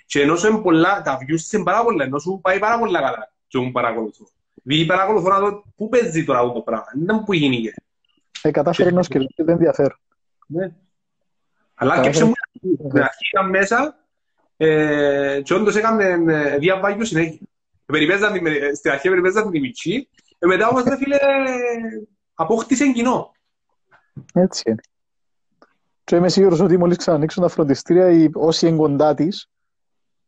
Και 0.06 0.20
ενώ 0.20 0.36
σου 0.36 0.46
είναι 0.46 0.58
πολλά, 0.58 1.02
τα 1.02 1.18
views 1.18 1.52
είναι 1.52 1.62
πάρα 1.62 1.84
πολλά, 1.84 2.04
ενώ 2.04 2.18
σου 2.18 2.38
πάει 2.42 2.58
πάρα 2.58 2.78
πολλά 2.78 3.00
καλά 3.00 3.32
και 3.48 3.58
μου 3.58 3.70
παρακολουθώ. 3.70 4.24
Επειδή 4.64 4.86
παρακολουθώ 4.86 5.28
να 5.28 5.38
δω 5.38 5.64
πού 5.76 5.88
παίζει 5.88 6.24
τώρα 6.24 6.38
αυτό 6.38 6.52
το 6.52 6.60
πράγμα, 6.60 6.86
δεν 6.92 7.02
ήταν 7.02 7.24
που 7.24 7.32
γίνει. 7.32 7.72
Ε, 8.42 8.50
κατάφερε 8.50 8.88
ενός 8.88 9.08
και 9.08 9.18
δεν 9.18 9.48
ενδιαφέρον. 9.48 9.98
Ναι. 10.46 10.72
Αλλά 11.74 12.00
και 12.00 12.10
ψε 12.10 12.24
μου, 12.24 12.32
την 12.60 13.02
αρχή 13.02 13.28
ήταν 13.32 13.48
μέσα 13.48 13.96
ε, 14.56 15.40
και 15.44 15.54
όντως 15.54 15.76
έκαμε 15.76 16.04
ε, 16.04 16.58
διαβάγιο 16.58 17.04
συνέχεια. 17.04 17.46
Στην 18.74 18.90
αρχή 18.90 19.08
περιπέζαν 19.08 19.50
την 19.50 19.60
μητσί, 19.60 20.08
ε, 20.38 20.46
μετά 20.46 20.68
όμως, 20.68 20.84
ρε 20.84 20.96
φίλε, 20.96 21.16
απόκτησε 22.34 22.92
κοινό. 22.92 23.32
Έτσι 24.34 24.62
είναι. 24.66 24.80
Και 26.04 26.16
είμαι 26.16 26.28
σίγουρος 26.28 26.60
ότι 26.60 26.76
μόλις 26.76 26.96
ξανανοίξουν 26.96 27.42
τα 27.42 27.48
φροντιστήρια, 27.48 28.10
οι, 28.10 28.30
όσοι 28.34 28.66
είναι 28.66 28.76
κοντά 28.76 29.14
της, 29.14 29.50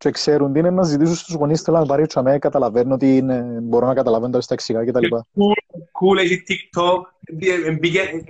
και 0.05 0.11
ξέρουν 0.11 0.52
τι 0.52 0.59
είναι 0.59 0.70
να 0.70 0.82
ζητήσουν 0.82 1.14
στους 1.14 1.34
γονείς 1.34 1.62
θέλω 1.62 1.78
να 1.78 1.86
πάρει 1.86 2.07
τσαμέ, 2.07 2.38
καταλαβαίνω 2.38 2.94
ότι 2.94 3.16
είναι, 3.16 3.59
μπορώ 3.62 3.86
να 3.86 3.94
καταλαβαίνω 3.94 4.32
τα 4.32 4.40
σταξικά 4.40 4.84
και 4.84 4.90
τα 4.90 5.00
λοιπά. 5.00 5.26
Cool, 5.92 6.18
έχει 6.18 6.42
TikTok, 6.48 7.00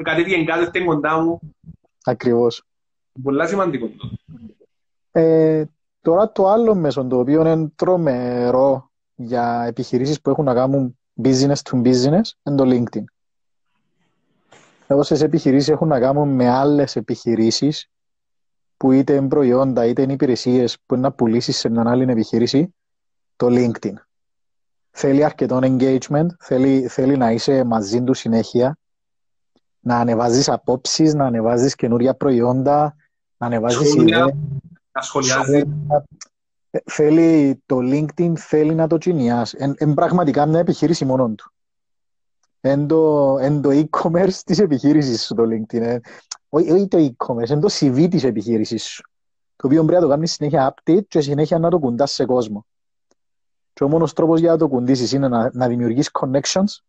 κατέβηκε 0.02 0.44
κάτω 0.44 0.64
στην 0.64 0.84
κοντά 0.84 1.20
μου. 1.20 1.40
Ακριβώς. 2.04 2.62
Πολλά 3.22 3.46
σημαντικό. 3.46 3.90
Ε, 5.12 5.64
τώρα 6.02 6.32
το 6.32 6.48
άλλο 6.48 6.74
μέσο 6.74 7.04
το 7.04 7.18
οποίο 7.18 7.40
είναι 7.40 7.72
τρομερό 7.76 8.90
για 9.14 9.64
επιχειρήσεις 9.66 10.20
που 10.20 10.30
έχουν 10.30 10.44
να 10.44 10.54
κάνουν 10.54 10.98
business 11.22 11.56
to 11.70 11.82
business 11.82 12.28
είναι 12.42 12.56
το 12.56 12.64
LinkedIn. 12.64 13.04
Όσες 14.86 15.22
επιχειρήσεις 15.22 15.68
έχουν 15.68 15.88
να 15.88 16.00
κάνουν 16.00 16.28
με 16.28 16.48
άλλες 16.48 16.96
επιχειρήσεις 16.96 17.88
που 18.84 18.92
είτε 18.92 19.14
είναι 19.14 19.28
προϊόντα 19.28 19.86
είτε 19.86 20.02
είναι 20.02 20.12
υπηρεσίες 20.12 20.78
που 20.86 20.94
είναι 20.94 21.02
να 21.02 21.12
πουλήσεις 21.12 21.56
σε 21.56 21.68
μια 21.68 21.82
άλλη 21.86 22.10
επιχείρηση, 22.10 22.74
το 23.36 23.46
LinkedIn. 23.50 23.92
Θέλει 24.90 25.24
αρκετό 25.24 25.58
engagement, 25.62 26.26
θέλει, 26.38 26.88
θέλει 26.88 27.16
να 27.16 27.30
είσαι 27.30 27.64
μαζί 27.64 28.02
του 28.02 28.14
συνέχεια, 28.14 28.76
να 29.80 29.96
ανεβάζεις 29.96 30.48
απόψεις, 30.48 31.14
να 31.14 31.24
ανεβάζεις 31.24 31.74
καινούρια 31.74 32.14
προϊόντα, 32.14 32.96
να 33.36 33.46
ανεβάζεις 33.46 33.94
ιδέες. 33.94 34.34
Να 34.92 35.00
σχολιάζεις. 35.00 35.64
Θέλει 36.84 37.62
το 37.66 37.78
LinkedIn, 37.82 38.32
θέλει 38.36 38.74
να 38.74 38.86
το 38.86 38.98
τσινιάσει. 38.98 39.74
Είναι 39.78 39.94
πραγματικά 39.94 40.46
μια 40.46 40.58
επιχείρηση 40.58 41.04
μόνο 41.04 41.28
του. 41.28 41.52
Είναι 42.60 42.86
το, 42.86 43.70
e-commerce 43.70 44.38
της 44.44 44.58
επιχείρησης 44.58 45.24
σου 45.24 45.34
το 45.34 45.42
LinkedIn 45.42 45.98
όχι 46.54 46.88
το 46.88 46.98
e-commerce, 46.98 47.48
είναι 47.48 47.60
το 47.60 47.68
CV 47.70 48.06
της 48.10 48.24
επιχείρησης 48.24 48.84
σου. 48.84 49.02
Το 49.56 49.66
οποίο 49.66 49.84
πρέπει 49.84 50.00
να 50.00 50.06
το 50.06 50.12
κάνεις 50.12 50.32
συνέχεια 50.32 50.74
update 50.74 51.06
και 51.08 51.20
συνέχεια 51.20 51.58
να 51.58 51.70
το 51.70 51.78
κουντάς 51.78 52.12
σε 52.12 52.24
κόσμο. 52.24 52.66
Και 53.72 53.84
ο 53.84 53.88
μόνος 53.88 54.12
τρόπος 54.12 54.40
για 54.40 54.50
να 54.50 54.58
το 54.58 54.68
κουντήσεις 54.68 55.12
είναι 55.12 55.28
να, 55.28 55.50
να 55.52 55.68
δημιουργείς 55.68 56.10
connections 56.20 56.82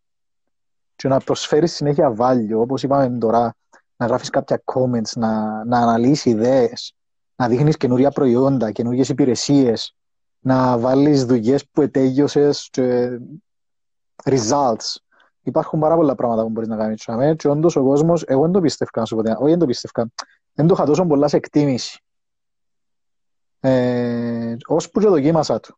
και 0.95 1.07
να 1.07 1.19
προσφέρεις 1.19 1.73
συνέχεια 1.73 2.15
value, 2.17 2.55
όπως 2.55 2.83
είπαμε 2.83 3.17
τώρα, 3.17 3.55
να 3.97 4.05
γράφεις 4.05 4.29
κάποια 4.29 4.63
comments, 4.65 5.11
να, 5.15 5.63
να 5.65 5.79
αναλύσεις 5.79 6.25
ιδέες, 6.25 6.95
να 7.35 7.47
δείχνεις 7.47 7.77
καινούρια 7.77 8.11
προϊόντα, 8.11 8.71
καινούριες 8.71 9.09
υπηρεσίες, 9.09 9.95
να 10.39 10.77
βάλεις 10.77 11.25
δουλειές 11.25 11.67
που 11.67 11.81
ετέγιωσες 11.81 12.67
και 12.71 13.19
results 14.23 14.95
υπάρχουν 15.49 15.79
πάρα 15.79 15.95
πολλά 15.95 16.15
πράγματα 16.15 16.43
που 16.43 16.49
μπορείς 16.49 16.69
να 16.69 16.77
κάνεις 16.77 16.99
τσάμε 16.99 17.35
και 17.35 17.47
όντως 17.47 17.75
ο 17.75 17.83
κόσμος, 17.83 18.23
εγώ 18.27 18.41
δεν 18.41 18.51
το 18.51 18.61
πίστευκα 18.61 18.99
να 18.99 19.05
σου 19.05 19.15
πω, 19.15 19.21
όχι 19.21 19.49
δεν 19.49 19.59
το 19.59 19.65
πίστευκα, 19.65 20.11
δεν 20.53 20.67
το 20.67 20.73
είχα 20.73 20.85
τόσο 20.85 21.05
πολλά 21.05 21.27
σε 21.27 21.37
εκτίμηση. 21.37 21.99
Ε, 23.59 24.55
ώσπου 24.67 24.99
και 24.99 25.07
δοκίμασα 25.07 25.59
του. 25.59 25.77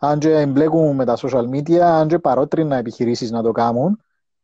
Αν 0.00 0.18
και 0.18 0.30
εμπλέκουν 0.30 0.94
με 0.94 1.04
τα 1.04 1.16
social 1.16 1.48
media, 1.50 1.78
αν 1.78 2.08
και 2.08 2.18
παρότρινα 2.18 2.76
επιχειρήσεις 2.76 3.30
να 3.30 3.42
το 3.42 3.52
κάνουν, 3.52 4.02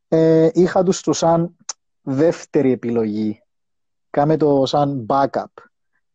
ε, 0.09 0.49
είχα 0.53 0.82
τους 0.82 1.01
το 1.01 1.12
σαν 1.12 1.57
δεύτερη 2.03 2.72
επιλογή. 2.72 3.43
Κάμε 4.11 4.36
το 4.36 4.66
σαν 4.66 5.07
backup. 5.09 5.45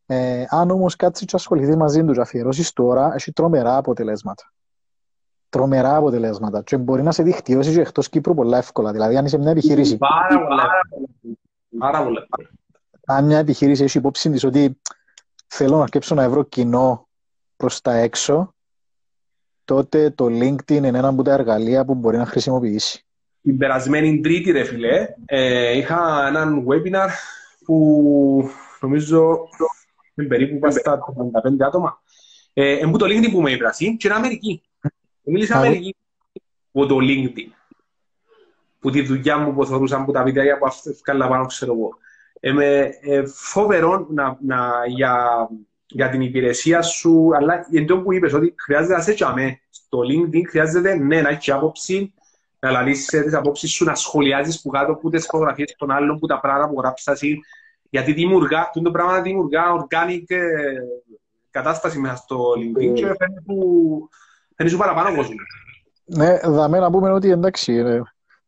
Ε, 0.06 0.44
αν 0.48 0.70
όμως 0.70 0.96
κάτσεις 0.96 1.26
και 1.26 1.36
ασχοληθείς 1.36 1.76
μαζί 1.76 2.04
τους 2.04 2.18
αφιερώσεις 2.18 2.72
τώρα, 2.72 3.14
έχει 3.14 3.32
τρομερά 3.32 3.76
αποτελέσματα 3.76 4.53
τρομερά 5.54 5.96
αποτελέσματα 5.96 6.62
και 6.62 6.76
μπορεί 6.76 7.02
να 7.02 7.12
σε 7.12 7.22
δικτυώσει 7.22 7.74
και 7.74 7.80
εκτός 7.80 8.08
Κύπρου 8.08 8.34
πολλά 8.34 8.58
εύκολα. 8.58 8.92
Δηλαδή, 8.92 9.16
αν 9.16 9.24
είσαι 9.24 9.38
μια 9.38 9.50
επιχείρηση... 9.50 9.96
Πάρα 9.96 10.46
πολλά. 10.46 10.64
Πάρα 11.78 12.04
πολλά. 12.04 12.26
Αν 13.06 13.24
μια 13.24 13.38
επιχείρηση 13.38 13.84
έχει 13.84 13.98
υπόψη 13.98 14.30
της 14.30 14.44
ότι 14.44 14.80
θέλω 15.46 15.76
να 15.76 15.82
αρκέψω 15.82 16.14
να 16.14 16.30
βρω 16.30 16.42
κοινό 16.42 17.08
προς 17.56 17.80
τα 17.80 17.92
έξω, 17.92 18.54
τότε 19.64 20.10
το 20.10 20.24
LinkedIn 20.24 20.70
είναι 20.70 20.88
ένα 20.88 21.08
από 21.08 21.22
τα 21.22 21.32
εργαλεία 21.32 21.84
που 21.84 21.94
μπορεί 21.94 22.16
να 22.16 22.26
χρησιμοποιήσει. 22.26 23.04
Την 23.42 23.58
περασμένη 23.58 24.20
τρίτη, 24.20 24.50
ρε 24.50 24.64
φίλε, 24.64 25.08
ε, 25.24 25.76
είχα 25.76 26.26
έναν 26.26 26.66
webinar 26.68 27.08
που 27.64 28.50
νομίζω 28.80 29.48
περίπου 30.28 30.70
στα 30.70 30.98
55 31.42 31.66
άτομα. 31.66 32.02
Ε, 32.52 32.78
εμπού 32.78 32.98
το 32.98 33.06
LinkedIn 33.06 33.30
που 33.30 33.42
με 33.42 33.50
είπρασι 33.50 33.96
και 33.96 34.06
είναι 34.08 34.16
Αμερική. 34.16 34.62
Μίλησα 35.24 35.60
με 35.60 35.68
εκεί 35.68 35.96
από 36.72 36.86
το 36.86 36.96
LinkedIn. 37.00 37.48
Που 38.80 38.90
τη 38.90 39.02
δουλειά 39.02 39.38
μου 39.38 39.54
που 39.54 39.66
θεωρούσαν 39.66 40.04
που 40.04 40.12
τα 40.12 40.22
βιντεάκια 40.22 40.58
που 40.58 40.66
έφυγαν 40.66 41.28
πάνω, 41.28 41.46
ξέρω 41.46 41.72
εγώ. 41.72 41.88
Είμαι 42.40 42.98
ε, 43.00 43.26
φοβερό 43.26 44.06
να, 44.10 44.38
να, 44.40 44.86
για, 44.86 45.48
για 45.86 46.08
την 46.08 46.20
υπηρεσία 46.20 46.82
σου, 46.82 47.30
αλλά 47.36 47.66
εν 47.72 47.86
τω 47.86 47.98
που 47.98 48.12
είπες 48.12 48.32
ότι 48.32 48.54
χρειάζεται 48.56 48.94
να 48.94 49.02
σε 49.02 49.12
τσάμε. 49.12 49.60
Στο 49.70 49.98
LinkedIn 49.98 50.42
χρειάζεται 50.48 50.94
ναι, 50.94 51.20
να 51.20 51.28
έχεις 51.28 51.50
άποψη, 51.50 52.14
να 52.58 52.70
λαλήσεις 52.70 53.06
τις 53.06 53.34
απόψεις 53.34 53.70
σου, 53.70 53.84
να 53.84 53.94
σχολιάζεις 53.94 54.62
που 54.62 54.70
κάτω 54.70 54.94
που 54.94 55.10
τις 55.10 55.26
φωτογραφίες 55.26 55.74
των 55.78 55.90
άλλων, 55.90 56.18
που 56.18 56.26
τα 56.26 56.40
πράγματα 56.40 56.68
που 56.68 56.80
γράψεις 56.80 57.22
γιατί 57.94 58.12
δημιουργά, 58.12 58.70
το 58.82 58.90
πράγμα 58.90 59.20
δημιουργά 59.20 59.62
organic 59.76 60.24
ε, 60.26 60.44
κατάσταση 61.50 61.98
μέσα 61.98 62.16
στο 62.16 62.52
LinkedIn 62.56 62.94
και 62.94 63.06
φαίνεται 63.06 63.40
που 63.46 64.08
δεν 64.56 64.66
είσαι 64.66 64.76
παραπάνω 64.76 65.16
κόσμο. 65.16 65.34
Ναι, 66.04 66.38
δαμε 66.38 66.78
να 66.78 66.90
πούμε 66.90 67.10
ότι 67.10 67.30
εντάξει, 67.30 67.74
ε, 67.74 68.02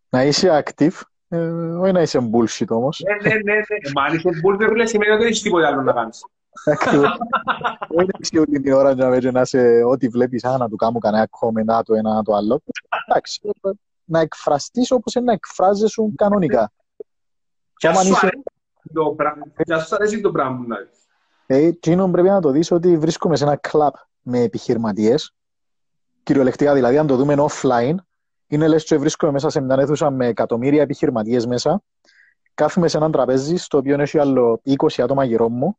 να 0.09 0.24
είσαι 0.24 0.64
active, 0.64 1.00
ε, 1.28 1.38
όχι 1.48 1.92
να 1.92 2.02
είσαι 2.02 2.30
bullshit 2.32 2.66
όμως. 2.68 3.02
Ναι, 3.07 3.30
ναι, 3.30 3.34
ναι, 3.34 3.54
ναι. 3.54 3.90
Μα 3.94 4.02
αν 4.02 4.14
είσαι 4.14 4.28
bullshit 4.28 4.74
δεν 4.76 4.86
σημαίνει 4.86 5.11
ότι 5.11 5.18
δεν 5.18 5.26
έχεις 5.26 5.42
τίποτα 5.42 5.66
άλλο 5.66 5.82
να 5.82 5.92
κάνεις. 5.92 6.24
Όχι 7.88 8.09
να 8.32 8.40
όλη 8.40 8.61
την 8.61 8.72
ώρα 8.72 8.94
να 8.94 9.30
να 9.30 9.44
σε 9.44 9.82
ό,τι 9.82 10.09
βλέπεις, 10.09 10.44
α, 10.44 10.57
να 10.57 10.68
του 10.68 10.76
κάνω 10.76 10.98
κανένα 10.98 11.26
κόμμενα 11.26 11.82
το 11.82 11.94
ένα 11.94 12.22
το 12.22 12.34
άλλο. 12.34 12.62
Εντάξει, 13.07 13.40
να 14.04 14.20
εκφραστείς 14.20 14.90
όπως 14.90 15.14
είναι 15.14 15.24
να 15.24 15.32
εκφράζεσαι 15.32 16.12
κανονικά. 16.16 16.72
Και 17.76 17.88
αν 17.88 18.07
είσαι... 18.07 18.28
Και 19.64 19.74
σου 19.78 19.94
αρέσει 19.94 20.20
το 20.20 20.30
πράγμα 20.30 20.64
να 20.66 20.76
δεις. 20.76 21.07
Ε, 21.46 21.70
πρέπει 22.11 22.28
να 22.28 22.40
το 22.40 22.50
δεις 22.50 22.70
ότι 22.70 22.98
βρίσκομαι 22.98 23.36
σε 23.36 23.44
ένα 23.44 23.57
κλαπ 23.57 23.94
με 24.22 24.40
επιχειρηματίες 24.40 25.34
κυριολεκτικά 26.26 26.74
δηλαδή, 26.74 26.98
αν 26.98 27.06
το 27.06 27.16
δούμε 27.16 27.34
offline, 27.38 27.94
είναι 28.46 28.68
λες 28.68 28.84
και 28.84 28.96
βρίσκομαι 28.96 29.32
μέσα 29.32 29.48
σε 29.48 29.60
μια 29.60 29.76
αίθουσα 29.78 30.10
με 30.10 30.26
εκατομμύρια 30.26 30.82
επιχειρηματίες 30.82 31.46
μέσα. 31.46 31.82
Κάθομαι 32.54 32.88
σε 32.88 32.96
έναν 32.96 33.12
τραπέζι, 33.12 33.56
στο 33.56 33.78
οποίο 33.78 34.00
έχει 34.00 34.18
άλλο 34.18 34.60
20 34.64 35.02
άτομα 35.02 35.24
γύρω 35.24 35.48
μου 35.48 35.78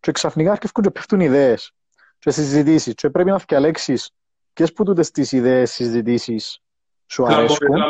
και 0.00 0.12
ξαφνικά 0.12 0.52
αρκεύκουν 0.52 0.84
και 0.84 0.90
πέφτουν 0.90 1.20
ιδέες 1.20 1.72
και 2.18 2.30
συζητήσεις 2.30 2.94
και 2.94 3.10
πρέπει 3.10 3.30
να 3.30 3.40
διαλέξεις 3.48 4.10
ποιες 4.52 4.72
που 4.72 4.84
τούτες 4.84 5.10
τις 5.10 5.32
ιδέες 5.32 5.70
συζητήσεις 5.70 6.60
σου 7.06 7.26
αρέσκουν 7.26 7.80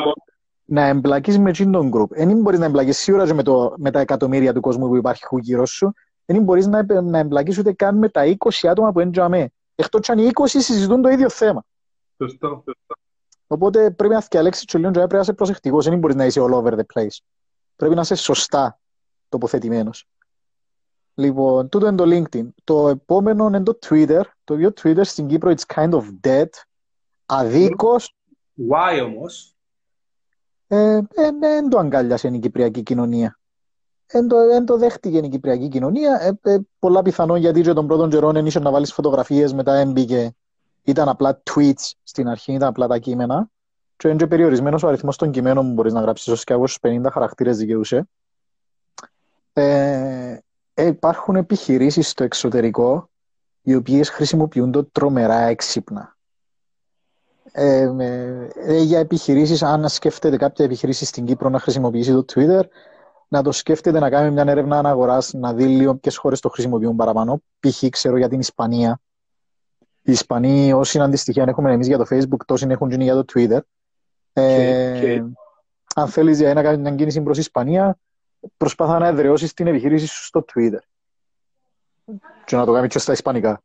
να 0.65 0.87
εμπλακείς 0.87 1.39
με 1.39 1.53
τον 1.53 1.91
group. 1.95 2.09
Δεν 2.09 2.41
μπορείς 2.41 2.59
να 2.59 2.65
εμπλακείς 2.65 2.99
σίγουρα 2.99 3.27
και 3.27 3.35
με, 3.35 3.43
το, 3.43 3.75
με 3.77 3.91
τα 3.91 4.01
εκατομμύρια 4.01 4.53
του 4.53 4.61
κόσμου 4.61 4.89
που 4.89 4.97
υπάρχει 4.97 5.25
γύρω 5.41 5.67
σου. 5.67 5.93
Δεν 6.25 6.43
μπορείς 6.43 6.67
να, 6.67 7.03
να 7.03 7.19
εμπλακείς 7.19 7.59
ούτε 7.59 7.73
καν 7.73 7.99
με 7.99 8.09
τα 8.09 8.37
20 8.39 8.69
άτομα 8.69 8.93
που 8.93 9.01
είναι 9.01 9.51
Εκτός 9.75 10.09
αν 10.09 10.19
οι 10.19 10.31
20 10.33 10.47
συζητούν 10.47 11.03
το 11.03 11.09
ίδιο 11.09 11.29
θέμα. 11.29 11.65
Σωστό. 12.17 12.65
Οπότε 13.47 13.91
πρέπει 13.91 14.15
να 14.15 14.27
διαλέξεις 14.31 14.65
και 14.65 14.79
λίγο 14.79 14.91
πρέπει 14.91 15.15
να 15.15 15.21
είσαι 15.21 15.33
προσεκτικός. 15.33 15.85
Δεν 15.85 15.99
μπορείς 15.99 16.17
να 16.17 16.25
είσαι 16.25 16.41
all 16.41 16.53
over 16.53 16.73
the 16.73 16.85
place. 16.95 17.17
Πρέπει 17.77 17.95
να 17.95 18.01
είσαι 18.01 18.15
σωστά 18.15 18.79
τοποθετημένος. 19.29 20.09
Λοιπόν, 21.15 21.69
τούτο 21.69 21.87
είναι 21.87 21.97
το 21.97 22.05
LinkedIn. 22.07 22.49
Το 22.65 22.89
επόμενο 22.89 23.47
είναι 23.47 23.63
το 23.63 23.79
Twitter. 23.87 24.23
Το 24.45 24.55
οποίο 24.55 24.73
Twitter 24.83 25.01
στην 25.05 25.27
Κύπρο 25.27 25.53
it's 25.57 25.75
kind 25.75 25.91
of 25.91 26.05
dead. 26.27 26.49
Αδίκως. 27.27 28.15
Why 28.71 29.03
όμως; 29.05 29.57
Δεν 30.67 31.09
ε, 31.15 31.57
ε, 31.57 31.69
το 31.69 31.79
αγκάλιασε 31.79 32.29
η 32.29 32.39
Κυπριακή 32.39 32.83
κοινωνία. 32.83 33.39
Δεν 34.07 34.29
το, 34.29 34.37
εν 34.37 34.65
το 34.65 34.77
δέχτηκε 34.77 35.19
η 35.19 35.29
Κυπριακή 35.29 35.69
κοινωνία. 35.69 36.19
Ε, 36.21 36.53
ε, 36.53 36.59
πολλά 36.79 37.03
πιθανόν 37.03 37.39
γιατί 37.39 37.61
και 37.61 37.73
των 37.73 37.87
πρώτων 37.87 38.11
καιρών 38.11 38.37
ένιωσε 38.37 38.59
να 38.59 38.71
βάλεις 38.71 38.93
φωτογραφίες 38.93 39.53
μετά 39.53 39.75
έμπηκε. 39.75 40.35
Ήταν 40.85 41.09
απλά 41.09 41.43
tweets 41.51 41.93
στην 42.03 42.29
αρχή, 42.29 42.53
ήταν 42.53 42.69
απλά 42.69 42.87
τα 42.87 42.99
κείμενα. 42.99 43.49
Και 43.97 44.09
είναι 44.09 44.17
και 44.17 44.27
περιορισμένος 44.27 44.83
ο 44.83 44.89
αριθμός 44.89 45.17
των 45.17 45.31
κειμένων 45.31 45.67
που 45.67 45.73
μπορείς 45.73 45.93
να 45.93 46.01
γράψεις 46.01 46.29
ως 46.29 46.45
και 46.45 46.55
50 46.81 47.11
χαρακτήρες 47.13 47.57
δικαιούσε. 47.57 48.09
Ε, 49.53 50.39
ε, 50.75 50.87
υπάρχουν 50.87 51.37
επιχειρήσεις 51.37 52.09
στο 52.09 52.25
εξωτερικό 52.25 53.11
οι 53.63 53.75
οποίες 53.75 54.11
χρησιμοποιούν 54.11 54.89
τρομερά 54.93 55.41
έξυπνα. 55.41 56.17
Ε, 57.53 57.91
ε, 58.55 58.81
για 58.83 58.99
επιχειρήσεις, 58.99 59.63
αν 59.63 59.89
σκέφτεται 59.89 60.37
κάποια 60.37 60.65
επιχειρήση 60.65 61.05
στην 61.05 61.25
Κύπρο 61.25 61.49
να 61.49 61.59
χρησιμοποιήσει 61.59 62.13
το 62.13 62.25
Twitter, 62.35 62.63
να 63.29 63.43
το 63.43 63.53
σκέφτεται 63.53 63.99
να 63.99 64.11
κάνει 64.11 64.31
μια 64.31 64.45
έρευνα 64.47 64.79
αναγορά, 64.79 65.19
να 65.33 65.55
δει 65.55 65.67
λίγο 65.67 65.95
ποιες 65.97 66.17
χώρες 66.17 66.41
το 66.41 66.49
χρησιμοποιούν 66.49 66.97
παραπάνω. 66.97 67.43
Π.χ. 67.61 67.85
ξέρω 67.91 68.17
για 68.17 68.29
την 68.29 68.41
Ισπανία. 68.41 69.01
Οι 70.07 70.13
Ισπανοί, 70.13 70.73
όσοι 70.73 71.01
αντιστοιχεία 71.01 71.45
έχουμε 71.49 71.73
εμείς 71.73 71.87
για 71.87 71.99
το 71.99 72.07
Facebook, 72.11 72.45
τόσοι 72.47 72.67
έχουν 72.71 72.91
γίνει 72.91 73.05
για 73.05 73.15
το 73.15 73.25
Twitter. 73.35 73.59
Ε, 74.33 75.01
okay. 75.01 75.31
Αν 75.95 76.09
θέλεις 76.09 76.41
να 76.41 76.63
κάνει 76.63 76.79
μια 76.79 76.95
κίνηση 76.95 77.23
προς 77.23 77.39
Ισπανία, 77.39 77.99
προσπάθα 78.57 78.99
να 78.99 79.07
εδραιώσεις 79.07 79.55
την 79.55 79.67
επιχείρηση 79.67 80.07
σου 80.07 80.25
στο 80.25 80.45
Twitter. 80.55 80.79
Και 82.45 82.57
να 82.57 82.65
το 82.65 82.73
κάνει 82.73 82.89
και 82.89 82.99
στα 82.99 83.13
Ισπανικά. 83.13 83.63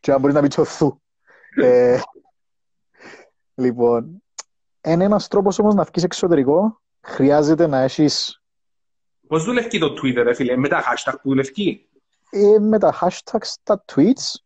Και 0.00 0.12
αν 0.12 0.20
μπορεί 0.20 0.32
να 0.32 0.40
πει 0.40 0.48
τσοθού. 0.48 1.00
Ε, 1.56 2.00
λοιπόν, 3.54 4.22
είναι 4.84 5.04
ένας 5.04 5.28
τρόπος 5.28 5.58
όμως 5.58 5.74
να 5.74 5.84
βγεις 5.84 6.02
εξωτερικό, 6.02 6.80
χρειάζεται 7.00 7.66
να 7.66 7.78
έχεις... 7.78 8.41
Πώς 9.32 9.44
δουλεύει 9.44 9.78
το 9.78 9.86
Twitter, 9.86 10.22
ρε 10.22 10.34
φίλε, 10.34 10.56
με 10.56 10.68
τα 10.68 10.82
hashtag 10.82 11.12
που 11.22 11.28
δουλεύει; 11.28 11.88
Ε, 12.30 12.58
με 12.58 12.78
τα 12.78 12.98
hashtags, 13.00 13.54
τα 13.62 13.84
tweets 13.92 14.40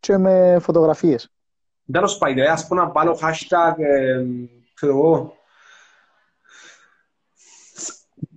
και 0.00 0.16
με 0.16 0.58
φωτογραφίες. 0.60 1.30
Δεν 1.84 2.00
το 2.00 2.08
σπάει, 2.08 2.40
ας 2.40 2.66
πω 2.66 2.74
να 2.74 2.90
βάλω 2.90 3.18
hashtag, 3.22 3.74
ε, 3.78 4.24
ξέρω 4.74 4.92
εγώ, 4.92 5.36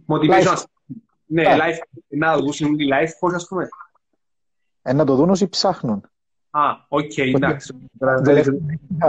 motivation, 0.07 0.55
ναι, 1.25 1.43
live, 1.47 1.77
να 2.07 2.33
το 2.33 2.41
δούσουν 2.41 2.77
τη 2.77 2.85
live, 2.91 3.11
πώς 3.19 3.33
ας 3.33 3.47
πούμε. 3.47 3.67
Ε, 4.81 4.93
να 4.93 5.05
το 5.05 5.15
δουν 5.15 5.29
όσοι 5.29 5.47
ψάχνουν. 5.47 6.09
Α, 6.49 6.61
οκ, 6.87 7.17
εντάξει. 7.17 7.89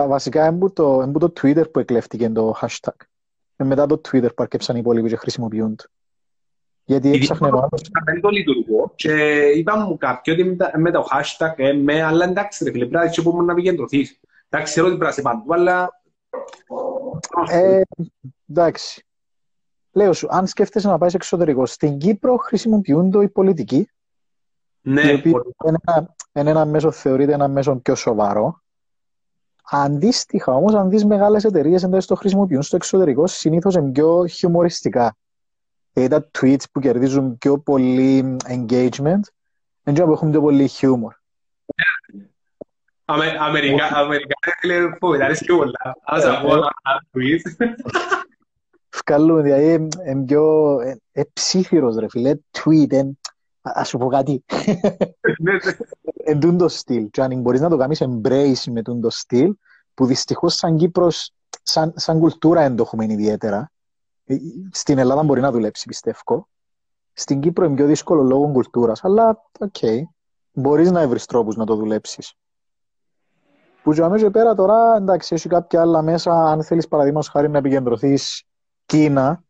Βασικά, 0.09 0.45
έμπου 0.45 0.73
το, 0.73 1.13
το 1.19 1.33
Twitter 1.41 1.71
που 1.73 1.79
εκλέφτηκε 1.79 2.31
το 2.31 2.55
hashtag. 2.61 2.97
Και 3.57 3.65
μετά 3.65 3.87
το 3.87 4.01
Twitter 4.09 4.35
που 4.35 4.43
αρκέψαν 4.43 4.77
οι 4.77 4.79
υπόλοιποι 4.83 5.09
και 5.09 5.17
χρησιμοποιούν 5.17 5.77
το. 5.77 5.85
Γιατί 6.85 7.11
έξαχνε 7.11 7.49
ο 7.49 7.57
άλλος. 7.57 7.91
Δεν 8.05 8.21
το 8.21 8.29
λειτουργώ 8.29 8.93
και 8.95 9.41
είπα 9.41 9.77
μου 9.77 9.97
κάποιοι 9.97 10.35
ότι 10.39 10.57
με 10.79 10.91
το 10.91 11.07
hashtag, 11.11 11.53
ε, 11.57 11.73
με, 11.73 12.03
αλλά 12.03 12.25
εντάξει 12.25 12.65
ρε 12.65 12.71
φίλε, 12.71 12.87
πρέπει 12.87 13.11
να 13.17 13.23
πούμε 13.23 13.45
να 13.45 13.53
επικεντρωθείς. 13.53 14.21
Εντάξει, 14.49 14.73
ξέρω 14.73 14.87
ότι 14.87 14.97
πρέπει 14.97 15.11
να 15.11 15.17
σε 15.17 15.23
παντού, 15.23 15.55
αλλά... 15.55 16.03
Ε, 17.51 17.81
εντάξει. 18.51 19.07
Λέω 19.93 20.13
σου, 20.13 20.27
αν 20.31 20.47
σκέφτεσαι 20.47 20.89
να 20.89 20.99
πάεις 20.99 21.15
εξωτερικό, 21.15 21.67
στην 21.67 21.99
Κύπρο 21.99 22.37
χρησιμοποιούν 22.37 23.11
το 23.11 23.23
οι 23.23 23.29
πολιτικοί. 23.29 23.89
Ναι, 24.81 25.03
είναι 25.03 25.79
ένα, 25.87 26.15
είναι 26.33 26.51
ένα 26.51 26.65
μέσο, 26.65 26.91
θεωρείται 26.91 27.33
ένα 27.33 27.49
μέσο 27.49 27.77
πιο 27.77 27.95
σοβαρό. 27.95 28.63
Αντίστοιχα 29.71 30.55
όμως, 30.55 30.75
αν 30.75 30.89
δεις 30.89 31.05
μεγάλες 31.05 31.45
εταιρείες 31.45 31.83
εντό 31.83 31.99
το 31.99 32.15
χρησιμοποιούν 32.15 32.63
στο 32.63 32.77
εξωτερικό, 32.77 33.27
συνήθως 33.27 33.75
είναι 33.75 33.91
πιο 33.91 34.27
χιουμοριστικά. 34.27 35.17
Δηλαδή 35.93 36.15
τα 36.15 36.31
tweets 36.39 36.65
που 36.73 36.81
κερδίζουν 36.81 37.39
πιο 37.39 37.59
πολύ 37.59 38.37
engagement, 38.49 39.21
δεν 39.83 40.05
που 40.05 40.13
έχουν 40.13 40.31
πιο 40.31 40.41
πολύ 40.41 40.69
χιούμορ. 40.69 41.15
Αμερικά, 43.05 43.87
Αμερικά, 43.87 44.37
λέει, 44.67 44.97
πω, 44.99 45.11
αρέσει 45.11 45.45
πιο 45.45 45.57
πολλά. 45.57 45.97
Ας 46.05 46.25
από 46.25 46.49
tweets. 47.13 47.75
Βγάλουν, 49.07 49.43
δηλαδή, 49.43 49.89
είναι 50.07 50.25
πιο 50.25 50.77
ψήφιρος, 51.33 51.97
ρε 51.97 52.09
φίλε, 52.09 52.35
tweet, 52.53 53.13
Ας 53.63 53.89
σου 53.89 53.99
πω 53.99 54.07
κάτι. 54.07 54.45
Ναι, 55.39 55.53
ναι. 55.53 55.59
Εν 56.25 56.41
τούν 56.41 56.59
το 56.59 56.69
στυλ. 56.69 57.11
Και 57.11 57.23
αν 57.23 57.41
μπορείς 57.41 57.61
να 57.61 57.69
το 57.69 57.77
κάνεις 57.77 58.03
embrace 58.03 58.71
με 58.71 58.83
τούν 58.83 59.01
το 59.01 59.11
στυλ, 59.11 59.55
που 59.95 60.07
δυστυχώς 60.07 60.55
σαν 60.55 60.77
Κύπρος, 60.77 61.33
σαν, 61.63 61.93
σαν 61.97 62.19
κουλτούρα 62.19 62.61
δεν 62.61 62.77
το 62.77 62.83
έχουμε 62.83 63.05
ιδιαίτερα. 63.05 63.72
Ε, 64.35 64.39
στην 64.71 64.99
Ελλάδα 64.99 65.23
μπορεί 65.23 65.41
να 65.41 65.51
δουλέψει, 65.51 65.87
πιστεύω. 65.87 66.49
Στην 67.13 67.41
Κύπρο 67.41 67.65
είναι 67.65 67.75
πιο 67.75 67.87
δύσκολο 67.87 68.23
λόγω 68.23 68.51
κουλτούρας, 68.53 69.05
αλλά 69.05 69.43
OK. 69.59 69.75
Okay. 69.81 70.01
Μπορείς 70.53 70.91
να 70.91 71.09
βρεις 71.09 71.27
τρόπους 71.27 71.57
να 71.57 71.67
το 71.67 71.75
δουλέψεις. 71.75 72.35
Που 73.83 73.93
για 73.93 74.09
μέσα 74.09 74.31
πέρα 74.31 74.55
τώρα, 74.55 74.97
εντάξει, 74.97 75.35
έχει 75.35 75.49
κάποια 75.49 75.81
άλλα 75.81 76.03
μέσα, 76.03 76.33
αν 76.33 76.63
θέλεις 76.63 76.89
παραδείγματος 76.89 77.29
χάρη 77.29 77.49
να 77.49 77.59
επικεντρωθείς 77.59 78.45
Κίνα, 78.87 79.45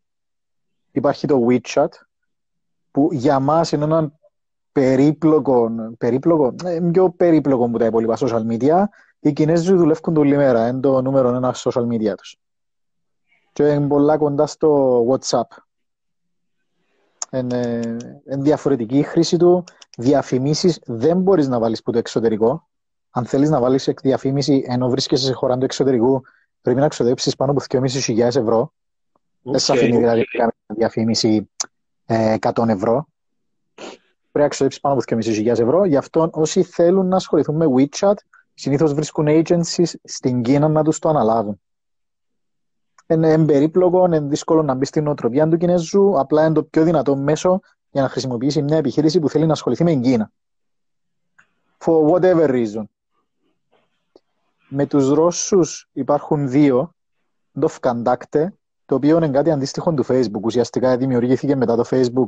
υπάρχει 0.91 1.27
το 1.27 1.45
WeChat, 1.49 1.87
που 2.91 3.09
για 3.11 3.39
μας 3.39 3.71
είναι 3.71 3.83
ένα 3.83 4.11
περίπλοκο, 4.71 5.71
περίπλοκο 5.97 6.55
ε, 6.63 6.79
πιο 6.91 7.09
περίπλοκο 7.09 7.65
από 7.65 7.77
τα 7.77 7.85
υπόλοιπα 7.85 8.17
social 8.17 8.45
media. 8.47 8.83
Οι 9.19 9.33
Κινέζοι 9.33 9.73
δουλεύουν 9.73 10.17
όλη 10.17 10.35
μέρα, 10.35 10.67
είναι 10.67 10.79
το 10.79 11.01
νούμερο 11.01 11.27
ένα 11.27 11.55
social 11.57 11.87
media 11.87 12.13
τους. 12.17 12.37
Και 13.53 13.63
είναι 13.63 13.87
πολλά 13.87 14.17
κοντά 14.17 14.45
στο 14.45 14.99
WhatsApp. 15.09 15.57
Είναι, 17.31 17.81
είναι 18.31 18.41
διαφορετική 18.41 18.97
η 18.97 19.03
χρήση 19.03 19.37
του. 19.37 19.63
Διαφημίσεις 19.97 20.79
δεν 20.85 21.17
μπορείς 21.21 21.47
να 21.47 21.59
βάλεις 21.59 21.83
που 21.83 21.91
το 21.91 21.97
εξωτερικό. 21.97 22.67
Αν 23.09 23.25
θέλεις 23.25 23.49
να 23.49 23.59
βάλεις 23.59 23.93
διαφήμιση 24.01 24.65
ενώ 24.67 24.89
βρίσκεσαι 24.89 25.25
σε 25.25 25.33
χώρα 25.33 25.57
του 25.57 25.65
εξωτερικού, 25.65 26.21
πρέπει 26.61 26.79
να 26.79 26.87
ξοδέψεις 26.87 27.35
πάνω 27.35 27.51
από 27.51 27.61
2.500 27.69 28.17
ευρώ. 28.17 28.73
Δεν 29.41 29.59
σε 29.59 29.71
αφήνει 29.71 29.97
δηλαδή 29.97 30.23
διαφήμιση 30.67 31.49
100 32.05 32.67
ευρώ. 32.67 33.07
Πρέπει 34.31 34.47
να 34.47 34.47
ξοδέψεις 34.47 34.81
πάνω 34.81 34.95
από 34.95 35.03
2.500 35.07 35.45
ευρώ. 35.45 35.85
Γι' 35.85 35.97
αυτό 35.97 36.29
όσοι 36.33 36.63
θέλουν 36.63 37.07
να 37.07 37.15
ασχοληθούν 37.15 37.55
με 37.55 37.65
WeChat, 37.77 38.13
συνήθως 38.53 38.93
βρίσκουν 38.93 39.25
agencies 39.29 39.93
στην 40.03 40.41
Κίνα 40.41 40.67
να 40.67 40.83
τους 40.83 40.99
το 40.99 41.09
αναλάβουν. 41.09 41.61
Είναι 43.13 43.45
περίπλοκο, 43.45 44.05
είναι 44.05 44.19
δύσκολο 44.19 44.63
να 44.63 44.73
μπεις 44.73 44.87
στην 44.87 45.03
νοοτροπία 45.03 45.47
του 45.47 45.57
Κινέζου, 45.57 46.19
απλά 46.19 46.45
είναι 46.45 46.53
το 46.53 46.63
πιο 46.63 46.83
δυνατό 46.83 47.15
μέσο 47.15 47.59
για 47.91 48.01
να 48.01 48.09
χρησιμοποιήσει 48.09 48.61
μια 48.61 48.77
επιχείρηση 48.77 49.19
που 49.19 49.29
θέλει 49.29 49.45
να 49.45 49.53
ασχοληθεί 49.53 49.83
με 49.83 49.91
την 49.91 50.01
Κίνα. 50.01 50.31
For 51.77 52.09
whatever 52.09 52.49
reason. 52.49 52.83
Με 54.69 54.85
τους 54.85 55.09
Ρώσους 55.09 55.89
υπάρχουν 55.93 56.49
δύο, 56.49 56.93
το 57.59 57.69
Vkontakte 57.79 58.47
το 58.85 58.95
οποίο 58.95 59.17
είναι 59.17 59.29
κάτι 59.29 59.51
αντίστοιχο 59.51 59.93
του 59.93 60.05
Facebook. 60.07 60.41
Ουσιαστικά 60.41 60.97
δημιουργήθηκε 60.97 61.55
μετά 61.55 61.75
το 61.75 61.83
Facebook. 61.89 62.27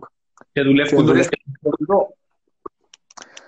Και 0.51 0.61
δουλεύουν 0.61 1.05
δουλεύουν. 1.05 1.31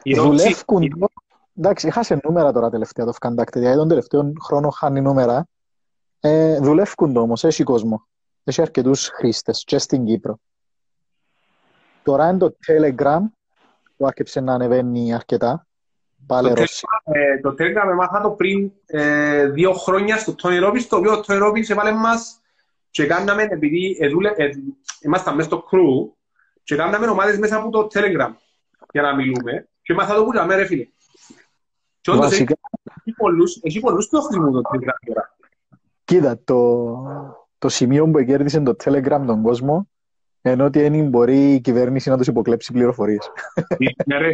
Δουλεύουν. 0.04 1.10
Εντάξει, 1.56 1.92
χάσε 1.92 2.20
νούμερα 2.24 2.52
τώρα 2.52 2.70
τελευταία 2.70 3.06
το 3.06 3.14
Vkontakte. 3.20 3.54
Δηλαδή 3.54 3.78
τον 3.78 3.88
τελευταίο 3.88 4.32
χρόνο 4.42 4.70
χάνει 4.70 5.02
νούμερα. 5.02 5.48
Ε, 6.20 6.60
δουλεύουν 6.60 7.14
το 7.14 7.22
όμως, 7.22 7.44
έχει 7.44 7.64
κόσμο. 7.64 8.08
Έχει 8.44 8.62
αρκετούς 8.62 9.08
χρήστες 9.08 9.64
και 9.64 9.78
στην 9.78 10.06
Κύπρο. 10.06 10.40
Τώρα 12.04 12.30
είναι 12.30 12.38
το 12.38 12.58
Telegram 12.68 13.20
που 13.98 14.08
άρχισε 14.08 14.40
να 14.40 14.54
ανεβαίνει 14.54 15.14
αρκετά. 15.14 15.68
Πάλι 16.26 16.54
το, 16.54 16.64
ε, 17.04 17.40
το 17.42 17.50
Telegram 17.50 17.90
έμαθα 17.92 18.22
το 18.22 18.32
πριν 18.32 18.72
ε, 18.86 19.46
δύο 19.46 19.74
χρόνια 19.74 20.18
στο 20.18 20.36
Tony 20.44 20.68
Robbins, 20.68 20.86
το 20.90 20.98
οποίο 20.98 21.14
ο 21.14 21.22
Tony 21.28 21.48
Robbins 21.48 21.70
έβαλε 21.70 21.92
μας 21.92 22.42
και 22.90 23.06
κάναμε, 23.06 23.44
επειδή 23.44 23.98
εδούλε, 24.00 24.34
ε, 24.36 24.50
ήμασταν 25.02 25.36
μέσα 25.36 25.50
στο 25.50 25.64
crew, 25.72 26.18
και 26.64 26.76
κάναμε 26.76 27.08
ομάδες 27.08 27.38
μέσα 27.38 27.58
από 27.58 27.70
το 27.70 27.88
Telegram 27.94 28.34
για 28.92 29.02
να 29.02 29.16
μιλούμε 29.16 29.68
και 29.82 29.94
μάθα 29.94 30.16
το 30.16 30.24
που 30.24 30.32
λέμε 30.32 30.56
ρε 30.56 30.66
φίλε. 30.66 30.88
Και 32.02 32.12
όντως 32.12 32.32
έχει, 32.32 32.44
έχει 32.44 33.16
πολλούς, 33.18 33.60
έχει 33.62 33.80
πολλούς 33.80 34.08
που 34.08 34.22
χρησιμοποιούν 34.22 34.62
το 34.62 34.70
Telegram 34.74 34.94
τώρα. 35.06 35.37
Κοίτα, 36.08 36.40
το, 36.44 37.04
το 37.58 37.70
σημείο 37.70 38.10
που 38.10 38.24
κέρδισε 38.24 38.62
το 38.62 38.76
Telegram 38.84 39.24
τον 39.26 39.42
κόσμο 39.42 39.88
ενώ 40.42 40.66
ότι 40.66 40.90
δεν 40.90 41.08
μπορεί 41.08 41.54
η 41.54 41.62
κυβέρνηση 41.62 42.10
να 42.10 42.18
τους 42.18 42.28
υποκλέψει 42.28 42.72
πληροφορίες. 42.72 43.32
Ναι, 44.06 44.18
ρε. 44.18 44.34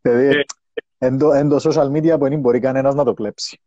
Δηλαδή, 0.00 0.44
εν 0.98 1.18
το, 1.18 1.32
εν 1.32 1.48
το 1.48 1.56
social 1.62 1.90
media 1.90 2.16
που 2.18 2.28
δεν 2.28 2.40
μπορεί 2.40 2.60
κανένας 2.60 2.94
να 2.94 3.04
το 3.04 3.14
κλέψει. 3.14 3.60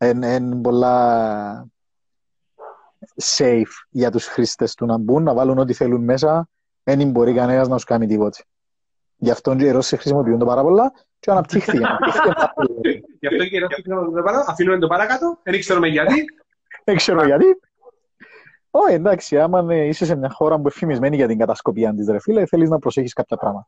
Είναι 0.00 0.56
πολλά 0.56 1.66
safe 3.22 3.72
για 3.90 4.10
τους 4.10 4.26
χρήστες 4.26 4.74
του 4.74 4.86
να 4.86 4.98
μπουν, 4.98 5.22
να 5.22 5.34
βάλουν 5.34 5.58
ό,τι 5.58 5.72
θέλουν 5.72 6.04
μέσα, 6.04 6.48
δεν 6.82 7.10
μπορεί 7.10 7.34
κανένας 7.34 7.68
να 7.68 7.78
σου 7.78 7.86
κάνει 7.86 8.06
τίποτα. 8.06 8.44
Γι' 9.22 9.30
αυτό 9.30 9.54
και 9.54 9.64
οι 9.64 9.70
Ρώσοι 9.70 9.96
χρησιμοποιούν 9.96 10.38
το 10.38 10.44
πάρα 10.44 10.62
πολλά 10.62 10.92
και 11.18 11.30
αναπτύχθηκε. 11.30 11.78
Γι' 13.20 13.26
αυτό 13.26 13.44
και 13.44 13.56
οι 13.56 13.58
Ρώσοι 13.58 13.74
χρησιμοποιούν 13.74 14.14
το 14.14 14.22
πάρα 14.22 14.44
αφήνουμε 14.48 14.78
το 14.78 14.86
παρακάτω, 14.86 15.38
δεν 15.42 15.60
ξέρουμε 15.60 15.88
γιατί. 15.88 16.24
Δεν 16.84 16.96
ξέρω 16.96 17.24
γιατί. 17.24 17.44
Όχι, 18.70 18.94
εντάξει, 18.94 19.40
άμα 19.40 19.74
είσαι 19.74 20.04
σε 20.04 20.16
μια 20.16 20.30
χώρα 20.30 20.58
που 20.60 20.66
εφημισμένη 20.66 21.16
για 21.16 21.26
την 21.26 21.38
κατασκοπία 21.38 21.94
της, 21.94 22.08
ρε 22.08 22.20
φίλε, 22.20 22.46
θέλεις 22.46 22.68
να 22.68 22.78
προσέχεις 22.78 23.12
κάποια 23.12 23.36
πράγματα. 23.36 23.66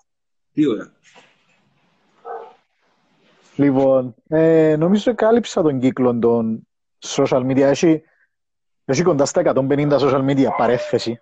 Τι 0.52 0.66
ωραία. 0.66 0.92
Λοιπόν, 3.56 4.14
ε, 4.28 4.76
νομίζω 4.78 5.14
κάλυψα 5.14 5.62
τον 5.62 5.80
κύκλο 5.80 6.18
των 6.18 6.68
social 7.04 7.46
media. 7.46 7.60
Έχει, 7.60 8.02
έχει 8.84 9.02
κοντά 9.02 9.24
στα 9.24 9.42
150 9.54 9.98
social 9.98 10.24
media 10.24 10.48
παρέθεση. 10.56 11.20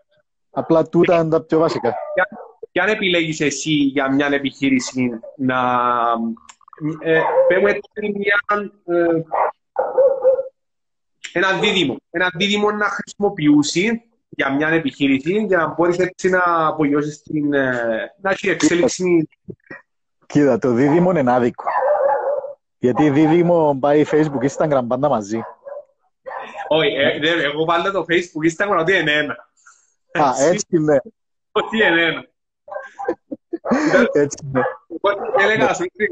Απλά 0.51 0.89
τούτα 0.89 1.21
είναι 1.21 1.29
τα 1.29 1.43
πιο 1.43 1.59
βασικά. 1.59 1.95
Και 2.73 2.81
αν 2.81 2.89
επιλέγεις 2.89 3.41
εσύ 3.41 3.73
για 3.73 4.13
μια 4.13 4.27
επιχείρηση 4.27 5.11
να... 5.37 5.59
Ε, 7.01 7.21
έτσι 7.67 8.13
μια... 8.15 8.41
Ε, 8.85 9.23
ένα 11.33 11.59
δίδυμο. 11.59 11.97
Ένα 12.11 12.31
δίδυμο 12.35 12.71
να 12.71 12.85
χρησιμοποιήσει 12.85 14.03
για 14.29 14.53
μια 14.53 14.69
επιχείρηση 14.69 15.45
για 15.45 15.59
να 15.59 15.67
μπορείς 15.67 15.99
έτσι 15.99 16.29
να 16.29 16.67
απογειώσεις 16.67 17.23
την... 17.23 17.53
Ε, 17.53 18.15
να 18.21 18.31
έχει 18.31 18.49
εξέλιξη. 18.49 19.29
Κοίτα, 20.27 20.59
το 20.59 20.73
δίδυμο 20.73 21.11
είναι 21.11 21.33
άδικο. 21.33 21.65
Γιατί 22.79 23.11
δίδυμο 23.11 23.77
πάει 23.81 24.05
Facebook, 24.11 24.51
Instagram 24.51 24.85
πάντα 24.89 25.09
μαζί. 25.09 25.41
Όχι, 26.69 26.95
ε, 26.95 27.43
εγώ 27.43 27.65
βάλω 27.65 27.91
το 27.91 28.05
Facebook, 28.09 28.51
Instagram 28.51 28.79
ότι 28.79 28.99
είναι 28.99 29.13
ένα. 29.13 29.51
Α, 30.25 30.45
έτσι 30.45 30.67
είναι. 30.69 31.03
Ότι 31.53 31.77
είναι 31.77 32.03
ένα. 32.03 32.31
Έτσι 34.13 34.45
είναι. 34.45 34.63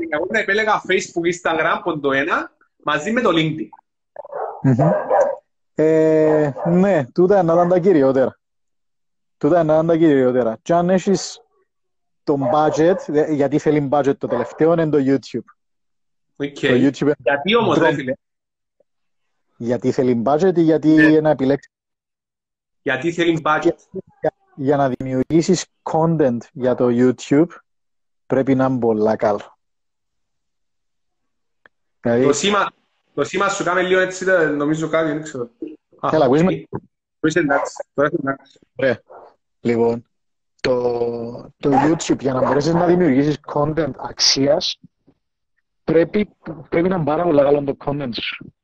Εγώ 0.09 0.27
επέλεγα 0.31 0.83
Facebook, 0.89 1.27
Instagram, 1.35 1.81
ποντο 1.85 2.13
ένα, 2.13 2.53
μαζί 2.85 3.13
με 3.13 3.21
το 3.21 3.31
LinkedIn. 3.33 3.69
Ε, 5.75 6.51
ναι, 6.67 7.05
τούτα 7.13 7.43
να 7.43 7.53
ήταν 7.53 7.69
τα 7.69 7.79
κυριότερα. 7.79 8.39
Τούτα 9.39 9.65
να 9.65 9.73
ήταν 9.73 9.87
τα 9.87 9.97
κυριότερα. 9.97 10.59
Και 10.63 10.75
αν 10.75 10.91
έχεις 10.91 11.41
το 12.25 12.37
budget, 12.55 13.29
γιατί 13.29 13.59
θέλει 13.59 13.89
budget 13.93 14.17
το 14.19 14.27
τελευταίο, 14.27 14.73
είναι 14.73 14.89
το 14.89 14.99
YouTube. 15.01 15.45
Okay. 16.37 16.53
Το 16.61 16.75
YouTube 16.75 17.13
γιατί 17.19 17.57
όμως, 17.57 17.79
δεν 17.79 17.95
φίλε; 17.95 18.13
Γιατί 19.57 19.93
θέλει 19.93 20.23
budget 20.27 20.57
ή 20.57 20.63
γιατί 20.63 20.89
ναι. 20.89 21.21
να 21.21 21.31
επιλέξει. 21.31 21.71
Γιατί 22.83 23.13
θέλει 23.13 23.41
budget; 23.45 23.77
Για, 24.21 24.33
για 24.55 24.77
να 24.77 24.89
δημιουργήσεις 24.89 25.67
content 25.93 26.39
για 26.53 26.75
το 26.75 26.87
YouTube, 26.91 27.49
πρέπει 28.27 28.55
να 28.55 28.65
είναι 28.65 28.79
πολλά 28.79 29.17
καλό. 29.17 29.59
Δηλαδή... 32.01 32.25
Το 32.25 32.33
σήμα, 32.33 32.71
το 33.15 33.25
σήμα 33.25 33.49
σου 33.49 33.65
κάνει 33.65 33.83
λίγο 33.83 34.01
έτσι, 34.01 34.25
νομίζω 34.57 34.89
κάτι, 34.89 35.09
δεν 35.09 35.23
ξέρω. 35.23 35.51
Έλα, 36.13 36.25
ακούσουμε. 36.25 36.53
Είσαι; 37.21 37.39
εντάξει, 37.39 37.85
τώρα 37.95 38.09
είσαι 38.09 38.21
εντάξει. 38.21 38.59
Ωραία. 38.77 39.01
Λοιπόν, 39.61 40.05
το, 40.61 41.53
το 41.57 41.71
YouTube 41.71 42.19
για 42.19 42.33
να 42.33 42.43
μπορέσεις 42.43 42.75
να 42.75 42.87
δημιουργήσεις 42.87 43.41
content 43.55 43.93
αξίας 43.97 44.79
πρέπει, 45.85 46.29
πρέπει 46.69 46.89
να 46.89 46.95
είναι 46.95 47.05
πάρα 47.05 47.23
πολύ 47.23 47.43
καλό 47.43 47.65
το 47.65 47.77
content 47.85 48.15
σου. 48.21 48.55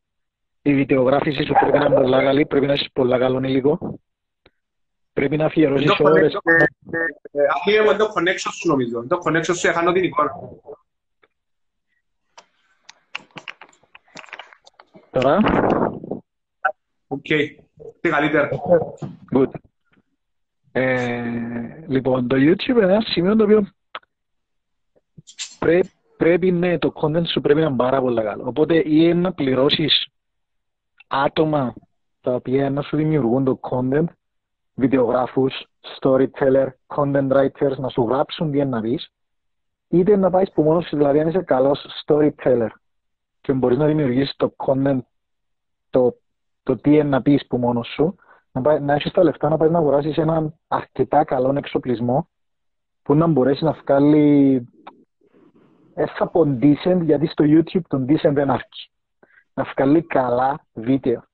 Η 0.63 0.75
βιντεογράφηση 0.75 1.45
σου 1.45 1.55
πρέπει 1.61 1.79
να 1.79 1.85
είναι 1.85 1.95
πολύ 1.95 2.25
καλή, 2.25 2.47
πρέπει 2.47 2.67
να 2.67 2.73
έχεις 2.73 2.89
πολύ 2.93 3.19
καλό 3.19 3.41
υλικό. 3.45 4.01
Πρέπει 5.17 5.37
να 5.37 5.45
αφιερώσεις 5.45 5.99
ώρες. 5.99 6.37
Αφήνουμε 7.57 7.97
το 7.97 8.13
connection 8.17 8.51
σου 8.53 8.69
νομίζω. 8.69 9.07
Το 9.07 9.19
connection 9.25 9.57
σου 9.57 9.69
έχανε 9.69 9.93
την 9.93 10.05
εικόνα. 10.05 10.33
Τώρα. 15.11 15.39
Οκ. 17.07 17.23
Τι 18.01 18.09
καλύτερα. 18.09 18.49
Good. 19.35 19.51
Ε, 20.73 21.85
λοιπόν, 21.87 22.29
το 22.29 22.37
YouTube 22.39 22.69
είναι 22.69 22.85
ένα 22.85 23.01
σημείο 23.01 23.37
το 23.37 23.45
οποίο 23.45 23.67
πρέ, 25.59 25.81
πρέπει, 26.17 26.53
ναι, 26.53 26.79
το 26.79 26.93
content 27.03 27.29
σου 27.29 27.41
πρέπει 27.41 27.61
να 27.61 27.67
είναι 27.67 27.77
πάρα 27.77 28.01
πολύ 28.01 28.23
καλό. 28.23 28.45
Οπότε 28.47 28.83
ή 28.87 29.15
να 29.15 29.33
πληρώσεις 29.33 30.09
άτομα 31.07 31.75
τα 32.21 32.35
οποία 32.35 32.71
να 32.71 32.83
σου 32.83 32.97
δημιουργούν 32.97 33.45
το 33.45 33.61
content, 33.71 34.07
βιντεογράφους, 34.77 35.67
storyteller, 36.01 36.67
content 36.87 37.33
writers, 37.33 37.77
να 37.77 37.89
σου 37.89 38.03
γράψουν 38.03 38.51
τι 38.51 38.65
να 38.65 38.81
πεις, 38.81 39.11
είτε 39.89 40.17
να 40.17 40.31
πάεις 40.31 40.51
που 40.51 40.63
μόνος 40.63 40.87
σου, 40.87 40.97
δηλαδή 40.97 41.21
αν 41.21 41.29
είσαι 41.29 41.43
καλός 41.43 41.87
storyteller 42.05 42.69
και 43.41 43.53
μπορείς 43.53 43.79
να 43.79 43.87
δημιουργήσεις 43.87 44.37
το 44.37 44.55
content, 44.57 44.99
το, 45.91 46.15
το 46.63 46.77
τι 46.77 46.91
είναι 46.91 47.03
να 47.03 47.23
πεις 47.23 47.47
που 47.47 47.57
μόνος 47.57 47.89
σου, 47.95 48.17
να, 48.53 48.61
πάει, 48.61 48.81
να 48.81 48.95
έχεις 48.95 49.13
τα 49.13 49.23
λεφτά 49.23 49.49
να 49.49 49.57
πάει 49.57 49.71
να 49.71 49.79
αγοράσεις 49.79 50.17
έναν 50.17 50.55
αρκετά 50.69 51.25
καλό 51.25 51.55
εξοπλισμό 51.57 52.29
που 53.03 53.15
να 53.15 53.27
μπορέσεις 53.27 53.63
να 53.63 53.73
βγάλει 53.73 54.69
έτσι 55.95 56.15
από 56.19 56.59
decent, 56.61 57.01
γιατί 57.03 57.27
στο 57.27 57.45
YouTube 57.47 57.87
τον 57.89 58.07
decent 58.09 58.33
δεν 58.33 58.51
αρκεί. 58.51 58.91
Να 59.55 59.65
βγάλει 59.65 60.03
καλά 60.03 60.61
βίντεο. 60.73 61.25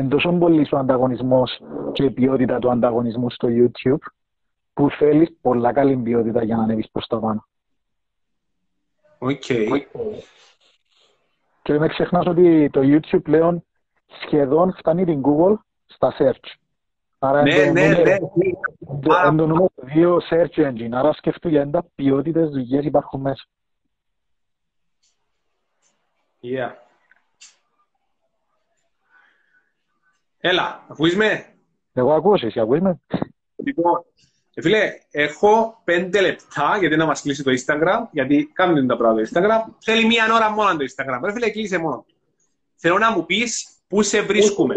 Εν 0.00 0.08
τόσο 0.08 0.32
πολύ 0.32 0.68
ο 0.72 0.76
ανταγωνισμός 0.76 1.60
και 1.92 2.04
η 2.04 2.10
ποιότητα 2.10 2.58
του 2.58 2.70
ανταγωνισμού 2.70 3.30
στο 3.30 3.48
YouTube 3.50 4.12
που 4.74 4.90
θέλεις 4.90 5.32
πολλά 5.40 5.72
καλή 5.72 5.96
ποιότητα 5.96 6.44
για 6.44 6.56
να 6.56 6.62
ανέβεις 6.62 6.90
προς 6.90 7.06
τα 7.06 7.18
πάνω. 7.18 7.46
Οκ. 9.18 9.44
Και 11.62 11.78
μην 11.78 11.88
ξεχνάς 11.88 12.26
ότι 12.26 12.70
το 12.70 12.80
YouTube 12.82 13.22
πλέον 13.22 13.64
σχεδόν 14.24 14.72
φτάνει 14.72 15.04
την 15.04 15.22
Google 15.24 15.54
στα 15.86 16.14
search. 16.18 16.54
Άρα 17.18 17.42
ναι, 17.42 17.64
ναι, 17.64 17.88
ναι. 17.88 18.16
Είναι 18.42 19.36
το 19.36 19.46
νούμερο 19.46 19.70
δύο 19.74 20.20
search 20.30 20.54
engine. 20.54 20.92
Άρα 20.92 21.12
σκέφτομαι 21.12 21.54
για 21.54 21.70
τα 21.70 21.84
ποιότητες 21.94 22.50
δουλειές 22.50 22.84
υπάρχουν 22.84 23.20
μέσα. 23.20 23.44
Yeah. 26.42 26.89
Έλα, 30.42 30.84
ακούεις 30.88 31.16
με. 31.16 31.44
Εγώ 31.92 32.12
ακούω, 32.12 32.34
εσύ 32.42 32.60
ακούεις 32.60 32.80
με. 32.80 33.00
Λοιπόν, 33.56 34.04
φίλε, 34.52 34.92
έχω 35.10 35.80
πέντε 35.84 36.20
λεπτά 36.20 36.76
γιατί 36.78 36.96
να 36.96 37.06
μας 37.06 37.22
κλείσει 37.22 37.42
το 37.42 37.50
Instagram, 37.50 38.06
γιατί 38.10 38.50
κάνουν 38.52 38.86
τα 38.86 38.96
πράγματα 38.96 39.28
το 39.28 39.40
Instagram. 39.40 39.74
Θέλει 39.78 40.06
μία 40.06 40.34
ώρα 40.34 40.50
μόνο 40.50 40.76
το 40.76 40.84
Instagram. 40.84 41.20
Ρε 41.24 41.32
φίλε, 41.32 41.50
κλείσε 41.50 41.78
μόνο. 41.78 42.04
Θέλω 42.74 42.98
να 42.98 43.10
μου 43.10 43.26
πεις 43.26 43.68
πού 43.88 44.02
σε 44.02 44.22
βρίσκουμε. 44.22 44.74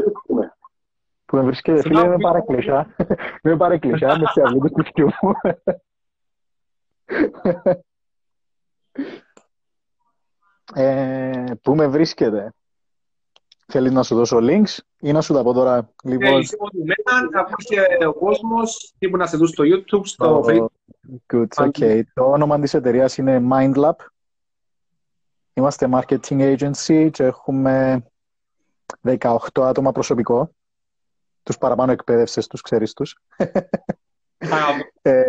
Που 1.26 1.36
με 1.36 1.42
βρίσκεται, 1.42 1.82
φίλε, 1.82 2.08
με 2.08 2.18
παρέκλεισα. 2.18 2.96
Με 3.42 3.58
παρέκλεισα, 3.58 4.20
με 4.20 4.26
σε 4.32 4.42
αυγή 4.42 4.60
του 4.60 4.82
σπιτιού 4.82 5.10
μου. 5.22 5.34
Ε, 10.76 11.44
πού 11.62 11.76
με 11.76 11.88
βρίσκεται. 11.88 12.54
Θέλεις 13.76 13.92
να 13.92 14.04
σου 14.04 14.16
δώσω 14.16 14.38
links 14.42 14.78
ή 15.00 15.12
να 15.12 15.22
σου 15.22 15.34
τα 15.34 15.44
πω 15.44 15.54
τώρα. 15.54 15.90
Λοιπόν, 16.04 16.40
είσαι 16.40 16.58
μένα, 16.72 17.30
να 17.32 17.40
ακούσει 17.40 17.76
ο 18.08 18.14
κόσμος, 18.14 18.94
τι 18.98 19.10
που 19.10 19.18
να 19.18 19.26
σε 19.28 19.38
δουν 19.38 19.48
στο 19.48 19.64
YouTube, 19.68 20.02
στο 20.04 20.46
Facebook. 20.48 20.66
Good, 21.34 21.48
okay. 21.56 22.02
Το 22.14 22.24
όνομα 22.24 22.60
της 22.60 22.74
εταιρείας 22.74 23.18
είναι 23.18 23.42
MindLab. 23.52 23.96
Είμαστε 25.54 25.90
marketing 25.92 26.58
agency 26.58 27.10
και 27.12 27.24
έχουμε 27.24 28.04
18 29.02 29.38
άτομα 29.54 29.92
προσωπικό. 29.92 30.50
Τους 31.44 31.58
παραπάνω 31.58 31.92
εκπαίδευσες, 31.92 32.48
τους 32.48 32.62
ξέρεις 32.62 32.94
τους. 32.94 33.18
ε, 35.02 35.24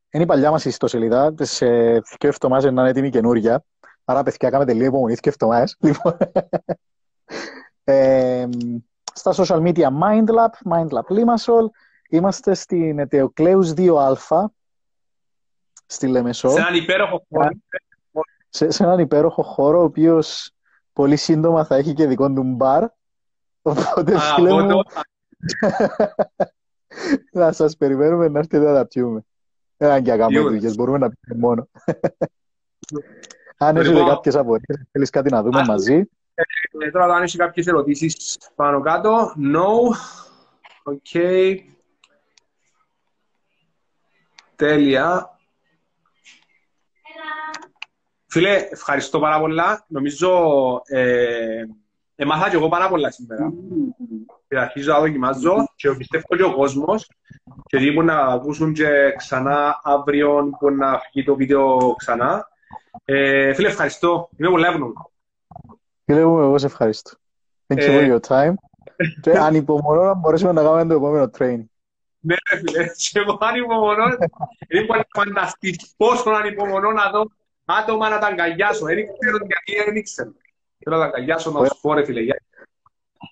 είναι 0.10 0.24
η 0.24 0.26
παλιά 0.26 0.52
μας 0.52 0.66
ιστοσελίδα. 0.66 1.34
Σε 1.40 1.66
δύο 2.00 2.30
εβδομάδες 2.30 2.72
να 2.72 2.82
είναι 2.82 2.90
έτοιμη 2.90 3.10
καινούρια. 3.10 3.64
Άρα, 4.04 4.24
παιδιά, 4.24 4.50
κάνετε 4.50 4.74
λίγο 4.74 4.86
υπομονή 4.86 5.14
δύο 5.14 5.32
εβδομάδες. 5.32 5.78
Λοιπόν. 5.80 6.18
ε, 7.84 8.48
στα 9.14 9.34
social 9.36 9.62
media 9.62 9.88
MindLab, 9.88 10.72
MindLab 10.72 11.08
Limassol. 11.10 11.66
Είμαστε 12.10 12.54
στην 12.54 13.00
Ετεοκλέους 13.00 13.74
2α, 13.78 14.46
στη 15.86 16.08
Λεμεσό. 16.08 16.50
Σε 16.50 16.60
έναν 16.60 16.76
υπέροχο 16.76 17.26
χώρο. 17.30 17.50
Σε, 18.50 18.72
σε 18.72 18.84
έναν 18.84 19.00
υπέροχο 19.00 19.44
χώρο, 19.44 19.80
ο 19.80 19.84
οποίος 19.84 20.52
πολύ 20.94 21.16
σύντομα 21.16 21.66
θα 21.66 21.76
έχει 21.76 21.94
και 21.94 22.08
δικό 22.08 22.34
του 22.34 22.44
μπαρ. 22.44 22.84
Οπότε, 23.62 24.20
φίλε 24.20 24.64
μου, 24.64 24.84
να 27.32 27.52
σας 27.60 27.78
περιμένουμε 27.78 28.28
να 28.28 28.40
έρθετε 28.40 28.66
να 28.66 28.74
τα 28.74 28.86
πιούμε. 28.86 29.26
Δεν 29.78 30.04
και 30.04 30.12
να 30.12 30.18
κάνουμε 30.18 30.40
δουλειές, 30.40 30.76
μπορούμε 30.76 30.98
να 30.98 31.10
πιούμε 31.10 31.48
μόνο. 31.48 31.68
Αν 33.58 33.76
έχετε 33.76 33.94
λοιπόν- 33.94 34.10
κάποιες 34.10 34.36
απορίες, 34.36 34.88
θέλεις 34.92 35.10
κάτι 35.10 35.30
να 35.30 35.44
δούμε 35.44 35.64
μαζί. 35.68 36.10
Ε, 36.34 36.92
τώρα, 36.92 37.16
αν 37.16 37.22
έχεις 37.22 37.36
κάποιες 37.36 37.68
ερωτήσεις 37.68 38.38
πάνω 38.56 38.82
κάτω, 38.82 39.34
no. 39.38 39.96
OK. 40.84 41.12
Τέλεια. 44.64 45.38
Φίλε, 48.28 48.68
ευχαριστώ 48.72 49.20
πάρα 49.20 49.40
πολλά. 49.40 49.86
Νομίζω 49.88 50.32
ε, 50.86 51.64
έμαθα 52.16 52.50
και 52.50 52.56
εγώ 52.56 52.70
πάρα 52.70 52.90
πολλά 52.90 53.12
σήμερα. 53.12 53.54
Και 54.48 54.58
αρχίζω 54.58 54.92
να 54.92 55.00
δοκιμάζω 55.00 55.66
και 55.76 55.96
πιστεύω 55.96 56.36
και 56.36 56.44
ο 56.44 56.54
κόσμος 56.54 57.10
και 57.66 57.78
δίπου 57.78 58.02
να 58.02 58.16
ακούσουν 58.18 58.74
και 58.74 59.14
ξανά 59.18 59.80
αύριο 59.84 60.50
που 60.60 60.70
να 60.70 61.02
βγει 61.12 61.24
το 61.24 61.36
βίντεο 61.36 61.94
ξανά. 61.98 62.48
Ε, 63.06 63.54
φίλε, 63.54 63.68
ευχαριστώ. 63.68 64.30
Είμαι 64.38 64.50
πολύ 64.50 64.66
ευγνώμων. 64.66 65.12
Φίλε 66.06 66.26
μου, 66.26 66.40
εγώ 66.40 66.58
σε 66.58 66.66
ευχαριστώ. 66.66 67.12
Thank 67.68 67.78
you 67.78 67.82
for 67.82 68.02
ε, 68.02 68.16
your 68.16 68.20
time. 68.28 68.54
και 69.22 69.32
ανυπομονώ 69.38 70.04
να 70.04 70.14
μπορέσουμε 70.14 70.52
να 70.52 70.62
κάνουμε 70.62 70.86
το 70.86 70.94
επόμενο 70.94 71.30
training. 71.38 71.66
Ναι, 72.26 72.36
φίλε, 72.48 72.88
και 72.98 73.20
εγώ 73.20 73.38
ανυπομονώ. 73.42 74.06
Είναι 74.68 75.06
φανταστικό 75.10 75.86
πόσο 75.98 76.30
ανυπομονώ 76.30 76.92
να 76.92 77.10
δω 77.10 77.26
άτομα 77.66 78.10
να 78.10 78.20
τα 78.20 78.28
αγκαλιάσω. 78.28 78.86
Δεν 78.86 78.96
ξέρω 78.96 79.38
γιατί 79.38 79.86
δεν 79.86 79.96
ήξερα. 79.96 80.32
Θέλω 80.84 80.98
να 80.98 81.02
τα 81.02 81.08
αγκαλιάσω 81.08 81.52
να 81.52 81.66
σου 81.66 81.80
πω, 81.82 81.94
ρε 81.94 82.06
φίλε. 82.06 82.22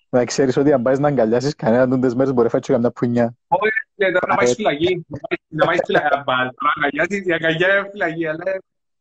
Να 0.10 0.26
ξέρεις 0.26 0.58
ότι 0.58 0.74
αν 0.74 0.82
πάει 0.82 0.98
να 0.98 1.08
αγκαλιάσεις 1.08 1.56
κανέναν 1.56 1.90
τούντες 1.90 2.16
μέρες 2.16 2.34
μπορεί 2.34 2.44
να 2.44 2.50
φάει 2.50 2.62
και 2.62 2.74
καμιά 2.74 2.92
πουνιά. 2.92 3.36
Όχι, 3.48 3.72
τώρα 3.96 4.28
να 4.28 4.36
πάει 4.36 4.54
φυλακή. 4.54 5.06
Να 5.48 5.66
πάει 5.66 5.78
φυλακή. 5.86 6.08
Να 6.26 6.72
αγκαλιάσεις, 6.76 7.26
η 7.26 7.34
αγκαλιά 7.34 7.78
είναι 7.78 7.90
φυλακή. 7.92 8.28
Αλλά, 8.28 8.44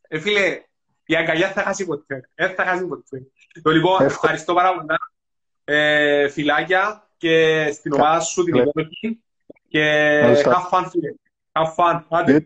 ε, 0.08 0.18
φίλε, 0.18 0.62
η 1.04 1.16
αγκαλιά 1.16 1.48
θα 1.48 1.62
χάσει 1.62 1.86
ποτέ. 1.86 2.28
Δεν 2.34 2.54
θα 2.54 2.64
χάσει 2.64 2.86
ποτέ. 2.86 3.26
Το 3.62 3.70
λοιπόν, 3.70 4.04
ευχαριστώ 4.04 4.54
πάρα 4.54 4.74
πολύ. 4.74 4.86
Ε, 5.64 6.28
φιλάκια 6.28 7.08
και 7.16 7.68
στην 7.72 7.92
ομάδα 7.92 8.20
σου 8.20 8.44
την 8.44 8.54
υπόλοιπη. 8.54 9.22
Και 9.70 10.20
have 10.44 10.68
fun, 10.70 10.84
φίλε. 10.90 11.14
Have 11.52 11.74
fun. 11.76 12.02
Άντε. 12.08 12.40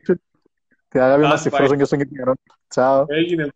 Την 0.89 1.01
αγάπη 1.01 1.23
μας 1.23 1.41
στη 1.41 1.51
Φρόζον 1.51 1.79
και 1.79 1.85
στον 1.85 1.99
Κυπριανό. 1.99 2.33
Ciao. 2.75 3.05
Έγινε. 3.07 3.53